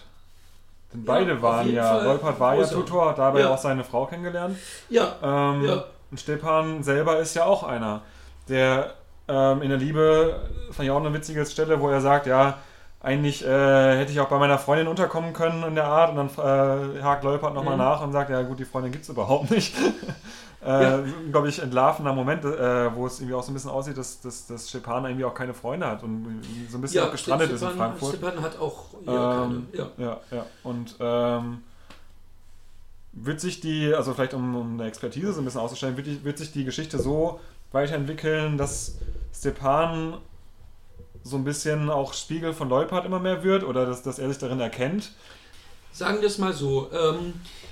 Denn 0.92 1.04
beide 1.04 1.40
waren 1.42 1.72
ja, 1.72 1.96
Fall 1.96 2.04
Leupert 2.04 2.38
war 2.40 2.54
ja. 2.54 2.64
Tutor, 2.66 3.08
hat 3.10 3.18
dabei 3.18 3.40
Ja. 3.40 3.50
auch 3.54 3.58
seine 3.58 3.82
Frau 3.82 4.06
kennengelernt. 4.06 4.56
ja, 4.88 5.16
Ähm, 5.22 5.64
Ja. 5.64 5.84
Und 6.12 6.20
Stepan 6.20 6.84
selber 6.84 7.18
ist 7.18 7.34
ja 7.34 7.44
auch 7.44 7.64
einer, 7.64 8.02
der 8.48 8.94
ähm, 9.28 9.62
in 9.62 9.68
der 9.70 9.78
Liebe, 9.78 10.40
fand 10.70 10.84
ich 10.86 10.90
auch 10.90 11.00
eine 11.00 11.12
witzige 11.12 11.44
Stelle, 11.46 11.80
wo 11.80 11.88
er 11.88 12.00
sagt, 12.00 12.26
ja, 12.26 12.58
eigentlich 13.00 13.44
äh, 13.44 13.98
hätte 13.98 14.10
ich 14.10 14.20
auch 14.20 14.28
bei 14.28 14.38
meiner 14.38 14.58
Freundin 14.58 14.88
unterkommen 14.88 15.32
können 15.32 15.62
in 15.64 15.74
der 15.74 15.84
Art 15.84 16.10
und 16.10 16.16
dann 16.16 16.96
äh, 16.98 17.02
hakt 17.02 17.22
Leupert 17.24 17.54
nochmal 17.54 17.74
Mhm. 17.74 17.82
nach 17.82 18.02
und 18.02 18.12
sagt, 18.12 18.30
ja 18.30 18.42
gut, 18.42 18.58
die 18.58 18.64
Freundin 18.64 18.90
gibt 18.92 19.04
es 19.04 19.10
überhaupt 19.10 19.50
nicht. 19.50 19.74
äh, 20.64 20.82
Ja. 20.82 20.98
Glaube 21.30 21.48
ich, 21.48 21.60
entlarvender 21.62 22.12
Moment, 22.12 22.44
äh, 22.44 22.94
wo 22.94 23.06
es 23.06 23.20
irgendwie 23.20 23.34
auch 23.34 23.42
so 23.44 23.52
ein 23.52 23.54
bisschen 23.54 23.70
aussieht, 23.70 23.96
dass, 23.96 24.20
dass, 24.22 24.46
dass 24.48 24.68
Stepan 24.68 25.04
irgendwie 25.04 25.24
auch 25.24 25.34
keine 25.34 25.54
Freunde 25.54 25.86
hat 25.86 26.02
und 26.02 26.42
so 26.68 26.78
ein 26.78 26.80
bisschen 26.80 27.04
auch 27.04 27.12
gestrandet 27.12 27.52
ist 27.52 27.62
in 27.62 27.68
Stepan- 27.68 27.76
Frankfurt. 27.90 28.14
Stepan 28.16 28.42
hat 28.42 28.58
auch 28.58 28.84
ja, 29.06 29.44
Ähm, 29.44 29.68
keine. 29.72 29.88
Ja. 29.98 30.04
Ja, 30.04 30.20
ja. 30.38 30.46
Und 30.64 30.96
ähm, 30.98 31.62
wird 33.12 33.40
sich 33.40 33.60
die, 33.60 33.94
also 33.94 34.14
vielleicht 34.14 34.34
um, 34.34 34.56
um 34.56 34.74
eine 34.80 34.88
Expertise 34.88 35.32
so 35.32 35.40
ein 35.40 35.44
bisschen 35.44 35.60
auszustellen, 35.60 35.96
wird, 35.96 36.06
die, 36.06 36.24
wird 36.24 36.38
sich 36.38 36.52
die 36.52 36.64
Geschichte 36.64 36.98
so 36.98 37.38
weiterentwickeln, 37.76 38.58
dass 38.58 38.96
Stepan 39.34 40.18
so 41.22 41.36
ein 41.36 41.44
bisschen 41.44 41.90
auch 41.90 42.14
Spiegel 42.14 42.52
von 42.52 42.68
Leupart 42.68 43.04
immer 43.04 43.18
mehr 43.20 43.44
wird 43.44 43.64
oder 43.64 43.84
dass, 43.86 44.02
dass 44.02 44.18
er 44.18 44.28
sich 44.28 44.38
darin 44.38 44.60
erkennt? 44.60 45.12
Sagen 45.92 46.20
wir 46.20 46.26
es 46.26 46.38
mal 46.38 46.52
so. 46.52 46.90
Ähm, 46.92 47.34
äh, 47.34 47.65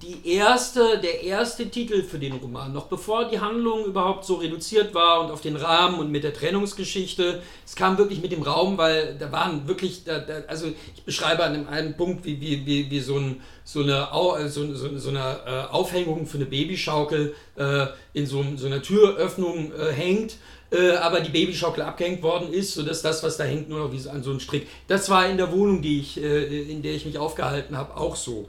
die 0.00 0.36
erste, 0.36 0.98
der 1.02 1.22
erste 1.22 1.68
Titel 1.68 2.02
für 2.02 2.18
den 2.18 2.32
Roman, 2.32 2.72
noch 2.72 2.86
bevor 2.86 3.28
die 3.28 3.40
Handlung 3.40 3.84
überhaupt 3.84 4.24
so 4.24 4.36
reduziert 4.36 4.94
war 4.94 5.20
und 5.20 5.30
auf 5.30 5.42
den 5.42 5.56
Rahmen 5.56 5.98
und 5.98 6.10
mit 6.10 6.24
der 6.24 6.32
Trennungsgeschichte, 6.32 7.42
es 7.66 7.76
kam 7.76 7.98
wirklich 7.98 8.22
mit 8.22 8.32
dem 8.32 8.40
Raum, 8.40 8.78
weil 8.78 9.16
da 9.18 9.30
waren 9.30 9.68
wirklich, 9.68 10.04
da, 10.04 10.18
da, 10.18 10.44
also 10.46 10.68
ich 10.96 11.02
beschreibe 11.02 11.44
an 11.44 11.52
einem, 11.52 11.68
einem 11.68 11.94
Punkt, 11.94 12.24
wie, 12.24 12.40
wie, 12.40 12.64
wie, 12.64 12.90
wie 12.90 13.00
so, 13.00 13.18
ein, 13.18 13.42
so 13.62 13.82
eine, 13.82 14.08
äh, 14.12 14.48
so, 14.48 14.74
so, 14.74 14.96
so 14.96 15.10
eine 15.10 15.40
äh, 15.46 15.70
Aufhängung 15.70 16.26
für 16.26 16.38
eine 16.38 16.46
Babyschaukel 16.46 17.34
äh, 17.56 17.86
in 18.14 18.24
so, 18.26 18.42
so 18.56 18.66
einer 18.66 18.80
Türöffnung 18.80 19.72
äh, 19.72 19.92
hängt. 19.92 20.36
Äh, 20.72 20.92
aber 20.92 21.20
die 21.20 21.30
Babyschaukel 21.30 21.82
abgehängt 21.82 22.22
worden 22.22 22.52
ist, 22.52 22.74
sodass 22.74 23.02
das, 23.02 23.22
was 23.22 23.36
da 23.36 23.44
hängt, 23.44 23.68
nur 23.68 23.80
noch 23.80 23.92
wie 23.92 24.08
an 24.08 24.22
so 24.22 24.30
einen 24.30 24.40
Strick. 24.40 24.68
Das 24.86 25.10
war 25.10 25.28
in 25.28 25.36
der 25.36 25.52
Wohnung, 25.52 25.82
die 25.82 26.00
ich, 26.00 26.22
äh, 26.22 26.62
in 26.62 26.80
der 26.80 26.94
ich 26.94 27.04
mich 27.04 27.18
aufgehalten 27.18 27.76
habe, 27.76 27.96
auch 27.96 28.16
so. 28.16 28.48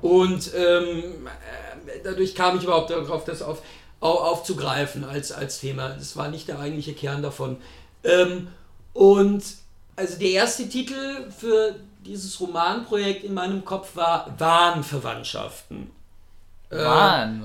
Und 0.00 0.50
ähm, 0.54 1.26
äh, 1.26 2.00
dadurch 2.02 2.34
kam 2.34 2.56
ich 2.56 2.64
überhaupt 2.64 2.90
darauf, 2.90 3.24
das 3.24 3.42
auf, 3.42 3.62
au, 4.00 4.12
aufzugreifen 4.12 5.04
als, 5.04 5.32
als 5.32 5.60
Thema. 5.60 5.90
Das 5.90 6.16
war 6.16 6.28
nicht 6.28 6.48
der 6.48 6.58
eigentliche 6.58 6.94
Kern 6.94 7.22
davon. 7.22 7.56
Ähm, 8.04 8.48
und 8.92 9.42
also 9.96 10.18
der 10.18 10.30
erste 10.30 10.68
Titel 10.68 11.30
für 11.30 11.76
dieses 12.04 12.40
Romanprojekt 12.40 13.24
in 13.24 13.34
meinem 13.34 13.64
Kopf 13.64 13.94
war 13.96 14.34
Wahnverwandtschaften. 14.38 15.90
Äh, 16.72 16.78
Wahn. 16.78 17.44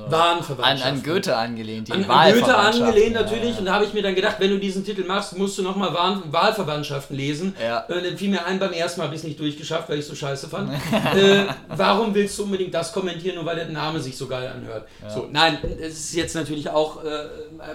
An, 0.61 0.81
an 0.81 1.03
Goethe 1.03 1.35
angelehnt, 1.35 1.89
die 1.89 1.91
An, 1.91 2.05
an 2.05 2.33
Goethe 2.33 2.55
angelehnt 2.55 3.13
Ja, 3.13 3.23
natürlich. 3.23 3.55
ja. 3.55 3.59
Und 3.59 3.65
da 3.65 3.73
habe 3.73 3.83
ich 3.83 3.93
mir 3.93 4.01
dann 4.01 4.15
gedacht, 4.15 4.37
wenn 4.39 4.51
du 4.51 4.57
diesen 4.57 4.85
Titel 4.85 5.03
machst, 5.03 5.37
musst 5.37 5.57
du 5.57 5.63
nochmal 5.63 5.93
Wahl, 5.93 6.21
Wahlverwandtschaften 6.31 7.17
lesen. 7.17 7.53
Ja. 7.61 7.85
Äh, 7.89 8.03
dann 8.03 8.17
fiel 8.17 8.29
mir 8.29 8.45
ein 8.45 8.57
beim 8.57 8.71
ersten 8.71 9.01
Mal, 9.01 9.07
habe 9.07 9.15
ich 9.15 9.21
es 9.21 9.27
nicht 9.27 9.37
durchgeschafft, 9.37 9.89
weil 9.89 9.97
ich 9.97 10.03
es 10.03 10.07
so 10.07 10.15
scheiße 10.15 10.47
fand. 10.47 10.71
äh, 11.15 11.43
warum 11.67 12.15
willst 12.15 12.39
du 12.39 12.43
unbedingt 12.43 12.73
das 12.73 12.93
kommentieren, 12.93 13.35
nur 13.35 13.45
weil 13.45 13.57
der 13.57 13.67
Name 13.67 13.99
sich 13.99 14.15
so 14.15 14.27
geil 14.27 14.47
anhört? 14.47 14.87
So, 15.13 15.27
nein, 15.29 15.57
es 15.81 15.99
ist 15.99 16.13
jetzt 16.13 16.33
natürlich 16.33 16.69
auch 16.69 17.03
äh, 17.03 17.25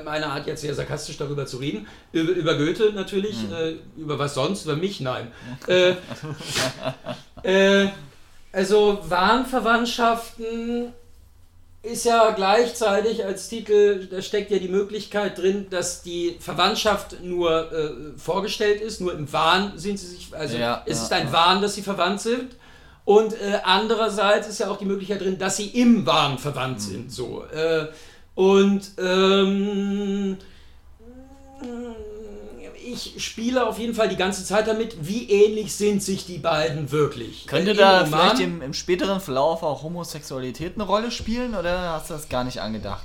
meine 0.05 0.29
Art, 0.29 0.47
jetzt 0.47 0.62
sehr 0.62 0.75
sarkastisch 0.75 1.19
darüber 1.19 1.45
zu 1.45 1.59
reden. 1.59 1.87
Über, 2.12 2.33
über 2.33 2.57
Goethe 2.57 2.93
natürlich, 2.95 3.37
äh, 3.53 3.75
über 4.01 4.19
was 4.19 4.33
sonst, 4.33 4.65
über 4.65 4.77
mich, 4.77 5.01
nein. 5.01 5.31
äh, 5.67 5.97
äh, 7.43 7.88
also 8.53 9.01
Wahnverwandtschaften 9.07 10.95
ist 11.83 12.05
ja 12.05 12.31
gleichzeitig 12.31 13.25
als 13.25 13.49
Titel, 13.49 14.07
da 14.07 14.23
steckt 14.23 14.51
ja 14.53 14.59
die 14.59 14.68
Möglichkeit 14.68 15.38
drin, 15.38 15.66
dass 15.68 16.03
die 16.03 16.37
Verwandtschaft 16.38 17.23
nur 17.23 17.73
äh, 17.73 17.90
vorgestellt 18.18 18.81
ist, 18.81 19.01
nur 19.01 19.12
im 19.14 19.33
Wahn 19.33 19.73
sind 19.77 19.99
sie 19.99 20.07
sich, 20.07 20.29
also 20.33 20.57
Ja, 20.57 20.83
es 20.87 20.99
ja, 20.99 21.05
ist 21.05 21.12
ein 21.12 21.27
ja. 21.27 21.33
Wahn, 21.33 21.61
dass 21.61 21.75
sie 21.75 21.83
verwandt 21.83 22.21
sind. 22.21 22.57
Und 23.05 23.33
äh, 23.33 23.59
andererseits 23.64 24.47
ist 24.47 24.61
ja 24.61 24.71
auch 24.71 24.79
die 24.79 24.85
Möglichkeit 24.85 25.21
drin, 25.21 25.37
dass 25.38 25.57
sie 25.57 25.66
im 25.71 26.07
Wahn 26.07 26.38
verwandt 26.38 26.79
Mhm. 26.79 26.83
sind. 26.83 27.12
So. 27.12 27.45
Äh, 27.47 27.88
und 28.37 28.83
ähm, 28.99 30.37
ich 32.92 33.14
spiele 33.24 33.66
auf 33.66 33.78
jeden 33.78 33.94
Fall 33.94 34.09
die 34.09 34.16
ganze 34.16 34.44
Zeit 34.44 34.66
damit, 34.68 34.96
wie 35.07 35.31
ähnlich 35.31 35.74
sind 35.74 36.02
sich 36.02 36.26
die 36.26 36.38
beiden 36.38 36.90
wirklich. 36.92 37.46
Könnte 37.46 37.72
Im 37.72 37.76
da 37.76 38.02
Roman- 38.02 38.09
vielleicht 38.09 38.40
im, 38.40 38.62
im 38.62 38.74
späteren 38.74 39.20
Verlauf 39.20 39.62
auch 39.62 39.83
Homosexualität 39.83 40.74
eine 40.74 40.85
Rolle 40.85 41.11
spielen 41.11 41.55
oder 41.55 41.92
hast 41.92 42.11
du 42.11 42.14
das 42.14 42.28
gar 42.28 42.44
nicht 42.44 42.61
angedacht? 42.61 43.05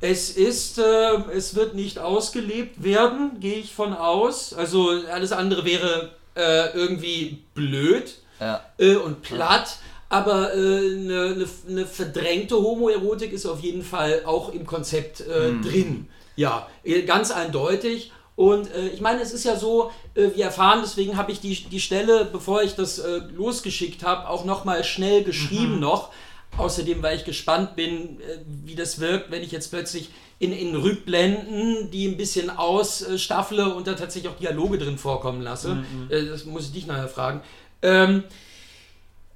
Es 0.00 0.30
ist, 0.30 0.78
äh, 0.78 1.14
es 1.34 1.54
wird 1.54 1.74
nicht 1.74 1.98
ausgelebt 1.98 2.82
werden, 2.82 3.40
gehe 3.40 3.54
ich 3.56 3.72
von 3.74 3.94
aus. 3.94 4.52
Also 4.52 4.90
alles 5.10 5.32
andere 5.32 5.64
wäre 5.64 6.10
äh, 6.34 6.70
irgendwie 6.76 7.42
blöd 7.54 8.14
Ja. 8.40 8.60
äh, 8.78 8.96
und 8.96 9.22
platt. 9.22 9.78
Aber 10.08 10.50
eine 10.52 10.60
äh, 10.62 11.34
ne, 11.34 11.46
ne, 11.66 11.86
verdrängte 11.86 12.54
Homoerotik 12.56 13.32
ist 13.32 13.44
auf 13.46 13.60
jeden 13.60 13.82
Fall 13.82 14.22
auch 14.24 14.52
im 14.52 14.64
Konzept 14.66 15.20
äh, 15.22 15.52
drin. 15.62 16.08
Ja, 16.36 16.68
äh, 16.84 17.02
ganz 17.02 17.30
eindeutig. 17.32 18.12
Und 18.36 18.70
äh, 18.72 18.88
ich 18.88 19.00
meine, 19.00 19.20
es 19.22 19.32
ist 19.32 19.44
ja 19.44 19.56
so, 19.56 19.90
äh, 20.14 20.28
wir 20.34 20.44
erfahren, 20.44 20.80
deswegen 20.82 21.16
habe 21.16 21.32
ich 21.32 21.40
die, 21.40 21.54
die 21.54 21.80
Stelle, 21.80 22.26
bevor 22.30 22.62
ich 22.62 22.74
das 22.74 22.98
äh, 22.98 23.20
losgeschickt 23.34 24.04
habe, 24.04 24.28
auch 24.28 24.44
nochmal 24.44 24.84
schnell 24.84 25.24
geschrieben 25.24 25.80
noch. 25.80 26.10
Außerdem, 26.58 27.02
weil 27.02 27.16
ich 27.16 27.24
gespannt 27.24 27.76
bin, 27.76 28.20
äh, 28.20 28.38
wie 28.64 28.74
das 28.74 29.00
wirkt, 29.00 29.30
wenn 29.30 29.42
ich 29.42 29.52
jetzt 29.52 29.70
plötzlich 29.70 30.10
in, 30.38 30.52
in 30.52 30.74
Rückblenden 30.74 31.90
die 31.90 32.06
ein 32.06 32.18
bisschen 32.18 32.50
ausstaffle 32.50 33.74
und 33.74 33.86
da 33.86 33.94
tatsächlich 33.94 34.30
auch 34.30 34.36
Dialoge 34.38 34.78
drin 34.78 34.98
vorkommen 34.98 35.40
lasse. 35.40 35.84
Äh, 36.10 36.26
das 36.26 36.44
muss 36.44 36.66
ich 36.66 36.72
dich 36.72 36.86
nachher 36.86 37.08
fragen. 37.08 37.40
Ähm, 37.80 38.24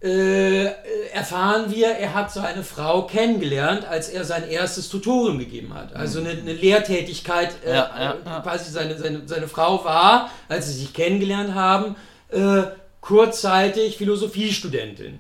äh, 0.03 0.65
erfahren 1.13 1.71
wir, 1.71 1.89
er 1.89 2.15
hat 2.15 2.33
seine 2.33 2.63
Frau 2.65 3.03
kennengelernt, 3.07 3.85
als 3.85 4.09
er 4.09 4.25
sein 4.25 4.49
erstes 4.49 4.89
Tutorium 4.89 5.39
gegeben 5.39 5.75
hat. 5.75 5.95
Also 5.95 6.21
eine, 6.21 6.31
eine 6.31 6.55
Lehrtätigkeit, 6.55 7.53
äh, 7.65 7.71
Ja, 7.75 7.91
ja, 7.99 8.17
ja. 8.25 8.41
quasi 8.41 8.71
seine, 8.71 8.97
seine, 8.99 9.23
seine 9.27 9.47
Frau 9.47 9.85
war, 9.85 10.31
als 10.49 10.69
sie 10.69 10.75
sich 10.81 10.95
kennengelernt 10.95 11.55
haben, 11.55 11.97
äh, 12.31 12.63
kurzzeitig 13.03 13.99
Philosophiestudentin. 13.99 15.19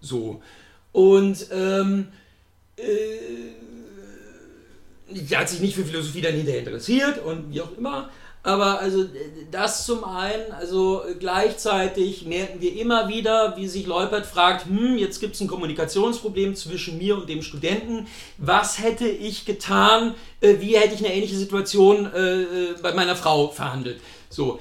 So. 0.00 0.42
Und 0.92 1.46
ähm, 1.52 2.08
äh, 2.76 2.82
sie 5.12 5.36
hat 5.36 5.48
sich 5.48 5.60
nicht 5.60 5.74
für 5.74 5.84
Philosophie 5.84 6.20
dann 6.20 6.34
hinterher 6.34 6.60
interessiert 6.60 7.18
und 7.18 7.52
wie 7.52 7.60
auch 7.60 7.76
immer. 7.76 8.10
Aber 8.44 8.78
also 8.78 9.06
das 9.50 9.86
zum 9.86 10.04
einen, 10.04 10.52
also 10.52 11.02
gleichzeitig 11.18 12.26
merken 12.26 12.60
wir 12.60 12.78
immer 12.78 13.08
wieder, 13.08 13.56
wie 13.56 13.66
sich 13.66 13.86
Leupert 13.86 14.26
fragt, 14.26 14.66
hm, 14.66 14.98
jetzt 14.98 15.18
gibt 15.18 15.34
es 15.34 15.40
ein 15.40 15.48
Kommunikationsproblem 15.48 16.54
zwischen 16.54 16.98
mir 16.98 17.16
und 17.16 17.26
dem 17.26 17.40
Studenten. 17.40 18.06
Was 18.36 18.78
hätte 18.78 19.08
ich 19.08 19.46
getan? 19.46 20.14
Äh, 20.42 20.56
wie 20.60 20.76
hätte 20.76 20.92
ich 20.94 21.00
eine 21.00 21.14
ähnliche 21.14 21.36
Situation 21.36 22.04
äh, 22.12 22.42
äh, 22.42 22.74
bei 22.82 22.92
meiner 22.92 23.16
Frau 23.16 23.48
verhandelt? 23.48 23.98
So, 24.28 24.60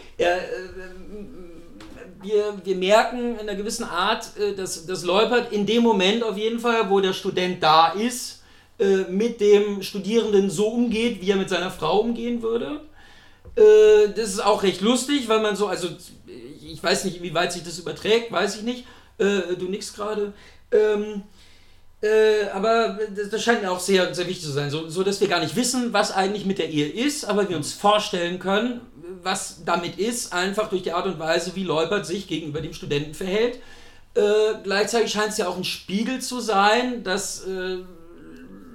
wir, 2.21 2.53
wir 2.63 2.75
merken 2.77 3.33
in 3.33 3.49
einer 3.49 3.55
gewissen 3.55 3.83
Art, 3.83 4.29
dass, 4.55 4.85
dass 4.85 5.03
Leupert 5.03 5.51
in 5.51 5.65
dem 5.65 5.83
Moment 5.83 6.23
auf 6.23 6.37
jeden 6.37 6.59
Fall, 6.59 6.89
wo 6.89 7.01
der 7.01 7.11
Student 7.11 7.61
da 7.61 7.89
ist, 7.89 8.43
mit 9.09 9.41
dem 9.41 9.81
Studierenden 9.81 10.49
so 10.51 10.67
umgeht, 10.67 11.21
wie 11.21 11.31
er 11.31 11.37
mit 11.37 11.49
seiner 11.49 11.71
Frau 11.71 11.99
umgehen 11.99 12.43
würde. 12.43 12.81
Äh, 13.55 14.09
Das 14.15 14.29
ist 14.29 14.43
auch 14.43 14.63
recht 14.63 14.81
lustig, 14.81 15.27
weil 15.27 15.41
man 15.41 15.55
so, 15.55 15.67
also 15.67 15.89
ich 16.61 16.81
weiß 16.83 17.05
nicht, 17.05 17.21
wie 17.21 17.33
weit 17.33 17.53
sich 17.53 17.63
das 17.63 17.79
überträgt, 17.79 18.31
weiß 18.31 18.57
ich 18.57 18.63
nicht. 18.63 18.85
Äh, 19.17 19.55
Du 19.57 19.69
nix 19.69 19.93
gerade. 19.93 20.33
Ähm, 20.71 21.23
äh, 22.01 22.49
aber 22.53 22.99
das, 23.15 23.29
das 23.29 23.41
scheint 23.43 23.61
mir 23.61 23.71
auch 23.71 23.79
sehr, 23.79 24.13
sehr 24.13 24.27
wichtig 24.27 24.43
zu 24.43 24.51
sein, 24.51 24.69
so, 24.69 24.89
so 24.89 25.03
dass 25.03 25.21
wir 25.21 25.29
gar 25.29 25.39
nicht 25.39 25.55
wissen, 25.55 25.93
was 25.93 26.11
eigentlich 26.11 26.45
mit 26.45 26.59
der 26.59 26.69
Ehe 26.69 26.89
ist, 26.89 27.23
aber 27.23 27.47
wir 27.47 27.55
uns 27.55 27.71
vorstellen 27.71 28.39
können, 28.39 28.81
was 29.21 29.63
damit 29.63 29.97
ist, 29.97 30.33
einfach 30.33 30.67
durch 30.69 30.83
die 30.83 30.91
Art 30.91 31.05
und 31.05 31.17
Weise, 31.17 31.55
wie 31.55 31.63
Leupert 31.63 32.05
sich 32.05 32.27
gegenüber 32.27 32.59
dem 32.59 32.73
Studenten 32.73 33.13
verhält. 33.13 33.59
Äh, 34.15 34.21
gleichzeitig 34.63 35.13
scheint 35.13 35.29
es 35.29 35.37
ja 35.37 35.47
auch 35.47 35.55
ein 35.55 35.63
Spiegel 35.63 36.19
zu 36.19 36.41
sein, 36.41 37.03
dass 37.05 37.45
äh, 37.45 37.77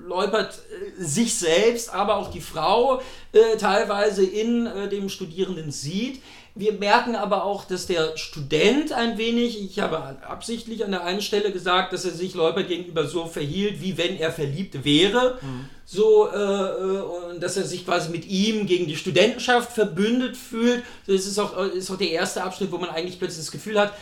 Leupert 0.08 0.54
äh, 0.54 1.02
sich 1.02 1.36
selbst, 1.36 1.92
aber 1.92 2.16
auch 2.16 2.30
die 2.30 2.40
Frau 2.40 3.00
äh, 3.32 3.56
teilweise 3.58 4.24
in 4.24 4.66
äh, 4.66 4.88
dem 4.88 5.08
Studierenden 5.08 5.70
sieht. 5.70 6.22
Wir 6.54 6.72
merken 6.72 7.14
aber 7.14 7.44
auch, 7.44 7.64
dass 7.64 7.86
der 7.86 8.16
Student 8.16 8.92
ein 8.92 9.16
wenig, 9.16 9.62
ich 9.62 9.78
habe 9.78 9.98
absichtlich 10.26 10.84
an 10.84 10.90
der 10.90 11.04
einen 11.04 11.20
Stelle 11.20 11.52
gesagt, 11.52 11.92
dass 11.92 12.04
er 12.04 12.10
sich 12.10 12.34
Leupert 12.34 12.66
gegenüber 12.66 13.06
so 13.06 13.26
verhielt, 13.26 13.80
wie 13.80 13.96
wenn 13.96 14.16
er 14.16 14.32
verliebt 14.32 14.84
wäre. 14.84 15.38
So, 15.84 16.28
äh, 16.28 17.30
und 17.30 17.40
dass 17.40 17.56
er 17.56 17.62
sich 17.62 17.84
quasi 17.84 18.10
mit 18.10 18.26
ihm 18.26 18.66
gegen 18.66 18.88
die 18.88 18.96
Studentenschaft 18.96 19.72
verbündet 19.72 20.36
fühlt. 20.36 20.82
Das 21.06 21.26
ist 21.26 21.38
auch, 21.38 21.56
ist 21.66 21.92
auch 21.92 21.96
der 21.96 22.10
erste 22.10 22.42
Abschnitt, 22.42 22.72
wo 22.72 22.78
man 22.78 22.90
eigentlich 22.90 23.20
plötzlich 23.20 23.44
das 23.44 23.52
Gefühl 23.52 23.78
hat, 23.78 23.92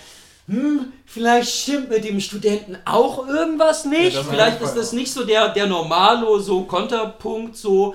hm, 0.48 0.92
vielleicht 1.04 1.50
stimmt 1.50 1.90
mit 1.90 2.04
dem 2.04 2.20
Studenten 2.20 2.76
auch 2.84 3.26
irgendwas 3.26 3.84
nicht. 3.84 4.14
Ja, 4.14 4.22
vielleicht 4.22 4.60
ist 4.60 4.74
das 4.74 4.92
nicht 4.92 5.12
so 5.12 5.24
der, 5.24 5.48
der 5.48 5.66
Normalo, 5.66 6.38
so 6.38 6.62
Konterpunkt, 6.62 7.56
so. 7.56 7.94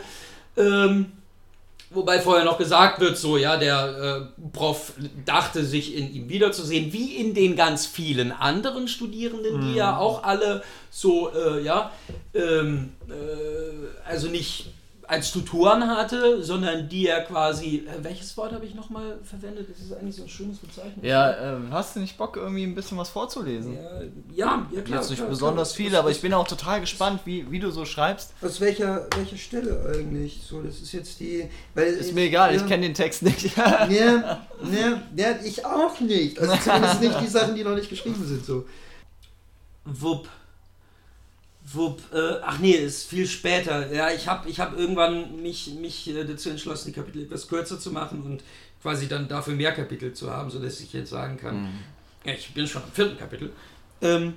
Ähm, 0.57 1.13
wobei 1.91 2.19
vorher 2.19 2.43
noch 2.43 2.57
gesagt 2.57 2.99
wird, 2.99 3.17
so, 3.17 3.37
ja, 3.37 3.55
der 3.55 4.27
äh, 4.37 4.41
Prof 4.51 4.93
dachte, 5.25 5.63
sich 5.63 5.95
in 5.95 6.13
ihm 6.13 6.29
wiederzusehen, 6.29 6.91
wie 6.91 7.15
in 7.15 7.33
den 7.33 7.55
ganz 7.55 7.85
vielen 7.85 8.33
anderen 8.33 8.89
Studierenden, 8.89 9.61
die 9.61 9.75
ja 9.75 9.97
auch 9.97 10.23
alle 10.23 10.61
so, 10.89 11.31
äh, 11.33 11.63
ja, 11.63 11.91
ähm, 12.33 12.91
äh, 13.07 14.09
also 14.09 14.27
nicht 14.27 14.73
als 15.12 15.30
Tutoren 15.34 15.89
hatte, 15.89 16.41
sondern 16.41 16.88
die 16.88 17.07
er 17.07 17.24
quasi, 17.24 17.86
äh, 17.86 18.01
welches 18.01 18.38
Wort 18.38 18.53
habe 18.53 18.66
ich 18.66 18.76
nochmal 18.76 19.20
verwendet? 19.24 19.68
Das 19.70 19.80
ist 19.80 19.91
eigentlich 19.91 20.16
so 20.16 20.24
ein 20.24 20.30
schönes 20.30 20.57
Bezeichnung. 20.57 21.03
Ja, 21.03 21.55
ähm, 21.55 21.68
hast 21.70 21.97
du 21.97 21.99
nicht 21.99 22.18
Bock, 22.18 22.38
irgendwie 22.38 22.64
ein 22.64 22.74
bisschen 22.74 22.97
was 22.97 23.09
vorzulesen? 23.09 23.74
Ja, 23.74 24.01
ja, 24.34 24.68
ja 24.72 24.82
klar. 24.82 24.99
Jetzt 24.99 25.09
nicht 25.09 25.20
klar, 25.20 25.30
besonders 25.30 25.76
klar. 25.76 25.86
viel, 25.86 25.95
aber 25.97 26.12
ich 26.12 26.22
bin 26.22 26.34
auch 26.34 26.47
total 26.47 26.80
gespannt, 26.80 27.20
wie, 27.26 27.51
wie 27.51 27.59
du 27.59 27.72
so 27.72 27.84
schreibst. 27.84 28.32
Aus 28.41 28.62
welcher, 28.62 29.05
welcher 29.18 29.36
Stelle 29.36 29.93
eigentlich? 29.93 30.41
So, 30.47 30.62
das 30.62 30.80
ist 30.80 30.93
jetzt 30.93 31.20
die. 31.20 31.49
Weil 31.76 31.88
Ist 31.88 32.14
mir 32.14 32.24
egal, 32.24 32.55
ich 32.55 32.62
ja, 32.62 32.68
kenne 32.68 32.84
den 32.84 32.93
Text 32.93 33.22
nicht. 33.24 33.57
Ja, 33.57 33.88
ja, 33.89 34.39
ja, 35.18 35.36
ich 35.43 35.66
auch 35.66 35.99
nicht. 35.99 36.39
Also 36.39 36.55
zumindest 36.55 37.01
nicht 37.01 37.20
die 37.20 37.28
Sachen, 37.28 37.55
die 37.55 37.66
noch 37.66 37.76
nicht 37.76 37.89
geschrieben 37.89 38.26
sind. 38.26 38.45
So. 38.45 38.66
Wupp. 39.84 40.30
Wupp. 41.76 42.01
Äh, 42.13 42.39
ach 42.43 42.59
nee, 42.59 42.72
ist 42.72 43.07
viel 43.09 43.28
später. 43.28 43.91
Ja, 43.91 44.11
ich 44.11 44.28
habe 44.28 44.49
ich 44.49 44.59
hab 44.59 44.78
irgendwann 44.78 45.41
mich, 45.41 45.74
mich 45.80 46.09
äh, 46.09 46.24
dazu 46.24 46.49
entschlossen, 46.49 46.89
die 46.89 46.93
Kapitel 46.93 47.24
etwas 47.24 47.47
kürzer 47.47 47.80
zu 47.80 47.91
machen 47.91 48.22
und 48.24 48.43
quasi 48.82 49.07
dann 49.07 49.28
dafür 49.28 49.53
mehr 49.53 49.72
Kapitel 49.72 50.13
zu 50.13 50.32
haben, 50.32 50.49
sodass 50.49 50.80
ich 50.80 50.93
jetzt 50.93 51.09
sagen 51.09 51.38
kann, 51.38 51.69
ja, 52.26 52.34
ich 52.34 52.53
bin 52.53 52.67
schon 52.67 52.84
am 52.84 52.91
vierten 52.91 53.17
Kapitel. 53.17 53.51
Ähm, 54.01 54.36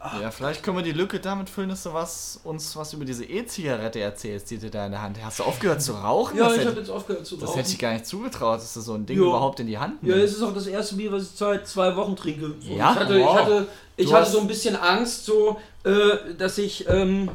Ja, 0.00 0.30
vielleicht 0.30 0.62
können 0.62 0.76
wir 0.76 0.84
die 0.84 0.92
Lücke 0.92 1.18
damit 1.18 1.50
füllen, 1.50 1.70
dass 1.70 1.82
du 1.82 1.92
was, 1.92 2.38
uns 2.44 2.76
was 2.76 2.92
über 2.92 3.04
diese 3.04 3.24
E-Zigarette 3.24 3.98
erzählst, 3.98 4.48
die 4.50 4.58
du 4.58 4.70
da 4.70 4.86
in 4.86 4.92
der 4.92 5.02
Hand 5.02 5.16
hast. 5.18 5.24
Hast 5.26 5.38
du 5.40 5.42
aufgehört 5.44 5.82
zu 5.82 5.92
rauchen? 5.92 6.38
ja, 6.38 6.44
das 6.48 6.56
ich 6.58 6.66
habe 6.66 6.78
jetzt 6.78 6.88
aufgehört 6.90 7.26
zu 7.26 7.36
das 7.36 7.48
rauchen. 7.48 7.58
hätte 7.58 7.70
ich 7.72 7.78
gar 7.80 7.92
nicht 7.92 8.06
zugetraut, 8.06 8.60
dass 8.60 8.74
du 8.74 8.80
so 8.80 8.94
ein 8.94 9.06
Ding 9.06 9.18
Ja. 9.18 9.24
überhaupt 9.26 9.58
in 9.58 9.66
die 9.66 9.76
Hand 9.76 9.94
Ja, 10.02 10.14
nimmst. 10.14 10.32
es 10.32 10.36
ist 10.38 10.42
auch 10.44 10.54
das 10.54 10.68
erste 10.68 10.94
Bier, 10.94 11.10
was 11.10 11.24
ich 11.24 11.28
seit 11.30 11.66
zwei 11.66 11.96
Wochen 11.96 12.14
trinke. 12.14 12.54
So, 12.60 12.74
Ja? 12.74 12.92
Ich 12.92 12.98
hatte, 13.00 13.18
ich 13.18 13.24
Wow. 13.24 13.38
hatte, 13.40 13.66
ich 13.96 14.12
hatte 14.12 14.30
so 14.30 14.38
ein 14.40 14.46
bisschen 14.46 14.76
Angst, 14.76 15.24
so, 15.24 15.58
äh, 15.84 15.90
dass 16.38 16.58
ich 16.58 16.88
ähm, 16.88 17.28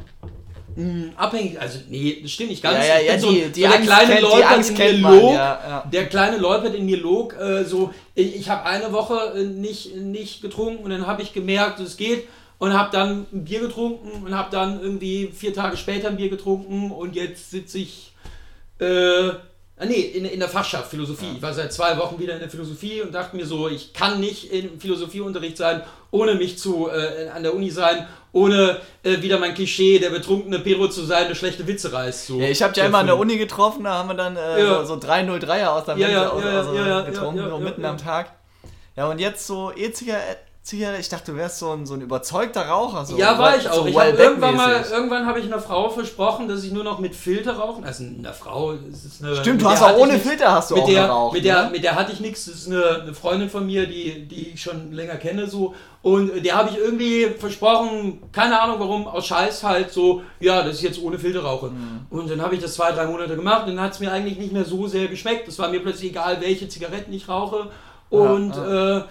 mh, 0.78 1.12
abhängig, 1.18 1.60
also 1.60 1.80
nee, 1.90 2.20
das 2.22 2.32
stimmt 2.32 2.50
nicht 2.52 2.64
ganz. 2.64 2.78
ja, 2.78 2.96
ja, 2.96 3.00
Ich 3.02 3.08
ja, 3.08 3.20
so, 3.20 3.30
die, 3.30 3.44
so 3.44 3.50
der 3.62 3.70
kleine 3.82 4.08
kennt, 4.14 4.22
Leupert 4.22 4.70
in 4.70 4.78
mir 4.78 4.98
man. 5.02 5.20
log, 5.20 5.34
Ja, 5.34 5.60
ja. 5.68 5.90
der 5.92 6.06
kleine 6.08 6.38
Leupert 6.38 6.76
in 6.76 6.86
mir 6.86 6.98
log, 6.98 7.34
äh, 7.38 7.66
so, 7.66 7.94
ich, 8.16 8.38
ich 8.38 8.50
habe 8.50 8.64
eine 8.66 8.94
Woche 8.94 9.34
äh, 9.36 9.44
nicht, 9.44 9.98
nicht 9.98 10.42
getrunken 10.42 10.86
und 10.86 10.92
dann 10.92 11.06
habe 11.06 11.22
ich 11.22 11.34
gemerkt, 11.34 11.82
es 11.82 11.98
geht 11.98 12.26
und 12.64 12.74
habe 12.74 12.90
dann 12.94 13.26
ein 13.34 13.44
Bier 13.44 13.60
getrunken 13.60 14.24
und 14.26 14.34
habe 14.34 14.50
dann 14.50 14.80
irgendwie 14.82 15.28
vier 15.36 15.54
Tage 15.54 15.76
später 15.76 16.08
ein 16.08 16.16
Bier 16.16 16.30
getrunken 16.30 16.92
und 16.92 17.14
jetzt 17.14 17.52
sitze 17.52 17.80
ich 17.80 18.14
äh, 18.80 18.86
ah, 19.28 19.86
nee, 19.86 20.00
in, 20.00 20.24
in 20.24 20.40
der 20.40 20.48
Fachschaft 20.48 20.90
Philosophie. 20.90 21.34
Ich 21.36 21.42
war 21.42 21.54
seit 21.54 21.74
zwei 21.74 21.98
Wochen 21.98 22.18
wieder 22.20 22.36
in 22.36 22.40
der 22.40 22.50
Philosophie 22.50 23.02
und 23.02 23.14
dachte 23.14 23.36
mir 23.36 23.46
so, 23.46 23.68
ich 23.68 23.92
kann 23.92 24.22
nicht 24.22 24.54
im 24.54 24.80
Philosophieunterricht 24.80 25.58
sein, 25.58 25.84
ohne 26.10 26.36
mich 26.36 26.58
zu 26.58 26.90
äh, 26.90 27.28
an 27.36 27.44
der 27.44 27.54
Uni 27.54 27.70
sein, 27.70 28.08
ohne 28.32 28.78
äh, 29.04 29.22
wieder 29.22 29.40
mein 29.40 29.54
Klischee, 29.56 30.00
der 30.00 30.12
betrunkene 30.12 30.60
Pero 30.60 30.88
zu 30.88 31.04
sein, 31.04 31.28
der 31.28 31.36
schlechte 31.36 31.68
Witze 31.68 31.92
reißt. 31.92 32.28
So. 32.28 32.40
Ja, 32.40 32.48
ich 32.48 32.64
habe 32.64 32.74
ja 32.78 32.86
immer 32.86 33.00
an 33.00 33.08
der 33.08 33.18
Uni 33.18 33.38
getroffen, 33.38 33.84
da 33.84 33.96
haben 33.96 34.08
wir 34.08 34.16
dann 34.16 34.38
äh, 34.38 34.64
Ja. 34.64 34.86
so, 34.86 34.96
so 35.02 35.06
303er 35.06 35.66
aus 35.66 35.84
der 35.84 35.98
Ja, 35.98 36.08
Mensa 36.08 36.40
ja, 36.40 36.40
ja, 36.40 36.74
ja, 36.74 36.88
ja, 36.88 37.02
getrunken, 37.02 37.40
ja, 37.40 37.44
ja, 37.44 37.50
so 37.50 37.58
ja, 37.58 37.62
mitten 37.62 37.82
ja. 37.82 37.90
am 37.90 37.98
Tag. 37.98 38.32
Ja, 38.96 39.10
und 39.10 39.20
jetzt 39.20 39.46
so 39.46 39.74
E-Zigarette, 39.76 40.53
Zigarette, 40.64 41.02
ich 41.02 41.10
dachte, 41.10 41.34
du 41.34 41.38
wärst 41.38 41.60
so 41.60 41.72
ein, 41.74 41.86
so 41.86 41.94
ein 41.94 42.00
überzeugter 42.00 42.62
Raucher. 42.70 43.06
So 43.06 43.18
Ja, 43.18 43.38
war 43.38 43.58
ich 43.58 43.64
so 43.64 43.70
auch. 43.70 43.86
Ich 43.86 43.98
hab 43.98 44.18
irgendwann 44.18 44.56
mal, 44.56 44.82
irgendwann 44.90 45.26
habe 45.26 45.40
ich 45.42 45.46
einer 45.46 45.60
Frau 45.60 45.90
versprochen, 45.90 46.48
dass 46.48 46.64
ich 46.64 46.72
nur 46.72 46.86
noch 46.86 47.00
mit 47.00 47.14
Filter 47.16 47.58
rauchen. 47.58 47.84
Also 47.84 48.06
einer 48.06 48.32
Frau, 48.32 48.72
ist 48.72 49.22
eine. 49.22 49.36
Stimmt, 49.36 49.62
du 49.62 49.68
hast 49.70 49.84
auch 49.84 49.98
ohne 49.98 50.14
nichts- 50.14 50.26
Filter 50.26 50.54
hast 50.54 50.72
du 50.72 50.76
mit 50.76 50.84
auch 50.86 50.88
der, 50.88 51.04
geraucht. 51.04 51.34
mit 51.34 51.44
der, 51.44 51.64
ne? 51.66 51.70
mit 51.72 51.84
der 51.84 51.96
hatte 51.96 52.14
ich 52.14 52.22
nichts. 52.22 52.46
Das 52.46 52.56
ist 52.56 52.68
eine, 52.68 53.02
eine 53.02 53.14
Freundin 53.14 53.50
von 53.50 53.66
mir, 53.66 53.86
die, 53.88 54.26
die 54.26 54.52
ich 54.54 54.62
schon 54.62 54.94
länger 54.94 55.18
kenne, 55.18 55.48
so. 55.50 55.76
Und 56.02 56.46
der 56.46 56.56
habe 56.56 56.70
ich 56.70 56.78
irgendwie 56.78 57.26
versprochen, 57.38 58.22
keine 58.32 58.62
Ahnung 58.62 58.78
warum, 58.80 59.06
aus 59.06 59.26
Scheiß 59.28 59.64
halt 59.66 59.92
so, 59.92 60.22
ja, 60.40 60.64
dass 60.64 60.78
ich 60.78 60.82
jetzt 60.84 61.02
ohne 61.02 61.20
Filter 61.20 61.44
rauche. 61.44 61.72
Mhm. 61.72 62.08
Und 62.10 62.30
dann 62.32 62.42
habe 62.42 62.56
ich 62.56 62.62
das 62.62 62.76
zwei, 62.76 62.94
drei 62.94 63.06
Monate 63.08 63.36
gemacht 63.36 63.68
und 63.68 63.76
dann 63.76 63.84
hat 63.84 63.92
es 63.92 64.00
mir 64.00 64.14
eigentlich 64.14 64.38
nicht 64.38 64.54
mehr 64.54 64.64
so 64.64 64.88
sehr 64.88 65.08
geschmeckt. 65.10 65.46
Es 65.50 65.60
war 65.60 65.68
mir 65.68 65.82
plötzlich 65.82 66.12
egal, 66.12 66.38
welche 66.40 66.70
Zigaretten 66.70 67.12
ich 67.12 67.28
rauche. 67.28 67.68
Und 68.10 68.56
Ja, 68.56 69.00
Äh, 69.00 69.04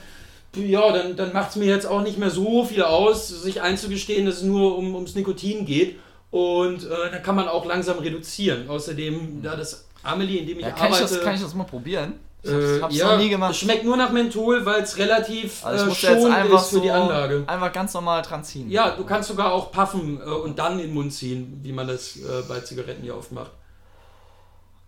ja, 0.57 0.93
dann, 0.93 1.17
dann 1.17 1.33
macht 1.33 1.51
es 1.51 1.57
mir 1.57 1.67
jetzt 1.67 1.87
auch 1.87 2.03
nicht 2.03 2.19
mehr 2.19 2.31
so 2.31 2.65
viel 2.65 2.83
aus, 2.83 3.29
sich 3.29 3.63
einzugestehen, 3.63 4.27
dass 4.27 4.37
es 4.37 4.43
nur 4.43 4.77
um, 4.77 4.95
ums 4.95 5.15
Nikotin 5.15 5.65
geht. 5.65 5.99
Und 6.31 6.85
äh, 6.85 7.11
dann 7.11 7.23
kann 7.23 7.37
man 7.37 7.49
auch 7.49 7.65
langsam 7.67 7.99
reduzieren. 7.99 8.69
Außerdem, 8.69 9.43
da 9.43 9.57
das 9.57 9.87
Amelie, 10.03 10.39
in 10.41 10.47
dem 10.47 10.59
ich 10.59 10.65
ja, 10.65 10.71
kann, 10.71 10.89
ich 10.89 10.97
arbeite. 10.97 11.15
das, 11.15 11.23
kann 11.23 11.35
ich 11.35 11.43
das 11.43 11.55
mal 11.55 11.65
probieren? 11.65 12.15
Ich 12.43 12.51
hab's, 12.51 12.65
äh, 12.65 12.81
hab's 12.81 12.97
ja, 12.97 13.13
noch 13.13 13.19
nie 13.19 13.29
gemacht. 13.29 13.53
Es 13.53 13.59
schmeckt 13.59 13.85
nur 13.85 13.97
nach 13.97 14.11
Menthol, 14.11 14.65
weil 14.65 14.83
es 14.83 14.97
relativ 14.99 15.65
Also 15.65 15.89
ich 15.89 16.05
äh, 16.05 16.17
schonend 16.21 16.53
ist 16.53 16.69
für 16.69 16.75
so 16.77 16.81
die 16.81 16.91
Anlage. 16.91 17.45
einfach 17.47 17.73
ganz 17.73 17.95
normal 17.95 18.23
dran 18.23 18.43
ziehen. 18.45 18.71
Ja, 18.71 18.97
du 18.97 19.05
kannst 19.05 19.29
sogar 19.29 19.53
auch 19.53 19.71
puffen 19.73 20.21
äh, 20.21 20.25
und 20.25 20.59
dann 20.59 20.73
in 20.75 20.87
den 20.87 20.95
Mund 20.95 21.13
ziehen, 21.13 21.61
wie 21.63 21.73
man 21.73 21.87
das 21.87 22.17
äh, 22.17 22.43
bei 22.49 22.61
Zigaretten 22.61 23.05
ja 23.05 23.15
oft 23.15 23.31
macht. 23.33 23.51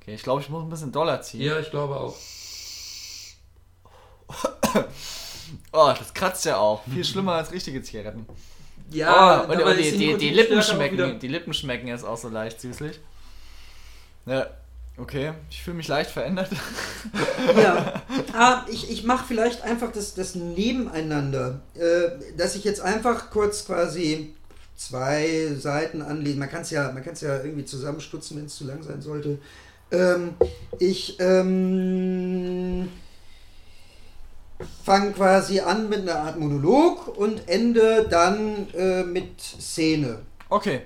Okay, 0.00 0.14
ich 0.14 0.22
glaube, 0.22 0.40
ich 0.40 0.48
muss 0.48 0.62
ein 0.62 0.70
bisschen 0.70 0.92
Dollar 0.92 1.20
ziehen. 1.22 1.42
Ja, 1.42 1.58
ich 1.58 1.70
glaube 1.70 1.96
auch. 1.96 2.14
Oh, 5.76 5.92
das 5.98 6.14
kratzt 6.14 6.44
ja 6.44 6.56
auch. 6.56 6.84
Viel 6.84 7.04
schlimmer 7.04 7.32
als 7.32 7.50
richtige 7.50 7.82
Zigaretten. 7.82 8.26
Ja, 8.90 9.40
oh, 9.40 9.52
und, 9.52 9.60
und 9.60 9.76
die, 9.76 9.82
ist 9.82 9.98
die, 9.98 10.16
die, 10.16 10.30
Nikotinstärke 10.30 10.34
Lippen 10.36 10.62
schmecken, 10.62 11.18
die 11.18 11.28
Lippen 11.28 11.54
schmecken 11.54 11.88
jetzt 11.88 12.04
auch 12.04 12.16
so 12.16 12.28
leicht 12.28 12.60
süßlich. 12.60 13.00
Ja. 14.26 14.46
Okay, 14.96 15.32
ich 15.50 15.60
fühle 15.60 15.78
mich 15.78 15.88
leicht 15.88 16.10
verändert. 16.10 16.50
Ja, 17.60 18.02
ah, 18.32 18.64
ich, 18.70 18.90
ich 18.90 19.04
mache 19.04 19.24
vielleicht 19.26 19.62
einfach 19.62 19.92
das, 19.92 20.14
das 20.14 20.34
Nebeneinander, 20.34 21.60
äh, 21.74 22.36
dass 22.36 22.54
ich 22.54 22.64
jetzt 22.64 22.80
einfach 22.80 23.30
kurz 23.30 23.66
quasi 23.66 24.34
zwei 24.76 25.52
Seiten 25.56 26.00
anlese. 26.00 26.38
Man 26.38 26.48
kann 26.48 26.62
es 26.62 26.70
ja, 26.70 26.88
ja 26.92 27.42
irgendwie 27.42 27.64
zusammenstutzen, 27.64 28.38
wenn 28.38 28.46
es 28.46 28.54
zu 28.54 28.64
lang 28.64 28.82
sein 28.82 29.02
sollte. 29.02 29.38
Ähm, 29.90 30.34
ich 30.78 31.18
ähm, 31.20 32.88
fange 34.84 35.12
quasi 35.12 35.60
an 35.60 35.88
mit 35.88 36.00
einer 36.00 36.16
Art 36.20 36.38
Monolog 36.38 37.16
und 37.16 37.48
ende 37.48 38.06
dann 38.08 38.68
äh, 38.74 39.02
mit 39.04 39.40
Szene. 39.40 40.20
Okay. 40.48 40.82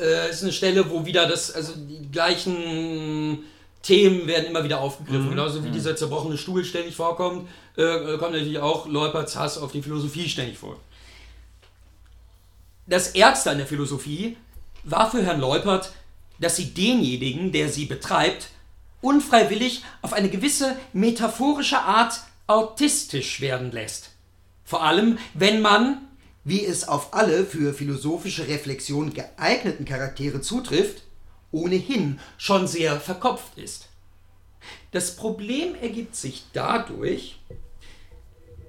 Äh, 0.00 0.30
ist 0.30 0.42
eine 0.42 0.52
Stelle, 0.52 0.90
wo 0.90 1.06
wieder 1.06 1.26
das, 1.26 1.52
also 1.54 1.72
die 1.74 2.10
gleichen 2.12 3.44
Themen 3.82 4.26
werden 4.26 4.46
immer 4.46 4.64
wieder 4.64 4.80
aufgegriffen. 4.80 5.26
Mhm. 5.26 5.30
Genauso 5.30 5.62
wie 5.64 5.68
Mhm. 5.68 5.72
dieser 5.72 5.96
zerbrochene 5.96 6.36
Stuhl 6.36 6.64
ständig 6.64 6.94
vorkommt, 6.96 7.48
äh, 7.76 8.16
kommt 8.18 8.32
natürlich 8.32 8.58
auch 8.58 8.86
Leuperts 8.86 9.36
Hass 9.36 9.58
auf 9.58 9.72
die 9.72 9.82
Philosophie 9.82 10.28
ständig 10.28 10.58
vor. 10.58 10.76
Das 12.86 13.14
Ärgste 13.14 13.50
an 13.50 13.58
der 13.58 13.66
Philosophie 13.66 14.36
war 14.84 15.10
für 15.10 15.22
Herrn 15.22 15.40
Leupert, 15.40 15.92
dass 16.38 16.56
sie 16.56 16.72
denjenigen, 16.74 17.50
der 17.50 17.68
sie 17.68 17.86
betreibt, 17.86 18.48
unfreiwillig 19.06 19.84
auf 20.02 20.12
eine 20.12 20.28
gewisse 20.28 20.76
metaphorische 20.92 21.78
Art 21.78 22.20
autistisch 22.48 23.40
werden 23.40 23.70
lässt. 23.70 24.10
Vor 24.64 24.82
allem, 24.82 25.18
wenn 25.32 25.62
man, 25.62 26.02
Wie 26.48 26.64
es 26.64 26.86
auf 26.86 27.12
alle 27.12 27.44
für 27.44 27.74
philosophische 27.74 28.46
Reflexion 28.46 29.12
geeigneten 29.12 29.84
Charaktere 29.84 30.40
zutrifft, 30.40 31.02
ohnehin 31.50 32.20
schon 32.38 32.68
sehr 32.68 33.00
verkopft 33.00 33.58
ist. 33.58 33.88
Das 34.92 35.16
Problem 35.16 35.74
ergibt 35.74 36.14
sich 36.14 36.44
dadurch, 36.52 37.40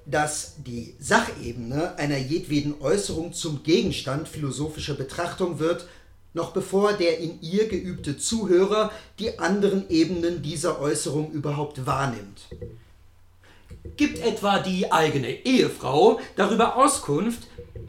dass 0.06 0.56
die 0.66 0.96
Sachebene 0.98 1.96
einer 1.98 2.16
jedweden 2.16 2.80
Äußerung 2.80 3.32
zum 3.32 3.62
Gegenstand 3.62 4.26
philosophischer 4.26 4.94
Betrachtung 4.94 5.60
wird, 5.60 5.86
noch 6.34 6.52
bevor 6.52 6.92
der 6.92 7.18
in 7.18 7.40
ihr 7.40 7.68
geübte 7.68 8.16
Zuhörer 8.16 8.92
die 9.18 9.38
anderen 9.38 9.88
Ebenen 9.88 10.42
dieser 10.42 10.80
Äußerung 10.80 11.32
überhaupt 11.32 11.86
wahrnimmt. 11.86 12.42
gibt 13.96 14.18
etwa 14.20 14.58
die 14.58 14.92
eigene 14.92 15.44
Ehefrau 15.44 16.20
darüber 16.36 16.76
Auskunft, 16.76 17.44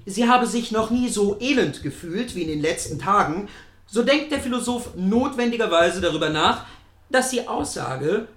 sie 0.06 0.28
habe 0.28 0.48
sich 0.48 0.72
noch 0.72 0.90
nie 0.90 1.10
so 1.10 1.38
elend 1.40 1.84
gefühlt 1.84 2.36
wie 2.36 2.44
in 2.44 2.48
den 2.48 2.62
letzten 2.62 3.00
Tagen, 3.00 3.48
so 3.86 4.04
denkt 4.04 4.32
der 4.32 4.40
Philosoph 4.40 4.96
notwendigerweise 4.96 6.02
darüber 6.02 6.30
nach, 6.30 6.66
dass 7.10 7.32
die 7.32 7.48
Aussage, 7.48 8.28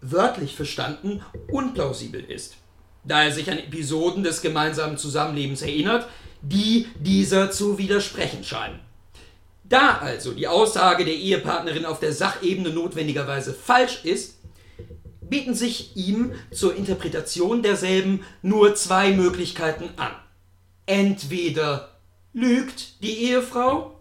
wörtlich 0.00 0.54
verstanden, 0.54 1.22
unplausibel 1.50 2.22
ist, 2.22 2.56
da 3.04 3.24
er 3.24 3.32
sich 3.32 3.50
an 3.50 3.58
Episoden 3.58 4.22
des 4.22 4.42
gemeinsamen 4.42 4.98
Zusammenlebens 4.98 5.62
erinnert, 5.62 6.08
die 6.42 6.86
dieser 7.00 7.50
zu 7.50 7.78
widersprechen 7.78 8.44
scheinen. 8.44 8.85
Da 9.68 9.98
also 9.98 10.32
die 10.32 10.46
Aussage 10.46 11.04
der 11.04 11.14
Ehepartnerin 11.14 11.84
auf 11.84 11.98
der 11.98 12.12
Sachebene 12.12 12.70
notwendigerweise 12.70 13.52
falsch 13.52 14.04
ist, 14.04 14.36
bieten 15.20 15.54
sich 15.54 15.96
ihm 15.96 16.32
zur 16.52 16.76
Interpretation 16.76 17.62
derselben 17.62 18.24
nur 18.42 18.74
zwei 18.76 19.10
Möglichkeiten 19.10 19.90
an. 19.96 20.12
Entweder 20.86 21.98
lügt 22.32 23.02
die 23.02 23.24
Ehefrau 23.24 23.95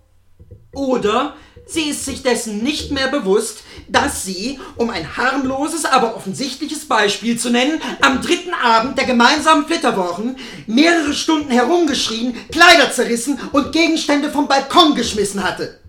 oder 0.76 1.36
sie 1.66 1.90
ist 1.90 2.06
sich 2.06 2.22
dessen 2.22 2.64
nicht 2.64 2.92
mehr 2.92 3.08
bewusst, 3.08 3.64
dass 3.88 4.24
sie, 4.24 4.60
um 4.76 4.92
ein 4.92 5.18
harmloses, 5.18 5.86
aber 5.86 6.16
offensichtliches 6.16 6.88
Beispiel 6.88 7.40
zu 7.40 7.50
nennen, 7.50 7.82
am 8.02 8.22
dritten 8.22 8.54
Abend 8.54 8.98
der 8.98 9.06
gemeinsamen 9.06 9.66
Flitterwochen 9.66 10.38
mehrere 10.68 11.14
Stunden 11.14 11.50
herumgeschrien, 11.50 12.36
Kleider 12.52 12.92
zerrissen 12.92 13.40
und 13.52 13.72
Gegenstände 13.72 14.30
vom 14.30 14.48
Balkon 14.48 14.94
geschmissen 14.94 15.44
hatte. 15.44 15.80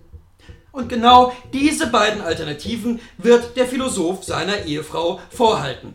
Und 0.73 0.89
genau 0.89 1.33
diese 1.53 1.87
beiden 1.87 2.21
Alternativen 2.21 3.01
wird 3.19 3.57
der 3.57 3.67
Philosoph 3.67 4.25
seiner 4.25 4.65
Ehefrau 4.67 5.21
vorhalten. 5.31 5.95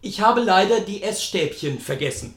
Ich 0.00 0.20
habe 0.20 0.40
leider 0.40 0.80
die 0.80 1.02
Essstäbchen 1.02 1.80
vergessen. 1.80 2.36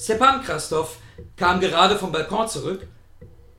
Stepan 0.00 0.42
Krastow 0.42 0.88
kam 1.36 1.60
gerade 1.60 1.98
vom 1.98 2.10
Balkon 2.10 2.48
zurück, 2.48 2.86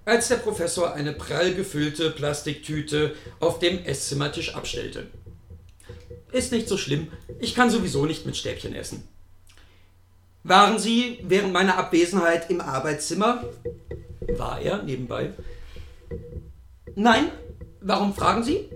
als 0.06 0.28
der 0.28 0.38
Professor 0.38 0.94
eine 0.94 1.14
prall 1.14 1.54
gefüllte 1.54 2.10
Plastiktüte 2.10 3.16
auf 3.39 3.60
dem 3.60 3.86
Esszimmertisch 3.86 4.56
abstellte. 4.56 5.06
Ist 6.32 6.52
nicht 6.52 6.68
so 6.68 6.78
schlimm, 6.78 7.12
ich 7.39 7.54
kann 7.54 7.70
sowieso 7.70 8.08
nicht 8.08 8.26
mit 8.26 8.36
Stäbchen 8.36 8.74
essen. 8.74 9.08
Waren 10.44 10.80
Sie 10.80 11.20
während 11.22 11.54
meiner 11.54 11.78
Abwesenheit 11.78 12.50
im 12.50 12.60
Arbeitszimmer? 12.60 13.44
War 14.36 14.60
er 14.60 14.82
nebenbei? 14.82 15.34
Nein, 16.96 17.32
warum 17.82 18.16
fragen 18.16 18.44
Sie? 18.44 18.68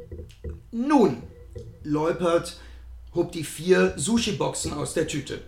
Nun, 0.71 1.23
Leupert 1.81 2.57
hob 3.15 3.31
die 3.31 3.43
vier 3.43 3.93
Sushi-Boxen 3.97 4.73
aus 4.73 4.93
der 4.93 5.07
Tüte. 5.07 5.41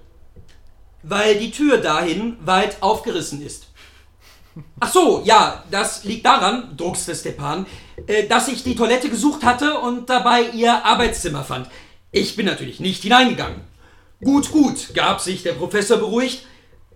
Weil 1.04 1.38
die 1.38 1.52
Tür 1.52 1.78
dahin 1.78 2.38
weit 2.42 2.82
aufgerissen 2.82 3.42
ist. 3.42 3.68
Ach 4.80 4.92
so, 4.92 5.22
ja, 5.24 5.64
das 5.70 6.04
liegt 6.04 6.26
daran, 6.26 6.76
druckste 6.76 7.16
Stepan, 7.16 7.66
äh, 8.08 8.28
dass 8.28 8.48
ich 8.48 8.64
die 8.64 8.76
Toilette 8.76 9.10
gesucht 9.10 9.44
hatte 9.44 9.80
und 9.80 10.10
dabei 10.10 10.50
ihr 10.54 10.86
Arbeitszimmer 10.86 11.44
fand. 11.44 11.68
Ich 12.12 12.36
bin 12.36 12.46
natürlich 12.46 12.80
nicht 12.80 13.04
hineingegangen. 13.04 13.62
Gut, 14.24 14.52
gut, 14.52 14.94
gab 14.96 15.22
sich 15.22 15.44
der 15.44 15.54
Professor 15.54 15.98
beruhigt. 15.98 16.46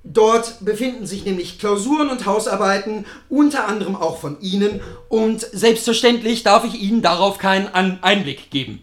Dort 0.03 0.65
befinden 0.65 1.05
sich 1.05 1.25
nämlich 1.25 1.59
Klausuren 1.59 2.09
und 2.09 2.25
Hausarbeiten, 2.25 3.05
unter 3.29 3.67
anderem 3.67 3.95
auch 3.95 4.17
von 4.17 4.41
Ihnen, 4.41 4.81
und 5.09 5.41
selbstverständlich 5.41 6.41
darf 6.41 6.63
ich 6.65 6.81
Ihnen 6.81 7.03
darauf 7.03 7.37
keinen 7.37 7.67
Einblick 7.67 8.49
geben. 8.49 8.81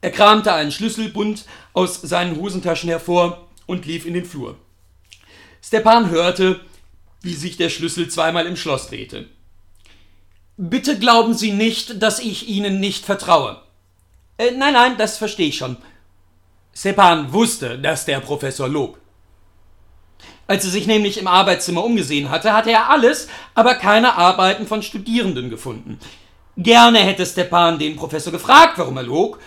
Er 0.00 0.10
kramte 0.10 0.52
einen 0.52 0.72
Schlüsselbund 0.72 1.44
aus 1.72 2.02
seinen 2.02 2.40
Hosentaschen 2.40 2.88
hervor 2.88 3.43
und 3.66 3.86
lief 3.86 4.06
in 4.06 4.14
den 4.14 4.24
Flur. 4.24 4.56
Stepan 5.62 6.10
hörte, 6.10 6.60
wie 7.22 7.34
sich 7.34 7.56
der 7.56 7.70
Schlüssel 7.70 8.08
zweimal 8.08 8.46
im 8.46 8.56
Schloss 8.56 8.88
drehte. 8.88 9.26
Bitte 10.56 10.98
glauben 10.98 11.34
Sie 11.34 11.52
nicht, 11.52 12.02
dass 12.02 12.20
ich 12.20 12.48
Ihnen 12.48 12.80
nicht 12.80 13.04
vertraue. 13.04 13.60
Äh, 14.38 14.52
nein, 14.52 14.74
nein, 14.74 14.96
das 14.98 15.18
verstehe 15.18 15.48
ich 15.48 15.56
schon. 15.56 15.76
Stepan 16.74 17.32
wusste, 17.32 17.78
dass 17.78 18.04
der 18.04 18.20
Professor 18.20 18.68
log. 18.68 18.98
Als 20.46 20.64
er 20.64 20.70
sich 20.70 20.86
nämlich 20.86 21.18
im 21.18 21.26
Arbeitszimmer 21.26 21.82
umgesehen 21.82 22.30
hatte, 22.30 22.52
hatte 22.52 22.70
er 22.70 22.90
alles, 22.90 23.28
aber 23.54 23.76
keine 23.76 24.16
Arbeiten 24.16 24.66
von 24.66 24.82
Studierenden 24.82 25.48
gefunden. 25.48 25.98
Gerne 26.56 26.98
hätte 26.98 27.24
Stepan 27.24 27.78
den 27.78 27.96
Professor 27.96 28.32
gefragt, 28.32 28.74
warum 28.76 28.96
er 28.96 29.02
log, 29.04 29.40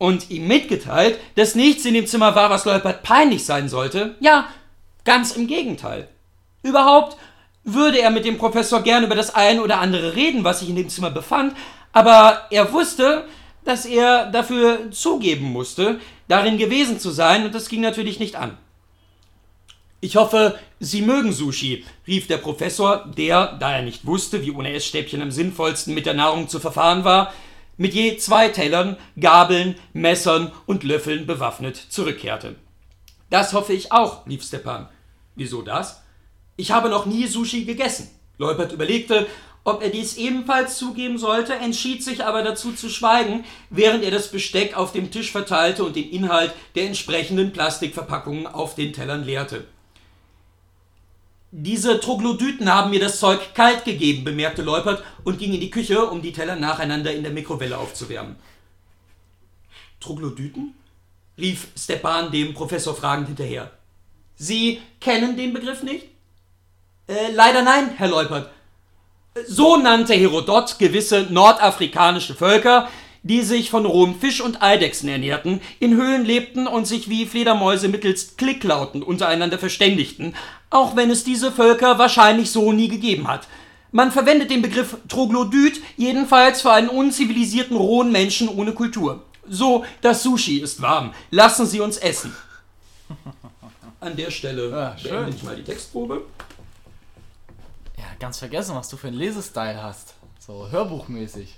und 0.00 0.30
ihm 0.30 0.48
mitgeteilt, 0.48 1.18
dass 1.34 1.54
nichts 1.54 1.84
in 1.84 1.92
dem 1.92 2.06
Zimmer 2.06 2.34
war, 2.34 2.48
was 2.48 2.64
Leupert 2.64 3.02
peinlich 3.02 3.44
sein 3.44 3.68
sollte. 3.68 4.16
Ja, 4.20 4.48
ganz 5.04 5.32
im 5.32 5.46
Gegenteil. 5.46 6.08
Überhaupt 6.62 7.18
würde 7.64 8.00
er 8.00 8.10
mit 8.10 8.24
dem 8.24 8.38
Professor 8.38 8.80
gern 8.80 9.04
über 9.04 9.14
das 9.14 9.34
eine 9.34 9.62
oder 9.62 9.78
andere 9.78 10.16
reden, 10.16 10.42
was 10.42 10.60
sich 10.60 10.70
in 10.70 10.76
dem 10.76 10.88
Zimmer 10.88 11.10
befand, 11.10 11.54
aber 11.92 12.46
er 12.50 12.72
wusste, 12.72 13.26
dass 13.66 13.84
er 13.84 14.30
dafür 14.30 14.90
zugeben 14.90 15.52
musste, 15.52 16.00
darin 16.28 16.56
gewesen 16.56 16.98
zu 16.98 17.10
sein, 17.10 17.44
und 17.44 17.54
das 17.54 17.68
ging 17.68 17.82
natürlich 17.82 18.18
nicht 18.18 18.36
an. 18.36 18.56
Ich 20.00 20.16
hoffe, 20.16 20.58
Sie 20.78 21.02
mögen 21.02 21.34
Sushi, 21.34 21.84
rief 22.06 22.26
der 22.26 22.38
Professor, 22.38 23.04
der, 23.18 23.58
da 23.60 23.72
er 23.72 23.82
nicht 23.82 24.06
wusste, 24.06 24.42
wie 24.42 24.52
ohne 24.52 24.72
Essstäbchen 24.72 25.20
am 25.20 25.30
sinnvollsten 25.30 25.92
mit 25.92 26.06
der 26.06 26.14
Nahrung 26.14 26.48
zu 26.48 26.58
verfahren 26.58 27.04
war, 27.04 27.34
mit 27.80 27.94
je 27.94 28.18
zwei 28.18 28.48
Tellern, 28.48 28.98
Gabeln, 29.18 29.74
Messern 29.94 30.52
und 30.66 30.84
Löffeln 30.84 31.24
bewaffnet 31.24 31.78
zurückkehrte. 31.78 32.56
Das 33.30 33.54
hoffe 33.54 33.72
ich 33.72 33.90
auch, 33.90 34.26
rief 34.26 34.44
Stepan. 34.44 34.86
Wieso 35.34 35.62
das? 35.62 36.02
Ich 36.56 36.72
habe 36.72 36.90
noch 36.90 37.06
nie 37.06 37.26
Sushi 37.26 37.64
gegessen. 37.64 38.10
Leupert 38.36 38.72
überlegte, 38.72 39.26
ob 39.64 39.82
er 39.82 39.88
dies 39.88 40.18
ebenfalls 40.18 40.76
zugeben 40.76 41.16
sollte, 41.16 41.54
entschied 41.54 42.04
sich 42.04 42.22
aber 42.22 42.42
dazu 42.42 42.72
zu 42.72 42.90
schweigen, 42.90 43.44
während 43.70 44.04
er 44.04 44.10
das 44.10 44.30
Besteck 44.30 44.76
auf 44.76 44.92
dem 44.92 45.10
Tisch 45.10 45.32
verteilte 45.32 45.82
und 45.82 45.96
den 45.96 46.10
Inhalt 46.10 46.52
der 46.74 46.84
entsprechenden 46.84 47.50
Plastikverpackungen 47.50 48.46
auf 48.46 48.74
den 48.74 48.92
Tellern 48.92 49.24
leerte. 49.24 49.64
Diese 51.52 51.98
Troglodyten 51.98 52.72
haben 52.72 52.90
mir 52.90 53.00
das 53.00 53.18
Zeug 53.18 53.54
kalt 53.54 53.84
gegeben, 53.84 54.22
bemerkte 54.22 54.62
Leupert 54.62 55.02
und 55.24 55.38
ging 55.38 55.52
in 55.52 55.60
die 55.60 55.70
Küche, 55.70 56.06
um 56.06 56.22
die 56.22 56.32
Teller 56.32 56.54
nacheinander 56.54 57.12
in 57.12 57.24
der 57.24 57.32
Mikrowelle 57.32 57.76
aufzuwärmen. 57.76 58.36
Troglodyten? 59.98 60.74
rief 61.36 61.68
Stepan 61.76 62.30
dem 62.30 62.54
Professor 62.54 62.94
fragend 62.94 63.28
hinterher. 63.28 63.70
Sie 64.36 64.80
kennen 65.00 65.36
den 65.36 65.52
Begriff 65.52 65.82
nicht? 65.82 66.06
Äh, 67.08 67.32
leider 67.32 67.62
nein, 67.62 67.90
Herr 67.96 68.08
Leupert. 68.08 68.50
So 69.46 69.76
nannte 69.76 70.14
Herodot 70.14 70.78
gewisse 70.78 71.26
nordafrikanische 71.30 72.34
Völker, 72.34 72.88
die 73.22 73.42
sich 73.42 73.70
von 73.70 73.86
rohem 73.86 74.18
Fisch 74.18 74.40
und 74.40 74.62
Eidechsen 74.62 75.08
ernährten, 75.08 75.60
in 75.78 75.94
Höhlen 75.94 76.24
lebten 76.24 76.66
und 76.66 76.86
sich 76.86 77.08
wie 77.10 77.26
Fledermäuse 77.26 77.88
mittels 77.88 78.36
Klicklauten 78.36 79.02
untereinander 79.02 79.58
verständigten, 79.58 80.34
auch 80.70 80.96
wenn 80.96 81.10
es 81.10 81.24
diese 81.24 81.52
Völker 81.52 81.98
wahrscheinlich 81.98 82.50
so 82.50 82.72
nie 82.72 82.88
gegeben 82.88 83.28
hat. 83.28 83.46
Man 83.92 84.12
verwendet 84.12 84.50
den 84.50 84.62
Begriff 84.62 84.96
Troglodyt 85.08 85.82
jedenfalls 85.96 86.62
für 86.62 86.70
einen 86.70 86.88
unzivilisierten 86.88 87.76
rohen 87.76 88.12
Menschen 88.12 88.48
ohne 88.48 88.72
Kultur. 88.72 89.24
So, 89.48 89.84
das 90.00 90.22
Sushi 90.22 90.58
ist 90.60 90.80
warm. 90.80 91.12
Lassen 91.32 91.66
Sie 91.66 91.80
uns 91.80 91.96
essen. 91.96 92.34
An 94.00 94.14
der 94.16 94.30
Stelle 94.30 94.70
Ja, 94.70 94.96
schön. 94.96 95.10
beende 95.10 95.36
ich 95.36 95.42
mal 95.42 95.56
die 95.56 95.64
Textprobe. 95.64 96.22
Ja, 97.98 98.04
ganz 98.20 98.38
vergessen, 98.38 98.76
was 98.76 98.88
du 98.88 98.96
für 98.96 99.08
einen 99.08 99.16
Lesestyle 99.16 99.82
hast. 99.82 100.14
So 100.38 100.68
hörbuchmäßig. 100.70 101.56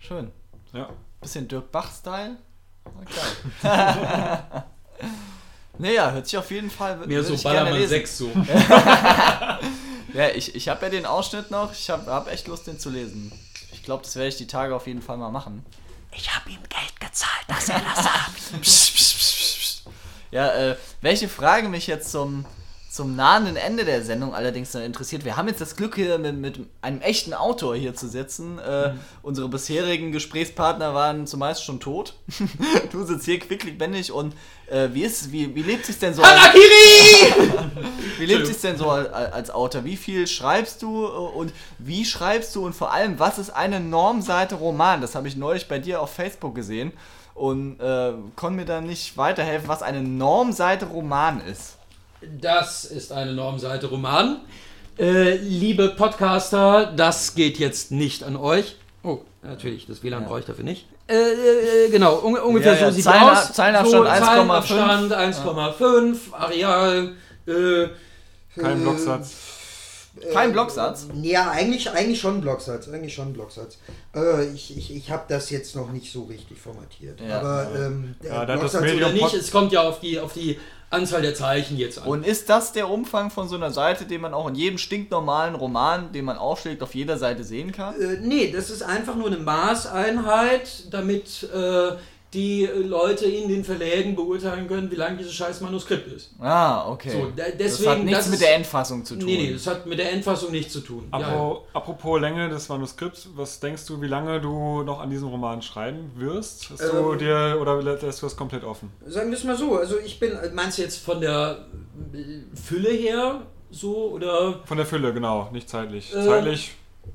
Schön. 0.00 0.32
Ja. 0.72 0.90
Bisschen 1.20 1.46
Dirk 1.46 1.70
Bach-Style. 1.70 2.36
Geil. 3.62 4.64
Naja, 5.78 6.10
hört 6.12 6.26
sich 6.26 6.38
auf 6.38 6.50
jeden 6.50 6.70
Fall. 6.70 6.96
Mehr 7.06 7.22
so 7.22 7.36
Ballermann 7.36 7.74
lesen. 7.74 7.88
6 7.88 8.18
so. 8.18 8.30
Ja, 10.14 10.28
ich, 10.30 10.54
ich 10.54 10.68
habe 10.68 10.86
ja 10.86 10.90
den 10.90 11.06
Ausschnitt 11.06 11.50
noch. 11.50 11.72
Ich 11.72 11.90
habe 11.90 12.10
hab 12.10 12.32
echt 12.32 12.48
Lust, 12.48 12.66
den 12.66 12.78
zu 12.78 12.90
lesen. 12.90 13.30
Ich 13.72 13.82
glaube, 13.82 14.02
das 14.02 14.16
werde 14.16 14.28
ich 14.28 14.36
die 14.36 14.46
Tage 14.46 14.74
auf 14.74 14.86
jeden 14.86 15.02
Fall 15.02 15.18
mal 15.18 15.30
machen. 15.30 15.64
Ich 16.12 16.34
habe 16.34 16.48
ihm 16.50 16.60
Geld 16.68 16.98
gezahlt, 16.98 17.44
dass 17.46 17.68
er 17.68 17.80
das 17.80 18.04
sagt. 18.04 18.64
Ja, 20.30 20.52
äh, 20.52 20.76
welche 21.00 21.26
Frage 21.26 21.70
mich 21.70 21.86
jetzt 21.86 22.10
zum, 22.12 22.44
zum 22.98 23.14
nahenden 23.14 23.54
Ende 23.54 23.84
der 23.84 24.02
Sendung 24.02 24.34
allerdings 24.34 24.74
noch 24.74 24.80
interessiert. 24.80 25.24
Wir 25.24 25.36
haben 25.36 25.46
jetzt 25.46 25.60
das 25.60 25.76
Glück, 25.76 25.94
hier 25.94 26.18
mit, 26.18 26.34
mit 26.34 26.58
einem 26.82 27.00
echten 27.00 27.32
Autor 27.32 27.76
hier 27.76 27.94
zu 27.94 28.08
sitzen. 28.08 28.58
Äh, 28.58 28.94
Unsere 29.22 29.48
bisherigen 29.48 30.10
Gesprächspartner 30.10 30.94
waren 30.94 31.24
zumeist 31.28 31.62
schon 31.62 31.78
tot. 31.78 32.14
du 32.90 33.04
sitzt 33.04 33.24
hier 33.26 33.38
quicklebendig 33.38 34.10
und 34.10 34.34
äh, 34.66 34.88
wie, 34.94 35.04
ist, 35.04 35.30
wie, 35.30 35.54
wie 35.54 35.62
lebt 35.62 35.86
sich 35.86 36.00
denn 36.00 36.12
so? 36.12 36.22
Als, 36.22 36.40
Harakiri! 36.40 37.52
wie 38.18 38.26
lebt 38.26 38.48
sich 38.48 38.60
denn 38.60 38.76
so 38.76 38.90
als, 38.90 39.12
als 39.12 39.50
Autor? 39.52 39.84
Wie 39.84 39.96
viel 39.96 40.26
schreibst 40.26 40.82
du 40.82 41.04
äh, 41.04 41.08
und 41.08 41.52
wie 41.78 42.04
schreibst 42.04 42.52
du 42.56 42.66
und 42.66 42.74
vor 42.74 42.92
allem, 42.92 43.20
was 43.20 43.38
ist 43.38 43.50
eine 43.50 43.78
Normseite 43.78 44.56
Roman? 44.56 45.00
Das 45.00 45.14
habe 45.14 45.28
ich 45.28 45.36
neulich 45.36 45.68
bei 45.68 45.78
dir 45.78 46.02
auf 46.02 46.12
Facebook 46.12 46.56
gesehen 46.56 46.90
und 47.36 47.78
äh, 47.78 48.14
konnte 48.34 48.56
mir 48.56 48.64
dann 48.64 48.88
nicht 48.88 49.16
weiterhelfen, 49.16 49.68
was 49.68 49.84
eine 49.84 50.02
Normseite 50.02 50.86
Roman 50.86 51.40
ist. 51.42 51.77
Das 52.22 52.84
ist 52.84 53.12
eine 53.12 53.32
Normseite 53.32 53.86
Roman. 53.86 54.40
Äh, 54.98 55.36
liebe 55.36 55.90
Podcaster, 55.90 56.92
das 56.96 57.34
geht 57.34 57.58
jetzt 57.58 57.92
nicht 57.92 58.24
an 58.24 58.34
euch. 58.36 58.76
Oh, 59.04 59.18
natürlich, 59.42 59.86
das 59.86 60.02
WLAN 60.02 60.24
brauche 60.24 60.40
ich 60.40 60.44
dafür 60.46 60.64
nicht. 60.64 60.86
Äh, 61.08 61.14
äh, 61.14 61.90
genau, 61.90 62.18
un 62.18 62.36
ungefähr 62.36 62.74
Ja, 62.74 62.80
ja, 62.80 62.86
so 62.90 62.94
sieht 62.96 63.04
Zeilen- 63.04 63.22
aus. 63.22 63.52
Zeilenabstand 63.52 64.04
so, 64.04 64.10
1,5. 64.10 64.66
Zeilenabstand 64.66 65.12
1,5, 65.12 66.16
Areal. 66.32 67.12
Äh, 67.46 67.88
Kein 68.60 68.82
Blocksatz. 68.82 69.32
Kein 70.32 70.52
Blocksatz? 70.52 71.06
Ja, 71.22 71.52
eigentlich, 71.52 71.88
eigentlich 71.92 72.20
schon 72.20 72.38
ein 72.38 72.40
Blocksatz. 72.40 72.88
Eigentlich 72.88 73.14
schon 73.14 73.32
Blocksatz. 73.32 73.78
Äh, 74.16 74.46
ich 74.48 74.76
ich, 74.76 74.94
ich 74.96 75.10
habe 75.12 75.22
das 75.28 75.48
jetzt 75.50 75.76
noch 75.76 75.92
nicht 75.92 76.12
so 76.12 76.24
richtig 76.24 76.58
formatiert. 76.58 77.20
Ja. 77.20 77.38
Aber 77.38 77.68
ähm, 77.76 78.16
Ja, 78.22 78.44
Blocksatz 78.44 78.82
oder 78.92 79.12
nicht, 79.12 79.32
es 79.32 79.52
kommt 79.52 79.70
ja 79.70 79.82
auf 79.88 80.00
die, 80.00 80.18
auf 80.18 80.32
die 80.32 80.58
Anzahl 80.90 81.20
der 81.20 81.34
Zeichen 81.34 81.76
jetzt 81.76 81.98
an. 81.98 82.08
Und 82.08 82.26
ist 82.26 82.48
das 82.48 82.72
der 82.72 82.88
Umfang 82.88 83.30
von 83.30 83.48
so 83.48 83.56
einer 83.56 83.70
Seite, 83.70 84.06
den 84.06 84.22
man 84.22 84.32
auch 84.32 84.48
in 84.48 84.54
jedem 84.54 84.78
stinknormalen 84.78 85.54
Roman, 85.54 86.12
den 86.12 86.24
man 86.24 86.38
aufschlägt, 86.38 86.82
auf 86.82 86.94
jeder 86.94 87.18
Seite 87.18 87.44
sehen 87.44 87.72
kann? 87.72 87.94
Äh, 88.00 88.18
nee, 88.22 88.50
das 88.50 88.70
ist 88.70 88.82
einfach 88.82 89.14
nur 89.14 89.26
eine 89.26 89.36
Maßeinheit, 89.36 90.84
damit 90.90 91.48
äh, 91.54 91.92
die 92.34 92.66
Leute 92.66 93.24
in 93.24 93.48
den 93.48 93.64
Verlägen 93.64 94.14
beurteilen 94.14 94.68
können, 94.68 94.90
wie 94.90 94.96
lang 94.96 95.16
dieses 95.16 95.32
scheiß 95.32 95.62
Manuskript 95.62 96.06
ist. 96.12 96.30
Ah, 96.38 96.90
okay. 96.90 97.10
So, 97.10 97.32
da- 97.34 97.44
das 97.44 97.56
deswegen, 97.56 97.90
hat 97.90 97.98
nichts 98.04 98.18
das 98.20 98.28
mit 98.28 98.40
der 98.42 98.54
Endfassung 98.56 99.02
zu 99.04 99.16
tun. 99.16 99.24
Nee, 99.24 99.36
nee, 99.38 99.52
das 99.54 99.66
hat 99.66 99.86
mit 99.86 99.98
der 99.98 100.12
Endfassung 100.12 100.50
nichts 100.50 100.72
zu 100.74 100.80
tun. 100.80 101.08
Ja, 101.10 101.20
ja. 101.20 101.28
Apro- 101.28 101.60
Apropos 101.72 102.20
Länge 102.20 102.50
des 102.50 102.68
Manuskripts, 102.68 103.28
was 103.34 103.60
denkst 103.60 103.86
du, 103.86 104.02
wie 104.02 104.08
lange 104.08 104.40
du 104.42 104.82
noch 104.82 105.00
an 105.00 105.08
diesem 105.08 105.28
Roman 105.28 105.62
schreiben 105.62 106.10
wirst? 106.16 106.68
Hast 106.70 106.82
du 106.92 107.12
Ähm, 107.12 107.18
dir 107.18 107.58
oder 107.60 107.82
lässt 107.82 108.20
du 108.22 108.26
das 108.26 108.36
komplett 108.36 108.62
offen? 108.64 108.92
Sagen 109.06 109.30
wir 109.30 109.38
es 109.38 109.44
mal 109.44 109.56
so. 109.56 109.76
Also 109.78 109.98
ich 109.98 110.20
bin. 110.20 110.32
Meinst 110.52 110.76
du 110.76 110.82
jetzt 110.82 110.98
von 111.02 111.22
der 111.22 111.64
Fülle 112.54 112.90
her 112.90 113.42
so 113.70 114.10
oder 114.12 114.60
Von 114.64 114.76
der 114.76 114.86
Fülle, 114.86 115.12
genau, 115.12 115.48
nicht 115.52 115.68
zeitlich. 115.68 116.12
Ähm, 116.14 116.24
Zeitlich, 116.26 116.72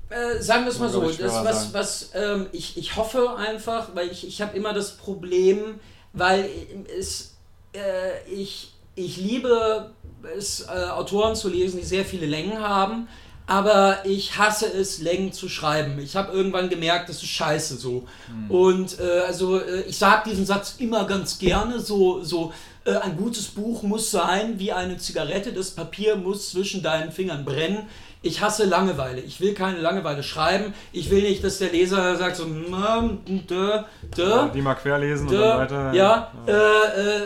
äh, 0.10 0.42
sagen 0.42 0.66
wir 0.66 0.72
es 0.72 0.80
mal 0.80 0.90
so, 0.90 1.02
das 1.02 1.20
was, 1.20 1.74
was 1.74 2.10
ähm, 2.14 2.48
ich, 2.52 2.78
ich 2.78 2.96
hoffe 2.96 3.36
einfach, 3.36 3.90
weil 3.96 4.10
ich, 4.10 4.28
ich 4.28 4.42
habe 4.42 4.56
immer 4.56 4.74
das 4.74 4.98
Problem, 4.98 5.80
weil 6.14 6.50
es 6.98 7.34
äh, 7.74 8.32
ich, 8.32 8.74
ich 8.96 9.18
liebe 9.18 9.92
es, 10.38 10.62
äh, 10.62 10.90
Autoren 10.90 11.36
zu 11.36 11.50
lesen, 11.50 11.80
die 11.80 11.86
sehr 11.86 12.06
viele 12.06 12.26
Längen 12.26 12.60
haben, 12.60 13.08
aber 13.46 14.06
ich 14.06 14.38
hasse 14.38 14.68
es, 14.68 15.00
Längen 15.00 15.34
zu 15.34 15.50
schreiben. 15.50 16.00
Ich 16.00 16.16
habe 16.16 16.32
irgendwann 16.32 16.70
gemerkt, 16.70 17.10
das 17.10 17.18
ist 17.18 17.30
scheiße 17.30 17.76
so. 17.76 18.08
Und 18.48 19.00
äh, 19.00 19.22
also 19.28 19.60
äh, 19.60 19.82
ich 19.82 19.98
sage 19.98 20.30
diesen 20.30 20.46
Satz 20.46 20.76
immer 20.78 21.06
ganz 21.06 21.40
gerne, 21.40 21.80
so, 21.80 22.24
so 22.24 22.54
äh, 22.86 22.96
ein 22.96 23.18
gutes 23.18 23.48
Buch 23.48 23.84
muss 23.84 24.12
sein 24.12 24.60
wie 24.60 24.72
eine 24.72 24.98
Zigarette, 24.98 25.52
das 25.52 25.72
Papier 25.72 26.16
muss 26.16 26.52
zwischen 26.52 26.82
deinen 26.82 27.12
Fingern 27.12 27.44
brennen. 27.44 27.88
Ich 28.26 28.42
hasse 28.42 28.64
Langeweile. 28.66 29.20
Ich 29.22 29.40
will 29.42 29.54
keine 29.54 29.80
Langeweile 29.80 30.24
schreiben. 30.24 30.74
Ich 30.94 31.10
will 31.12 31.22
nicht, 31.22 31.44
dass 31.44 31.58
der 31.60 31.72
Leser 31.72 32.16
sagt 32.16 32.38
so, 32.38 32.46
"Mm, 32.48 33.20
dö, 33.48 33.80
dö. 34.18 34.50
die 34.54 34.62
mal 34.62 34.76
querlesen 34.76 35.28
und 35.28 35.34
Dö, 35.34 35.40
dann 35.42 35.60
weiter. 35.60 35.94
ja, 35.94 36.32
Äh, 36.48 36.52
äh, 36.52 37.22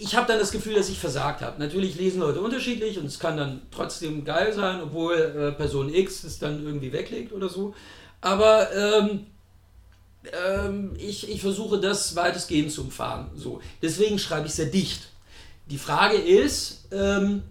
ich 0.00 0.14
habe 0.14 0.26
dann 0.28 0.38
das 0.38 0.52
Gefühl, 0.52 0.74
dass 0.74 0.88
ich 0.88 0.98
versagt 1.00 1.40
habe. 1.42 1.58
Natürlich 1.58 1.96
lesen 1.96 2.20
Leute 2.20 2.40
unterschiedlich 2.40 2.96
und 2.98 3.06
es 3.06 3.18
kann 3.18 3.36
dann 3.36 3.62
trotzdem 3.72 4.24
geil 4.24 4.52
sein, 4.52 4.80
obwohl 4.82 5.14
äh, 5.16 5.52
Person 5.52 5.92
X 5.92 6.22
es 6.24 6.38
dann 6.38 6.64
irgendwie 6.64 6.92
weglegt 6.92 7.32
oder 7.32 7.48
so. 7.48 7.74
Aber 8.20 8.72
ähm, 8.72 9.26
ähm, 10.46 10.92
ich, 10.98 11.28
ich 11.30 11.40
versuche 11.40 11.78
das 11.80 12.14
weitestgehend 12.16 12.70
zu 12.70 12.82
umfahren. 12.82 13.26
So. 13.34 13.60
Deswegen 13.82 14.18
schreibe 14.18 14.46
ich 14.46 14.54
sehr 14.54 14.66
dicht. 14.66 15.02
Die 15.66 15.78
Frage 15.78 16.16
ist, 16.16 16.86
ähm, 16.92 17.42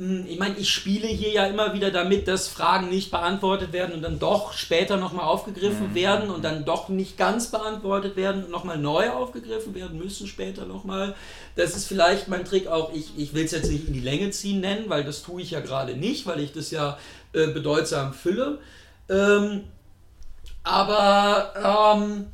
ich 0.00 0.38
meine, 0.38 0.56
ich 0.56 0.70
spiele 0.70 1.06
hier 1.06 1.30
ja 1.30 1.44
immer 1.44 1.74
wieder 1.74 1.90
damit, 1.90 2.26
dass 2.26 2.48
Fragen 2.48 2.88
nicht 2.88 3.10
beantwortet 3.10 3.74
werden 3.74 3.94
und 3.94 4.00
dann 4.00 4.18
doch 4.18 4.54
später 4.54 4.96
nochmal 4.96 5.26
aufgegriffen 5.26 5.94
werden 5.94 6.30
und 6.30 6.42
dann 6.42 6.64
doch 6.64 6.88
nicht 6.88 7.18
ganz 7.18 7.50
beantwortet 7.50 8.16
werden 8.16 8.44
und 8.44 8.50
nochmal 8.50 8.78
neu 8.78 9.10
aufgegriffen 9.10 9.74
werden 9.74 9.98
müssen 9.98 10.26
später 10.26 10.64
nochmal. 10.64 11.14
Das 11.54 11.76
ist 11.76 11.86
vielleicht 11.86 12.28
mein 12.28 12.46
Trick 12.46 12.66
auch, 12.66 12.94
ich, 12.94 13.18
ich 13.18 13.34
will 13.34 13.44
es 13.44 13.50
jetzt 13.50 13.70
nicht 13.70 13.88
in 13.88 13.92
die 13.92 14.00
Länge 14.00 14.30
ziehen 14.30 14.60
nennen, 14.60 14.88
weil 14.88 15.04
das 15.04 15.22
tue 15.22 15.42
ich 15.42 15.50
ja 15.50 15.60
gerade 15.60 15.94
nicht, 15.94 16.24
weil 16.24 16.40
ich 16.40 16.54
das 16.54 16.70
ja 16.70 16.96
äh, 17.34 17.48
bedeutsam 17.48 18.14
fülle. 18.14 18.58
Ähm, 19.10 19.64
aber 20.62 21.98
ähm, 21.98 22.26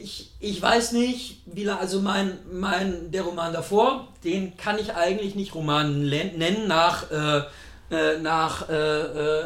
ich, 0.00 0.30
ich 0.40 0.60
weiß 0.60 0.92
nicht, 0.92 1.42
wie 1.46 1.64
lange, 1.64 1.80
also 1.80 2.00
mein, 2.00 2.38
mein, 2.50 3.10
der 3.10 3.22
Roman 3.22 3.52
davor, 3.52 4.08
den 4.24 4.56
kann 4.56 4.78
ich 4.78 4.94
eigentlich 4.94 5.34
nicht 5.34 5.54
Roman 5.54 6.08
nennen 6.08 6.66
nach, 6.66 7.10
äh, 7.10 7.42
äh, 7.90 8.18
nach 8.18 8.68
äh, 8.68 8.72
äh, 8.72 9.44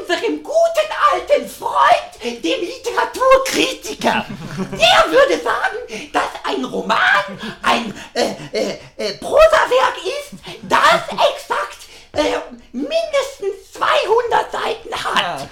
unserem 0.00 0.42
guten 0.42 0.88
alten 1.12 1.48
Freund, 1.48 2.42
dem 2.42 2.60
Literaturkritiker. 2.60 4.26
Der 4.72 5.12
würde 5.12 5.42
sagen, 5.42 6.10
dass 6.12 6.30
ein 6.44 6.64
Roman 6.64 7.38
ein 7.62 7.94
äh, 8.14 9.12
Prosawerk 9.20 9.96
ist, 10.04 10.40
das 10.62 11.02
exakt 11.08 11.65
mindestens 12.72 13.72
200 13.72 14.52
Seiten 14.52 14.94
hat. 14.94 15.48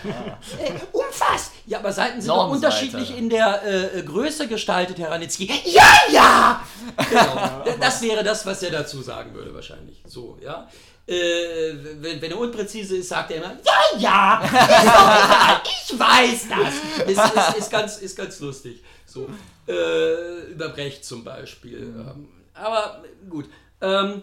Äh, 0.58 0.72
umfasst. 0.92 1.52
Ja, 1.66 1.78
aber 1.78 1.92
Seiten 1.92 2.20
sind 2.20 2.28
doch 2.28 2.48
Normseite. 2.48 2.66
unterschiedlich 2.66 3.16
in 3.16 3.30
der 3.30 3.62
äh, 3.62 3.98
äh, 3.98 4.02
Größe 4.02 4.48
gestaltet, 4.48 4.98
Herr 4.98 5.10
Ranitzky. 5.10 5.50
Ja, 5.64 5.92
ja! 6.10 6.60
Genau. 7.08 7.64
Das 7.80 8.00
wäre 8.02 8.22
das, 8.22 8.46
was 8.46 8.62
er 8.62 8.70
dazu 8.70 9.02
sagen 9.02 9.34
würde, 9.34 9.54
wahrscheinlich. 9.54 10.02
So, 10.06 10.38
ja. 10.42 10.68
Äh, 11.06 11.74
wenn, 12.00 12.22
wenn 12.22 12.30
er 12.30 12.38
unpräzise 12.38 12.96
ist, 12.96 13.08
sagt 13.08 13.30
er 13.30 13.38
immer, 13.38 13.56
ja, 13.62 13.98
ja, 13.98 14.42
ist 14.42 14.52
doch 14.52 15.24
egal, 15.24 15.60
ich 15.64 15.98
weiß 15.98 16.48
das. 16.48 17.06
Ist, 17.08 17.36
ist, 17.36 17.58
ist, 17.58 17.70
ganz, 17.70 17.96
ist 17.98 18.16
ganz 18.16 18.40
lustig. 18.40 18.82
So, 19.04 19.28
äh, 19.68 20.50
über 20.50 20.70
Brecht 20.70 21.04
zum 21.04 21.22
Beispiel. 21.22 21.78
Ähm, 21.78 22.28
aber 22.54 23.04
gut. 23.28 23.50
Ähm, 23.82 24.22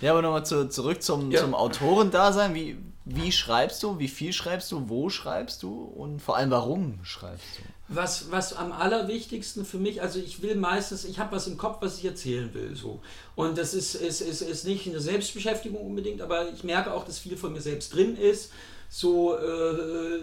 Ja, 0.00 0.12
aber 0.12 0.22
nochmal 0.22 0.44
zu, 0.44 0.68
zurück 0.68 1.02
zum, 1.02 1.30
Ja. 1.30 1.40
zum 1.40 1.54
Autorendasein. 1.54 2.54
Wie, 2.54 2.76
wie 3.04 3.32
schreibst 3.32 3.82
du? 3.82 3.98
Wie 3.98 4.08
viel 4.08 4.32
schreibst 4.32 4.70
du? 4.72 4.88
Wo 4.88 5.08
schreibst 5.10 5.62
du? 5.62 5.84
Und 5.84 6.20
vor 6.20 6.36
allem, 6.36 6.50
warum 6.50 6.98
schreibst 7.02 7.58
du? 7.58 7.62
was, 7.92 8.30
was 8.30 8.52
am 8.52 8.70
allerwichtigsten 8.70 9.64
für 9.64 9.78
mich, 9.78 10.00
also 10.00 10.20
ich 10.20 10.42
will 10.42 10.54
meistens, 10.54 11.04
ich 11.04 11.18
habe 11.18 11.34
was 11.34 11.48
im 11.48 11.58
Kopf, 11.58 11.78
was 11.80 11.98
ich 11.98 12.04
erzählen 12.04 12.54
will. 12.54 12.76
So. 12.76 13.00
Und 13.34 13.58
das 13.58 13.74
ist, 13.74 13.96
ist, 13.96 14.20
ist, 14.20 14.42
ist 14.42 14.64
nicht 14.64 14.86
eine 14.86 15.00
Selbstbeschäftigung 15.00 15.84
unbedingt, 15.84 16.22
aber 16.22 16.48
ich 16.52 16.62
merke 16.62 16.94
auch, 16.94 17.04
dass 17.04 17.18
viel 17.18 17.36
von 17.36 17.52
mir 17.52 17.60
selbst 17.60 17.92
drin 17.94 18.16
ist. 18.16 18.52
so 18.88 19.36
äh, 19.36 20.20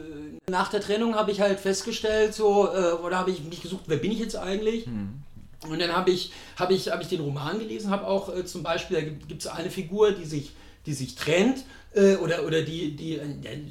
nach 0.49 0.69
der 0.69 0.79
Trennung 0.79 1.15
habe 1.15 1.31
ich 1.31 1.41
halt 1.41 1.59
festgestellt, 1.59 2.33
so, 2.33 2.69
äh, 2.73 2.93
oder 2.93 3.17
habe 3.17 3.31
ich 3.31 3.43
mich 3.43 3.61
gesucht, 3.61 3.83
wer 3.87 3.97
bin 3.97 4.11
ich 4.11 4.19
jetzt 4.19 4.37
eigentlich? 4.37 4.85
Hm. 4.85 5.23
Und 5.69 5.81
dann 5.81 5.91
habe 5.91 6.11
ich, 6.11 6.31
hab 6.57 6.69
ich, 6.71 6.89
hab 6.91 7.01
ich 7.01 7.07
den 7.07 7.21
Roman 7.21 7.59
gelesen, 7.59 7.89
habe 7.89 8.05
auch 8.05 8.33
äh, 8.35 8.45
zum 8.45 8.63
Beispiel, 8.63 8.97
da 8.97 9.03
gibt 9.27 9.41
es 9.41 9.47
eine 9.47 9.71
Figur, 9.71 10.11
die 10.11 10.25
sich, 10.25 10.51
die 10.85 10.93
sich 10.93 11.15
trennt, 11.15 11.63
äh, 11.95 12.15
oder, 12.15 12.45
oder 12.45 12.61
die, 12.61 12.95
die 12.95 13.17
äh, 13.17 13.25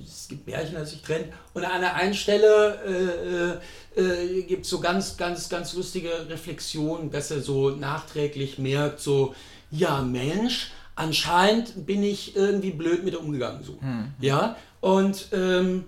es 0.04 0.26
gibt 0.28 0.46
Märchen, 0.46 0.74
das 0.74 0.90
sich 0.90 1.02
trennt, 1.02 1.26
und 1.54 1.64
an 1.64 1.80
der 1.80 1.94
einen 1.94 2.14
Stelle 2.14 3.60
äh, 3.96 4.00
äh, 4.00 4.42
gibt 4.42 4.64
es 4.64 4.70
so 4.70 4.80
ganz, 4.80 5.16
ganz, 5.16 5.48
ganz 5.48 5.74
lustige 5.74 6.28
Reflexionen, 6.28 7.10
dass 7.10 7.30
er 7.30 7.40
so 7.40 7.70
nachträglich 7.70 8.58
merkt, 8.58 9.00
so, 9.00 9.34
ja 9.70 10.02
Mensch, 10.02 10.72
anscheinend 10.96 11.86
bin 11.86 12.02
ich 12.02 12.34
irgendwie 12.34 12.72
blöd 12.72 13.04
mit 13.04 13.14
umgegangen, 13.14 13.62
so. 13.62 13.80
Hm. 13.80 14.12
Ja, 14.20 14.56
und 14.80 15.28
ähm, 15.32 15.84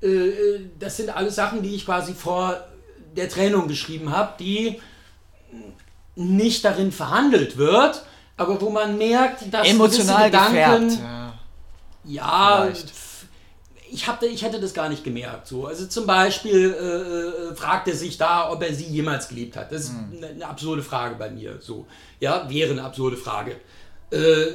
äh, 0.00 0.60
das 0.78 0.96
sind 0.96 1.14
alles 1.14 1.34
Sachen, 1.34 1.62
die 1.62 1.74
ich 1.74 1.86
quasi 1.86 2.14
vor 2.14 2.64
der 3.16 3.28
Trennung 3.28 3.66
geschrieben 3.66 4.10
habe, 4.10 4.34
die 4.38 4.80
nicht 6.20 6.64
darin 6.64 6.92
verhandelt 6.92 7.56
wird, 7.56 8.04
aber 8.36 8.60
wo 8.60 8.70
man 8.70 8.96
merkt, 8.96 9.52
dass 9.52 9.68
Emotional 9.68 10.30
Gedanken, 10.30 10.88
gefärbt. 10.88 10.98
Ja. 12.04 12.64
ja, 12.64 12.72
ich, 13.90 14.06
hab, 14.06 14.22
ich 14.22 14.42
hätte 14.42 14.60
das 14.60 14.72
gar 14.72 14.88
nicht 14.88 15.04
gemerkt. 15.04 15.46
So. 15.46 15.66
Also 15.66 15.86
zum 15.86 16.06
Beispiel 16.06 16.74
äh, 16.74 17.50
äh, 17.50 17.54
fragt 17.54 17.88
er 17.88 17.94
sich 17.94 18.16
da, 18.16 18.50
ob 18.50 18.62
er 18.62 18.72
sie 18.74 18.84
jemals 18.84 19.28
geliebt 19.28 19.56
hat. 19.56 19.72
Das 19.72 19.82
ist 19.82 19.92
eine, 20.16 20.28
eine 20.28 20.46
absurde 20.46 20.82
Frage 20.82 21.16
bei 21.16 21.30
mir. 21.30 21.58
So. 21.60 21.86
Ja, 22.18 22.48
wäre 22.48 22.70
eine 22.70 22.84
absurde 22.84 23.16
Frage. 23.16 23.56
Äh, 24.10 24.46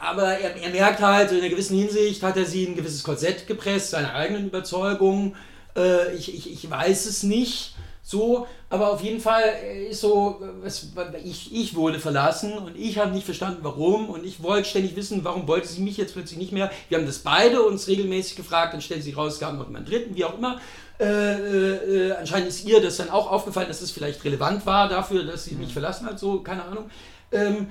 aber 0.00 0.38
er, 0.38 0.56
er 0.56 0.70
merkt 0.70 1.00
halt, 1.00 1.30
in 1.32 1.38
einer 1.38 1.50
gewissen 1.50 1.76
Hinsicht 1.76 2.22
hat 2.22 2.36
er 2.36 2.46
sie 2.46 2.64
in 2.64 2.72
ein 2.72 2.76
gewisses 2.76 3.02
Korsett 3.02 3.46
gepresst, 3.46 3.90
seine 3.90 4.14
eigenen 4.14 4.46
Überzeugungen. 4.46 5.36
Äh, 5.76 6.14
ich, 6.14 6.34
ich, 6.34 6.52
ich 6.52 6.70
weiß 6.70 7.06
es 7.06 7.22
nicht 7.22 7.74
so, 8.10 8.48
aber 8.68 8.90
auf 8.90 9.02
jeden 9.02 9.20
Fall 9.20 9.44
ist 9.88 10.00
so, 10.00 10.42
was, 10.62 10.88
ich, 11.24 11.54
ich 11.54 11.76
wurde 11.76 12.00
verlassen 12.00 12.54
und 12.58 12.76
ich 12.76 12.98
habe 12.98 13.12
nicht 13.12 13.24
verstanden, 13.24 13.60
warum 13.62 14.10
und 14.10 14.24
ich 14.24 14.42
wollte 14.42 14.68
ständig 14.68 14.96
wissen, 14.96 15.22
warum 15.22 15.46
wollte 15.46 15.68
sie 15.68 15.80
mich 15.80 15.96
jetzt 15.96 16.14
plötzlich 16.14 16.38
nicht 16.38 16.50
mehr. 16.50 16.72
Wir 16.88 16.98
haben 16.98 17.06
das 17.06 17.20
beide 17.20 17.62
uns 17.62 17.86
regelmäßig 17.86 18.34
gefragt, 18.34 18.74
dann 18.74 18.80
stellt 18.80 19.04
sie 19.04 19.12
raus, 19.12 19.34
es 19.34 19.38
gab 19.38 19.56
noch 19.56 19.68
einen 19.68 19.84
dritten, 19.84 20.16
wie 20.16 20.24
auch 20.24 20.36
immer. 20.36 20.60
Äh, 20.98 21.04
äh, 21.04 22.08
äh, 22.08 22.12
anscheinend 22.12 22.48
ist 22.48 22.64
ihr 22.64 22.82
das 22.82 22.96
dann 22.96 23.10
auch 23.10 23.30
aufgefallen, 23.30 23.68
dass 23.68 23.80
es 23.80 23.92
vielleicht 23.92 24.24
relevant 24.24 24.66
war 24.66 24.88
dafür, 24.88 25.22
dass 25.22 25.44
sie 25.44 25.54
mich 25.54 25.72
verlassen 25.72 26.06
hat, 26.06 26.18
so, 26.18 26.40
keine 26.40 26.64
Ahnung. 26.64 26.90
Ähm, 27.30 27.68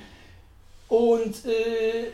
und 0.88 1.46
äh, 1.46 2.14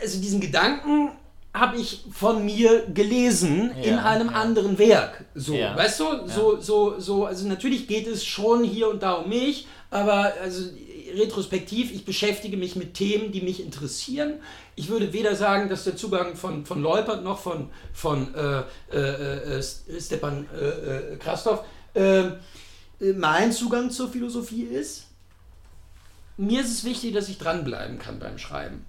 also 0.00 0.18
diesen 0.18 0.40
Gedanken 0.40 1.10
habe 1.58 1.76
ich 1.78 2.04
von 2.12 2.44
mir 2.44 2.86
gelesen 2.92 3.72
Ja, 3.76 3.82
in 3.84 3.98
einem 3.98 4.30
ja. 4.30 4.36
anderen 4.36 4.78
Werk. 4.78 5.24
So, 5.34 5.54
Ja, 5.54 5.76
weißt 5.76 6.00
du? 6.00 6.04
So, 6.26 6.60
so, 6.60 7.00
so, 7.00 7.26
also 7.26 7.46
natürlich 7.48 7.86
geht 7.86 8.06
es 8.06 8.24
schon 8.24 8.64
hier 8.64 8.88
und 8.88 9.02
da 9.02 9.14
um 9.14 9.28
mich, 9.28 9.66
aber 9.90 10.32
also 10.42 10.64
retrospektiv, 11.14 11.92
ich 11.92 12.04
beschäftige 12.04 12.56
mich 12.56 12.76
mit 12.76 12.94
Themen, 12.94 13.32
die 13.32 13.40
mich 13.40 13.62
interessieren. 13.62 14.34
Ich 14.74 14.88
würde 14.88 15.12
weder 15.12 15.34
sagen, 15.34 15.68
dass 15.68 15.84
der 15.84 15.96
Zugang 15.96 16.36
von, 16.36 16.66
von 16.66 16.82
Leupert 16.82 17.22
noch 17.24 17.38
von, 17.38 17.70
von 17.92 18.34
äh, 18.34 18.62
äh, 18.92 19.58
äh, 19.58 19.62
Stepan 19.62 20.46
äh, 20.54 21.14
äh, 21.14 21.16
Krastow 21.16 21.64
äh, 21.94 22.20
äh, 23.00 23.12
mein 23.14 23.52
Zugang 23.52 23.90
zur 23.90 24.08
Philosophie 24.08 24.62
ist. 24.64 25.06
Mir 26.36 26.60
ist 26.60 26.70
es 26.70 26.84
wichtig, 26.84 27.14
dass 27.14 27.28
ich 27.28 27.38
dranbleiben 27.38 27.98
kann 27.98 28.18
beim 28.18 28.36
Schreiben. 28.38 28.84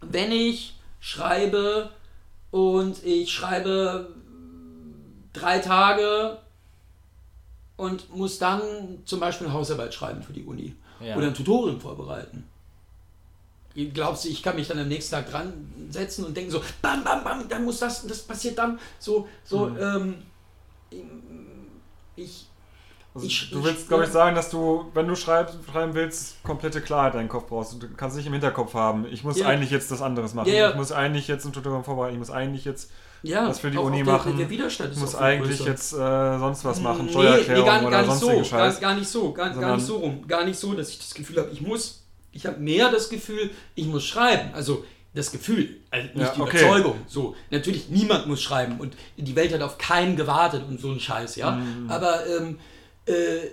Wenn 0.00 0.32
ich 0.32 0.74
schreibe 0.98 1.90
und 2.50 3.04
ich 3.04 3.32
schreibe 3.32 4.14
drei 5.32 5.58
Tage 5.60 6.38
und 7.76 8.14
muss 8.14 8.38
dann 8.38 8.98
zum 9.04 9.20
Beispiel 9.20 9.52
Hausarbeit 9.52 9.94
schreiben 9.94 10.22
für 10.22 10.32
die 10.32 10.44
Uni 10.44 10.74
Ja. 11.00 11.16
oder 11.16 11.28
ein 11.28 11.34
Tutorium 11.34 11.80
vorbereiten. 11.80 12.44
Glaubst 13.94 14.24
du, 14.24 14.28
ich 14.28 14.42
kann 14.42 14.56
mich 14.56 14.66
dann 14.68 14.80
am 14.80 14.88
nächsten 14.88 15.12
Tag 15.14 15.30
dran 15.30 15.52
setzen 15.90 16.24
und 16.24 16.36
denken 16.36 16.50
so, 16.50 16.60
bam, 16.82 17.04
bam, 17.04 17.22
bam, 17.22 17.48
dann 17.48 17.64
muss 17.64 17.78
das, 17.78 18.04
das 18.06 18.22
passiert 18.22 18.58
dann, 18.58 18.78
so, 18.98 19.28
so, 19.44 19.68
ähm, 19.78 20.16
ich, 22.16 22.46
Also 23.12 23.26
Ich- 23.26 23.50
du 23.50 23.64
willst, 23.64 23.88
glaube 23.88 24.04
ich, 24.04 24.10
sagen, 24.10 24.36
dass 24.36 24.50
du, 24.50 24.84
wenn 24.94 25.08
du 25.08 25.16
schreibst, 25.16 25.56
schreiben 25.70 25.94
willst, 25.94 26.40
komplette 26.44 26.80
Klarheit 26.80 27.14
in 27.14 27.18
deinem 27.20 27.28
Kopf 27.28 27.48
brauchst. 27.48 27.82
Du 27.82 27.88
kannst 27.96 28.16
nicht 28.16 28.26
im 28.26 28.32
Hinterkopf 28.32 28.74
haben, 28.74 29.04
ich 29.10 29.24
muss 29.24 29.38
Ja. 29.38 29.46
eigentlich 29.48 29.70
jetzt 29.72 29.90
das 29.90 30.00
anderes 30.00 30.32
machen. 30.34 30.52
Ja. 30.52 30.70
Ich 30.70 30.76
muss 30.76 30.92
eigentlich 30.92 31.26
jetzt 31.26 31.44
ein 31.44 31.52
Tutorial 31.52 31.82
vorbereiten. 31.82 32.12
Ich 32.14 32.18
muss 32.20 32.30
eigentlich 32.30 32.64
jetzt, 32.64 32.90
ja, 33.22 33.48
Was 33.48 33.58
für 33.58 33.70
die 33.72 33.78
Uni 33.78 34.04
der, 34.04 34.12
machen. 34.14 34.38
Der 34.38 34.48
Widerstand 34.48 34.90
ich 34.92 34.96
ist 34.96 35.02
muss 35.02 35.14
eigentlich 35.16 35.58
größer. 35.58 35.70
jetzt 35.70 35.92
äh, 35.92 36.38
sonst 36.38 36.64
was 36.64 36.80
machen. 36.80 37.06
Nee, 37.06 37.10
Steuererklärung 37.12 37.62
nee, 37.64 37.66
gar, 37.68 37.80
oder 37.82 37.90
gar 37.90 38.06
nicht 38.06 38.18
so, 38.20 38.56
gar, 38.56 38.72
gar 38.74 38.94
nicht 38.94 39.08
so, 39.08 39.32
gar, 39.32 39.50
gar 39.50 39.74
nicht 39.76 39.86
so 39.86 39.96
rum, 39.96 40.26
gar 40.28 40.44
nicht 40.44 40.58
so, 40.58 40.72
dass 40.74 40.88
ich 40.90 40.98
das 40.98 41.12
Gefühl 41.12 41.38
habe, 41.38 41.50
ich 41.52 41.60
muss. 41.60 42.04
Ich 42.32 42.46
habe 42.46 42.60
mehr 42.60 42.92
das 42.92 43.08
Gefühl, 43.10 43.50
ich 43.74 43.86
muss 43.86 44.04
schreiben. 44.04 44.50
Also 44.54 44.84
das 45.14 45.32
Gefühl, 45.32 45.68
also 45.90 46.06
nicht 46.06 46.16
Ja, 46.20 46.32
die 46.36 46.40
okay. 46.42 46.58
Überzeugung. 46.60 46.94
So, 47.08 47.34
natürlich 47.50 47.88
niemand 47.88 48.28
muss 48.28 48.40
schreiben 48.40 48.78
und 48.78 48.96
die 49.16 49.34
Welt 49.34 49.52
hat 49.52 49.62
auf 49.62 49.78
keinen 49.78 50.14
gewartet 50.14 50.62
und 50.68 50.80
so 50.80 50.92
ein 50.92 51.00
Scheiß, 51.00 51.34
ja. 51.34 51.50
Mhm. 51.56 51.90
Aber 51.90 52.24
ähm, 52.28 52.60
äh, 53.10 53.50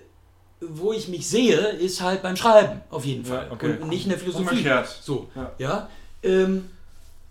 wo 0.62 0.92
ich 0.94 1.08
mich 1.08 1.28
sehe, 1.28 1.58
ist 1.58 2.02
halt 2.02 2.22
beim 2.24 2.36
Schreiben 2.36 2.82
auf 2.90 3.06
jeden 3.06 3.24
Ja, 3.26 3.36
Fall 3.36 3.48
okay. 3.52 3.78
und 3.80 3.90
nicht 3.90 4.04
in 4.06 4.10
der 4.10 4.20
Philosophie. 4.20 4.50
Umgekehrt. 4.50 4.88
So, 5.04 5.30
Ja. 5.36 5.52
ja. 5.60 5.90
Ähm, 6.24 6.70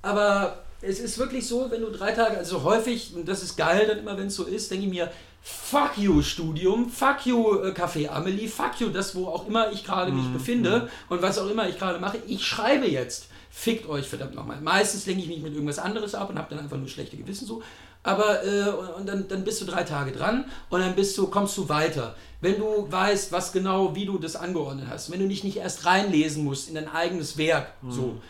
aber 0.03 0.63
es 0.81 1.01
ist 1.01 1.19
wirklich 1.19 1.47
so, 1.47 1.69
wenn 1.71 1.81
du 1.81 1.91
drei 1.91 2.13
Tage, 2.13 2.37
also 2.39 2.63
häufig, 2.63 3.13
und 3.17 3.27
das 3.29 3.43
ist 3.43 3.57
geil 3.57 3.87
dann 3.89 3.99
immer, 3.99 4.17
wenn 4.17 4.29
es 4.29 4.37
so 4.37 4.45
ist, 4.45 4.71
denke 4.71 4.87
ich 4.87 4.93
mir, 4.93 5.11
fuck 5.43 5.97
you 5.97 6.23
Studium, 6.23 6.89
fuck 6.89 7.25
you 7.27 7.61
äh, 7.63 7.71
Café 7.73 8.09
Amelie, 8.09 8.47
fuck 8.49 8.79
you 8.81 8.89
das, 8.91 9.15
wo 9.15 9.27
auch 9.27 9.47
immer 9.49 9.73
ich 9.73 9.85
gerade 9.85 10.13
mich 10.13 10.29
befinde 10.33 10.89
und 11.09 11.23
was 11.23 11.39
auch 11.39 11.49
immer 11.51 11.69
ich 11.69 11.79
gerade 11.79 11.99
mache, 11.99 12.19
ich 12.27 12.45
schreibe 12.45 12.87
jetzt. 12.87 13.27
Fickt 13.59 13.89
euch 13.89 14.07
verdammt 14.07 14.35
nochmal. 14.35 14.61
Meistens 14.61 15.07
lenke 15.07 15.23
ich 15.23 15.29
mich 15.29 15.41
mit 15.41 15.55
irgendwas 15.55 15.79
anderes 15.79 16.15
ab 16.15 16.29
und 16.29 16.39
habe 16.39 16.55
dann 16.55 16.63
einfach 16.63 16.77
nur 16.77 16.89
schlechte 16.89 17.17
Gewissen 17.17 17.47
so. 17.47 17.63
Aber 18.03 18.45
äh, 18.45 18.69
und, 18.99 19.09
dann, 19.09 19.27
dann 19.29 19.45
bist 19.45 19.63
du 19.63 19.65
drei 19.65 19.83
Tage 19.83 20.13
dran 20.13 20.45
und 20.69 20.81
dann 20.81 20.95
bist 20.95 21.17
du, 21.17 21.29
kommst 21.29 21.57
du 21.57 21.67
weiter. 21.67 22.15
Wenn 22.43 22.59
du 22.59 22.87
weißt, 22.93 23.33
was 23.33 23.53
genau, 23.53 23.95
wie 23.97 24.05
du 24.05 24.19
das 24.19 24.37
angeordnet 24.37 24.89
hast, 24.91 25.11
wenn 25.11 25.21
du 25.21 25.27
dich 25.27 25.43
nicht 25.43 25.57
erst 25.57 25.87
reinlesen 25.87 26.45
musst 26.45 26.69
in 26.69 26.75
dein 26.75 26.87
eigenes 26.87 27.39
Werk, 27.39 27.73
so, 27.89 28.21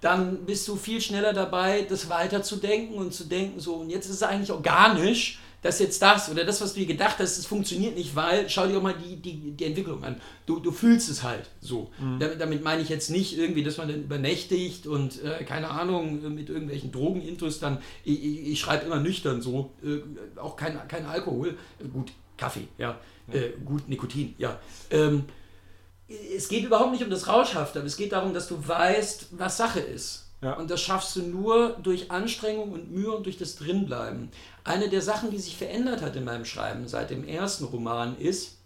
dann 0.00 0.46
bist 0.46 0.68
du 0.68 0.76
viel 0.76 1.00
schneller 1.00 1.32
dabei, 1.32 1.82
das 1.82 2.08
weiterzudenken 2.08 2.96
und 2.96 3.12
zu 3.12 3.24
denken, 3.24 3.58
so, 3.58 3.74
und 3.74 3.90
jetzt 3.90 4.06
ist 4.06 4.14
es 4.14 4.22
eigentlich 4.22 4.52
organisch, 4.52 5.40
dass 5.62 5.80
jetzt 5.80 6.00
das 6.02 6.30
oder 6.30 6.44
das, 6.44 6.60
was 6.60 6.74
du 6.74 6.80
dir 6.80 6.86
gedacht 6.86 7.16
hast, 7.18 7.36
das 7.36 7.46
funktioniert 7.46 7.96
nicht, 7.96 8.14
weil, 8.14 8.48
schau 8.48 8.66
dir 8.66 8.74
doch 8.74 8.82
mal 8.82 8.94
die, 8.94 9.16
die, 9.16 9.50
die 9.52 9.64
Entwicklung 9.64 10.04
an. 10.04 10.20
Du, 10.46 10.60
du 10.60 10.70
fühlst 10.70 11.08
es 11.08 11.22
halt 11.22 11.50
so. 11.60 11.90
Damit, 12.20 12.40
damit 12.40 12.62
meine 12.62 12.80
ich 12.82 12.88
jetzt 12.88 13.10
nicht 13.10 13.36
irgendwie, 13.36 13.64
dass 13.64 13.76
man 13.76 13.88
dann 13.88 14.02
übernächtigt 14.04 14.86
und, 14.86 15.22
äh, 15.24 15.42
keine 15.44 15.70
Ahnung, 15.70 16.34
mit 16.34 16.48
irgendwelchen 16.48 16.92
Drogenintus 16.92 17.58
dann, 17.58 17.78
ich, 18.04 18.24
ich, 18.24 18.46
ich 18.52 18.60
schreibe 18.60 18.86
immer 18.86 19.00
nüchtern 19.00 19.42
so, 19.42 19.72
äh, 19.82 19.98
auch 20.38 20.56
kein, 20.56 20.86
kein 20.86 21.06
Alkohol, 21.06 21.56
gut, 21.92 22.12
Kaffee, 22.36 22.68
ja, 22.78 22.98
Äh, 23.30 23.50
gut, 23.62 23.88
Nikotin, 23.88 24.34
ja. 24.38 24.58
Ähm, 24.90 25.24
es 26.34 26.48
geht 26.48 26.64
überhaupt 26.64 26.92
nicht 26.92 27.04
um 27.04 27.10
das 27.10 27.28
Rauschhafte, 27.28 27.80
aber 27.80 27.86
es 27.86 27.96
geht 27.96 28.12
darum, 28.12 28.32
dass 28.32 28.48
du 28.48 28.56
weißt, 28.66 29.28
was 29.32 29.58
Sache 29.58 29.80
ist. 29.80 30.27
Ja. 30.40 30.54
Und 30.54 30.70
das 30.70 30.80
schaffst 30.80 31.16
du 31.16 31.22
nur 31.22 31.70
durch 31.82 32.10
Anstrengung 32.10 32.72
und 32.72 32.92
Mühe 32.92 33.10
und 33.10 33.26
durch 33.26 33.38
das 33.38 33.56
Drinbleiben. 33.56 34.30
Eine 34.62 34.88
der 34.88 35.02
Sachen, 35.02 35.30
die 35.30 35.38
sich 35.38 35.56
verändert 35.56 36.00
hat 36.00 36.14
in 36.14 36.24
meinem 36.24 36.44
Schreiben 36.44 36.86
seit 36.86 37.10
dem 37.10 37.26
ersten 37.26 37.64
Roman 37.64 38.16
ist, 38.18 38.58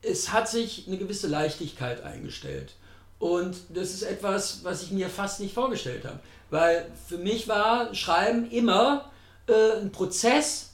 es 0.00 0.32
hat 0.32 0.48
sich 0.48 0.86
eine 0.88 0.96
gewisse 0.96 1.28
Leichtigkeit 1.28 2.02
eingestellt. 2.02 2.72
Und 3.18 3.56
das 3.68 3.92
ist 3.92 4.02
etwas, 4.02 4.64
was 4.64 4.82
ich 4.82 4.90
mir 4.90 5.08
fast 5.08 5.40
nicht 5.40 5.54
vorgestellt 5.54 6.04
habe. 6.04 6.18
Weil 6.50 6.90
für 7.06 7.18
mich 7.18 7.46
war 7.46 7.94
Schreiben 7.94 8.50
immer 8.50 9.12
äh, 9.46 9.80
ein 9.80 9.92
Prozess, 9.92 10.70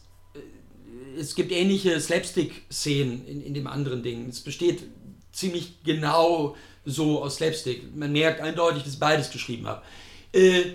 es 1.18 1.34
gibt 1.34 1.52
ähnliche 1.52 2.00
Slapstick-Szenen 2.00 3.26
in, 3.26 3.42
in 3.42 3.54
dem 3.54 3.66
anderen 3.66 4.02
Ding. 4.02 4.28
Es 4.28 4.40
besteht 4.40 4.84
ziemlich 5.32 5.82
genau 5.84 6.56
so 6.88 7.22
aus 7.22 7.36
Slapstick. 7.36 7.94
Man 7.94 8.12
merkt 8.12 8.40
eindeutig, 8.40 8.82
dass 8.82 8.94
ich 8.94 9.00
beides 9.00 9.30
geschrieben 9.30 9.66
habe. 9.66 9.82
Äh, 10.32 10.72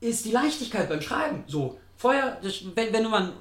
ist 0.00 0.24
die 0.24 0.32
Leichtigkeit 0.32 0.88
beim 0.88 1.02
Schreiben 1.02 1.44
so. 1.46 1.78
Vorher, 1.96 2.38
das, 2.42 2.62
wenn, 2.74 2.92
wenn 2.92 3.04
du 3.04 3.10
mal 3.10 3.32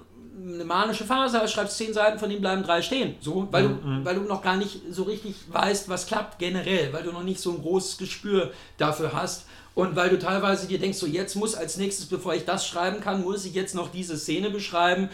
eine 0.41 0.63
manische 0.63 1.05
Phase 1.05 1.39
hast, 1.39 1.53
schreibst 1.53 1.77
zehn 1.77 1.93
Seiten, 1.93 2.19
von 2.19 2.29
denen 2.29 2.41
bleiben 2.41 2.63
drei 2.63 2.81
stehen. 2.81 3.15
So, 3.21 3.47
weil, 3.51 3.69
du, 3.69 3.77
weil 4.03 4.15
du 4.15 4.21
noch 4.21 4.41
gar 4.41 4.57
nicht 4.57 4.81
so 4.89 5.03
richtig 5.03 5.35
weißt, 5.49 5.89
was 5.89 6.07
klappt 6.07 6.39
generell, 6.39 6.91
weil 6.93 7.03
du 7.03 7.11
noch 7.11 7.23
nicht 7.23 7.39
so 7.39 7.51
ein 7.51 7.61
großes 7.61 7.97
Gespür 7.97 8.51
dafür 8.77 9.13
hast. 9.13 9.45
Und 9.75 9.95
weil 9.95 10.09
du 10.09 10.19
teilweise 10.19 10.67
dir 10.67 10.79
denkst, 10.79 10.97
so 10.97 11.05
jetzt 11.05 11.35
muss 11.35 11.55
als 11.55 11.77
nächstes, 11.77 12.07
bevor 12.07 12.33
ich 12.33 12.45
das 12.45 12.67
schreiben 12.67 12.99
kann, 12.99 13.23
muss 13.23 13.45
ich 13.45 13.53
jetzt 13.53 13.75
noch 13.75 13.91
diese 13.91 14.17
Szene 14.17 14.49
beschreiben. 14.49 15.09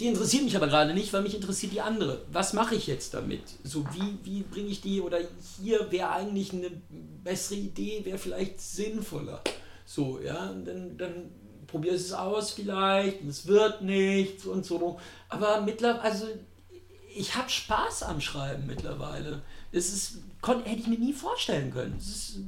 Die 0.00 0.06
interessiert 0.06 0.44
mich 0.44 0.56
aber 0.56 0.66
gerade 0.66 0.94
nicht, 0.94 1.12
weil 1.12 1.22
mich 1.22 1.34
interessiert 1.34 1.72
die 1.72 1.80
andere. 1.80 2.24
Was 2.32 2.52
mache 2.52 2.74
ich 2.74 2.86
jetzt 2.86 3.14
damit? 3.14 3.42
So, 3.62 3.84
wie, 3.92 4.18
wie 4.24 4.42
bringe 4.42 4.68
ich 4.68 4.80
die, 4.80 5.00
oder 5.00 5.18
hier 5.60 5.90
wäre 5.90 6.10
eigentlich 6.10 6.52
eine 6.52 6.70
bessere 7.22 7.58
Idee, 7.58 8.04
wäre 8.04 8.18
vielleicht 8.18 8.60
sinnvoller. 8.60 9.42
So, 9.84 10.20
ja, 10.20 10.50
und 10.50 10.64
dann, 10.64 10.96
dann 10.96 11.30
probierst 11.66 12.06
es 12.06 12.12
aus 12.12 12.50
vielleicht, 12.52 13.22
und 13.22 13.28
es 13.28 13.46
wird 13.46 13.82
nichts 13.82 14.44
und 14.44 14.64
so. 14.64 14.98
Aber 15.28 15.60
mittlerweile, 15.60 16.02
also 16.02 16.26
ich 17.14 17.34
habe 17.36 17.48
Spaß 17.48 18.04
am 18.04 18.20
Schreiben 18.20 18.66
mittlerweile. 18.66 19.42
Das 19.72 19.88
ist, 19.88 20.18
kon, 20.40 20.64
hätte 20.64 20.80
ich 20.80 20.86
mir 20.86 20.98
nie 20.98 21.12
vorstellen 21.12 21.70
können. 21.70 21.96
Es 21.98 22.08
ist 22.08 22.38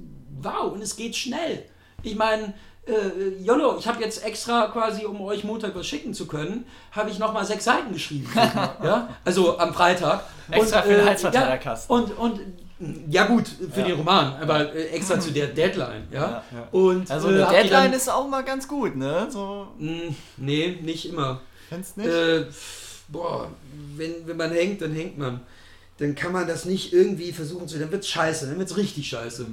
wow 0.41 0.72
und 0.72 0.82
es 0.82 0.97
geht 0.97 1.16
schnell. 1.16 1.64
Ich 2.03 2.16
meine, 2.16 2.55
äh, 2.87 3.43
Jollo, 3.43 3.76
ich 3.78 3.87
habe 3.89 4.03
jetzt 4.03 4.24
extra 4.24 4.66
quasi, 4.66 5.05
um 5.05 5.20
euch 5.22 5.45
Montag 5.45 5.74
was 5.74 5.87
schicken 5.87 6.12
zu 6.14 6.26
können, 6.26 6.66
habe 6.93 7.11
ich 7.11 7.18
nochmal 7.18 7.45
sechs 7.45 7.64
Seiten 7.64 7.93
geschrieben. 7.93 8.28
ja? 8.82 9.09
Also 9.24 9.59
am 9.59 9.72
Freitag. 9.72 10.24
Extra 10.51 10.80
und, 10.80 10.87
für 10.87 10.93
den 10.95 11.07
äh, 11.07 11.11
Heizverteilerkasten. 11.11 11.97
Ja, 11.97 12.03
und, 12.03 12.18
und 12.18 12.41
ja 13.09 13.24
gut, 13.26 13.47
für 13.72 13.80
Ja. 13.80 13.87
den 13.87 13.97
Roman, 13.97 14.35
aber 14.43 14.74
äh, 14.74 14.89
extra 14.89 15.18
zu 15.18 15.30
der 15.30 15.47
Deadline. 15.47 16.09
Ja? 16.11 16.20
Ja. 16.20 16.43
Ja. 16.53 16.68
Und, 16.72 17.11
Also 17.11 17.28
äh, 17.28 17.35
eine 17.35 17.45
die 17.47 17.51
Deadline 17.53 17.70
dann, 17.85 17.93
ist 17.95 18.11
auch 18.11 18.28
mal 18.28 18.43
ganz 18.45 18.68
gut, 18.68 18.97
ne? 18.97 19.28
So, 19.30 19.68
Mh, 19.78 20.14
Nee, 20.37 20.78
nicht 20.82 21.09
immer. 21.09 21.41
findest 21.68 21.97
nicht? 21.97 22.09
Äh, 22.09 22.45
boah, 23.09 23.49
wenn, 23.97 24.26
wenn 24.26 24.37
man 24.37 24.51
hängt, 24.51 24.82
dann 24.82 24.93
hängt 24.93 25.16
man. 25.16 25.41
Dann 25.99 26.14
kann 26.16 26.32
man 26.32 26.47
das 26.49 26.64
nicht 26.64 26.93
irgendwie 26.93 27.32
versuchen 27.32 27.68
zu. 27.68 27.78
Dann 27.78 27.93
wird's 27.93 28.09
scheiße, 28.09 28.49
dann 28.49 28.59
wird's 28.59 28.76
richtig 28.76 29.09
scheiße. 29.09 29.47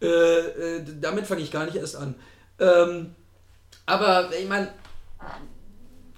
Äh, 0.00 0.06
äh, 0.06 0.84
damit 1.00 1.26
fange 1.26 1.42
ich 1.42 1.50
gar 1.52 1.66
nicht 1.66 1.76
erst 1.76 1.96
an. 1.96 2.14
Ähm, 2.58 3.14
aber 3.86 4.30
ich 4.36 4.48
meine, 4.48 4.68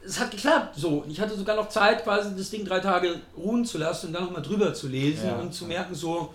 es 0.05 0.21
hat 0.21 0.31
geklappt. 0.31 0.77
So, 0.77 1.05
ich 1.09 1.21
hatte 1.21 1.37
sogar 1.37 1.57
noch 1.57 1.69
Zeit, 1.69 2.05
quasi 2.05 2.35
das 2.37 2.51
Ding 2.51 2.65
drei 2.65 2.81
Tage 2.81 3.21
ruhen 3.37 3.65
zu 3.65 3.79
lassen 3.79 4.09
und 4.09 4.13
dann 4.13 4.25
nochmal 4.25 4.43
drüber 4.43 4.75
zu 4.75 4.89
lesen 4.89 5.29
Ja. 5.29 5.37
und 5.37 5.55
zu 5.55 5.65
merken, 5.65 5.95
so, 5.95 6.35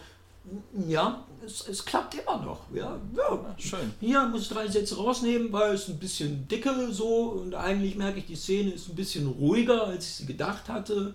ja, 0.87 1.23
es, 1.45 1.67
es 1.67 1.85
klappt 1.85 2.15
immer 2.15 2.37
noch. 2.43 2.61
Ja, 2.73 2.97
ja. 3.15 3.55
Schön. 3.57 3.93
Hier 3.99 4.23
muss 4.23 4.43
ich 4.43 4.49
drei 4.49 4.67
Sätze 4.67 4.97
rausnehmen, 4.97 5.51
weil 5.51 5.73
es 5.75 5.87
ein 5.87 5.99
bisschen 5.99 6.47
dicke 6.47 6.91
so 6.91 7.29
und 7.41 7.53
eigentlich 7.53 7.95
merke 7.95 8.19
ich, 8.19 8.25
die 8.25 8.35
Szene 8.35 8.71
ist 8.71 8.89
ein 8.89 8.95
bisschen 8.95 9.27
ruhiger, 9.27 9.85
als 9.85 10.05
ich 10.05 10.15
sie 10.15 10.25
gedacht 10.25 10.67
hatte. 10.67 11.13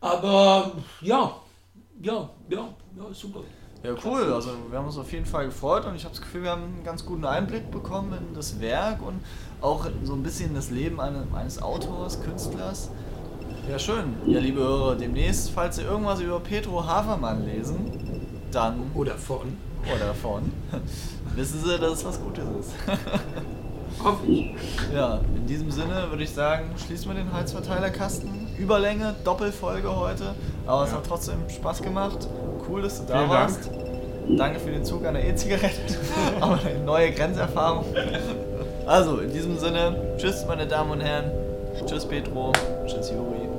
Aber 0.00 0.72
ja, 1.00 1.36
ja, 2.02 2.28
ja, 2.50 2.74
ja, 2.96 3.14
super. 3.14 3.40
Ja, 3.82 3.90
cool. 4.04 4.32
Also 4.32 4.50
wir 4.70 4.78
haben 4.78 4.86
uns 4.86 4.96
auf 4.96 5.12
jeden 5.12 5.26
Fall 5.26 5.46
gefreut 5.46 5.84
und 5.86 5.96
ich 5.96 6.04
habe 6.04 6.14
das 6.14 6.22
Gefühl, 6.22 6.44
wir 6.44 6.50
haben 6.50 6.62
einen 6.62 6.84
ganz 6.84 7.04
guten 7.04 7.24
Einblick 7.24 7.70
bekommen 7.70 8.12
in 8.12 8.34
das 8.34 8.60
Werk 8.60 9.02
und 9.02 9.20
auch 9.60 9.86
so 10.04 10.14
ein 10.14 10.22
bisschen 10.22 10.54
das 10.54 10.70
Leben 10.70 11.00
eines, 11.00 11.60
Autors, 11.60 12.22
Künstlers. 12.22 12.90
Ja, 13.68 13.78
schön. 13.78 14.14
Ja, 14.26 14.38
liebe 14.38 14.60
Hörer, 14.60 14.94
demnächst, 14.96 15.50
falls 15.50 15.76
Sie 15.76 15.82
irgendwas 15.82 16.20
über 16.20 16.38
Petro 16.40 16.84
Havermann 16.86 17.44
lesen, 17.44 18.30
dann 18.52 18.90
Oder 18.94 19.16
von. 19.16 19.56
oder 19.84 20.14
von, 20.14 20.52
wissen 21.34 21.60
Sie, 21.64 21.78
dass 21.78 21.92
es 21.92 22.04
was 22.04 22.20
Gutes 22.20 22.44
ist. 22.60 22.72
Hoffe 24.02 24.26
ich. 24.26 24.54
Ja, 24.94 25.20
in 25.34 25.46
diesem 25.46 25.70
Sinne 25.70 26.06
würde 26.08 26.22
ich 26.22 26.30
sagen, 26.30 26.70
schließen 26.76 27.08
wir 27.12 27.14
den 27.14 27.32
Heizverteilerkasten. 27.32 28.41
Überlänge, 28.58 29.14
Doppelfolge 29.24 29.94
heute, 29.94 30.34
aber 30.66 30.84
es 30.84 30.92
hat 30.92 31.04
trotzdem 31.06 31.36
Spaß 31.48 31.82
gemacht. 31.82 32.28
Cool, 32.68 32.82
dass 32.82 33.00
du 33.00 33.06
da 33.06 33.18
Vielen 33.18 33.30
warst. 33.30 33.70
Danke 34.36 34.60
für 34.60 34.70
den 34.70 34.84
Zug 34.84 35.04
an 35.04 35.14
der 35.14 35.28
E-Zigarette. 35.28 35.98
aber 36.40 36.58
eine 36.64 36.80
neue 36.84 37.10
Grenzerfahrung. 37.12 37.84
Also, 38.86 39.18
in 39.18 39.32
diesem 39.32 39.58
Sinne, 39.58 39.96
tschüss, 40.16 40.44
meine 40.46 40.66
Damen 40.66 40.92
und 40.92 41.00
Herren. 41.00 41.30
Tschüss, 41.86 42.04
Petro. 42.04 42.52
Tschüss, 42.86 43.10
Juri. 43.10 43.51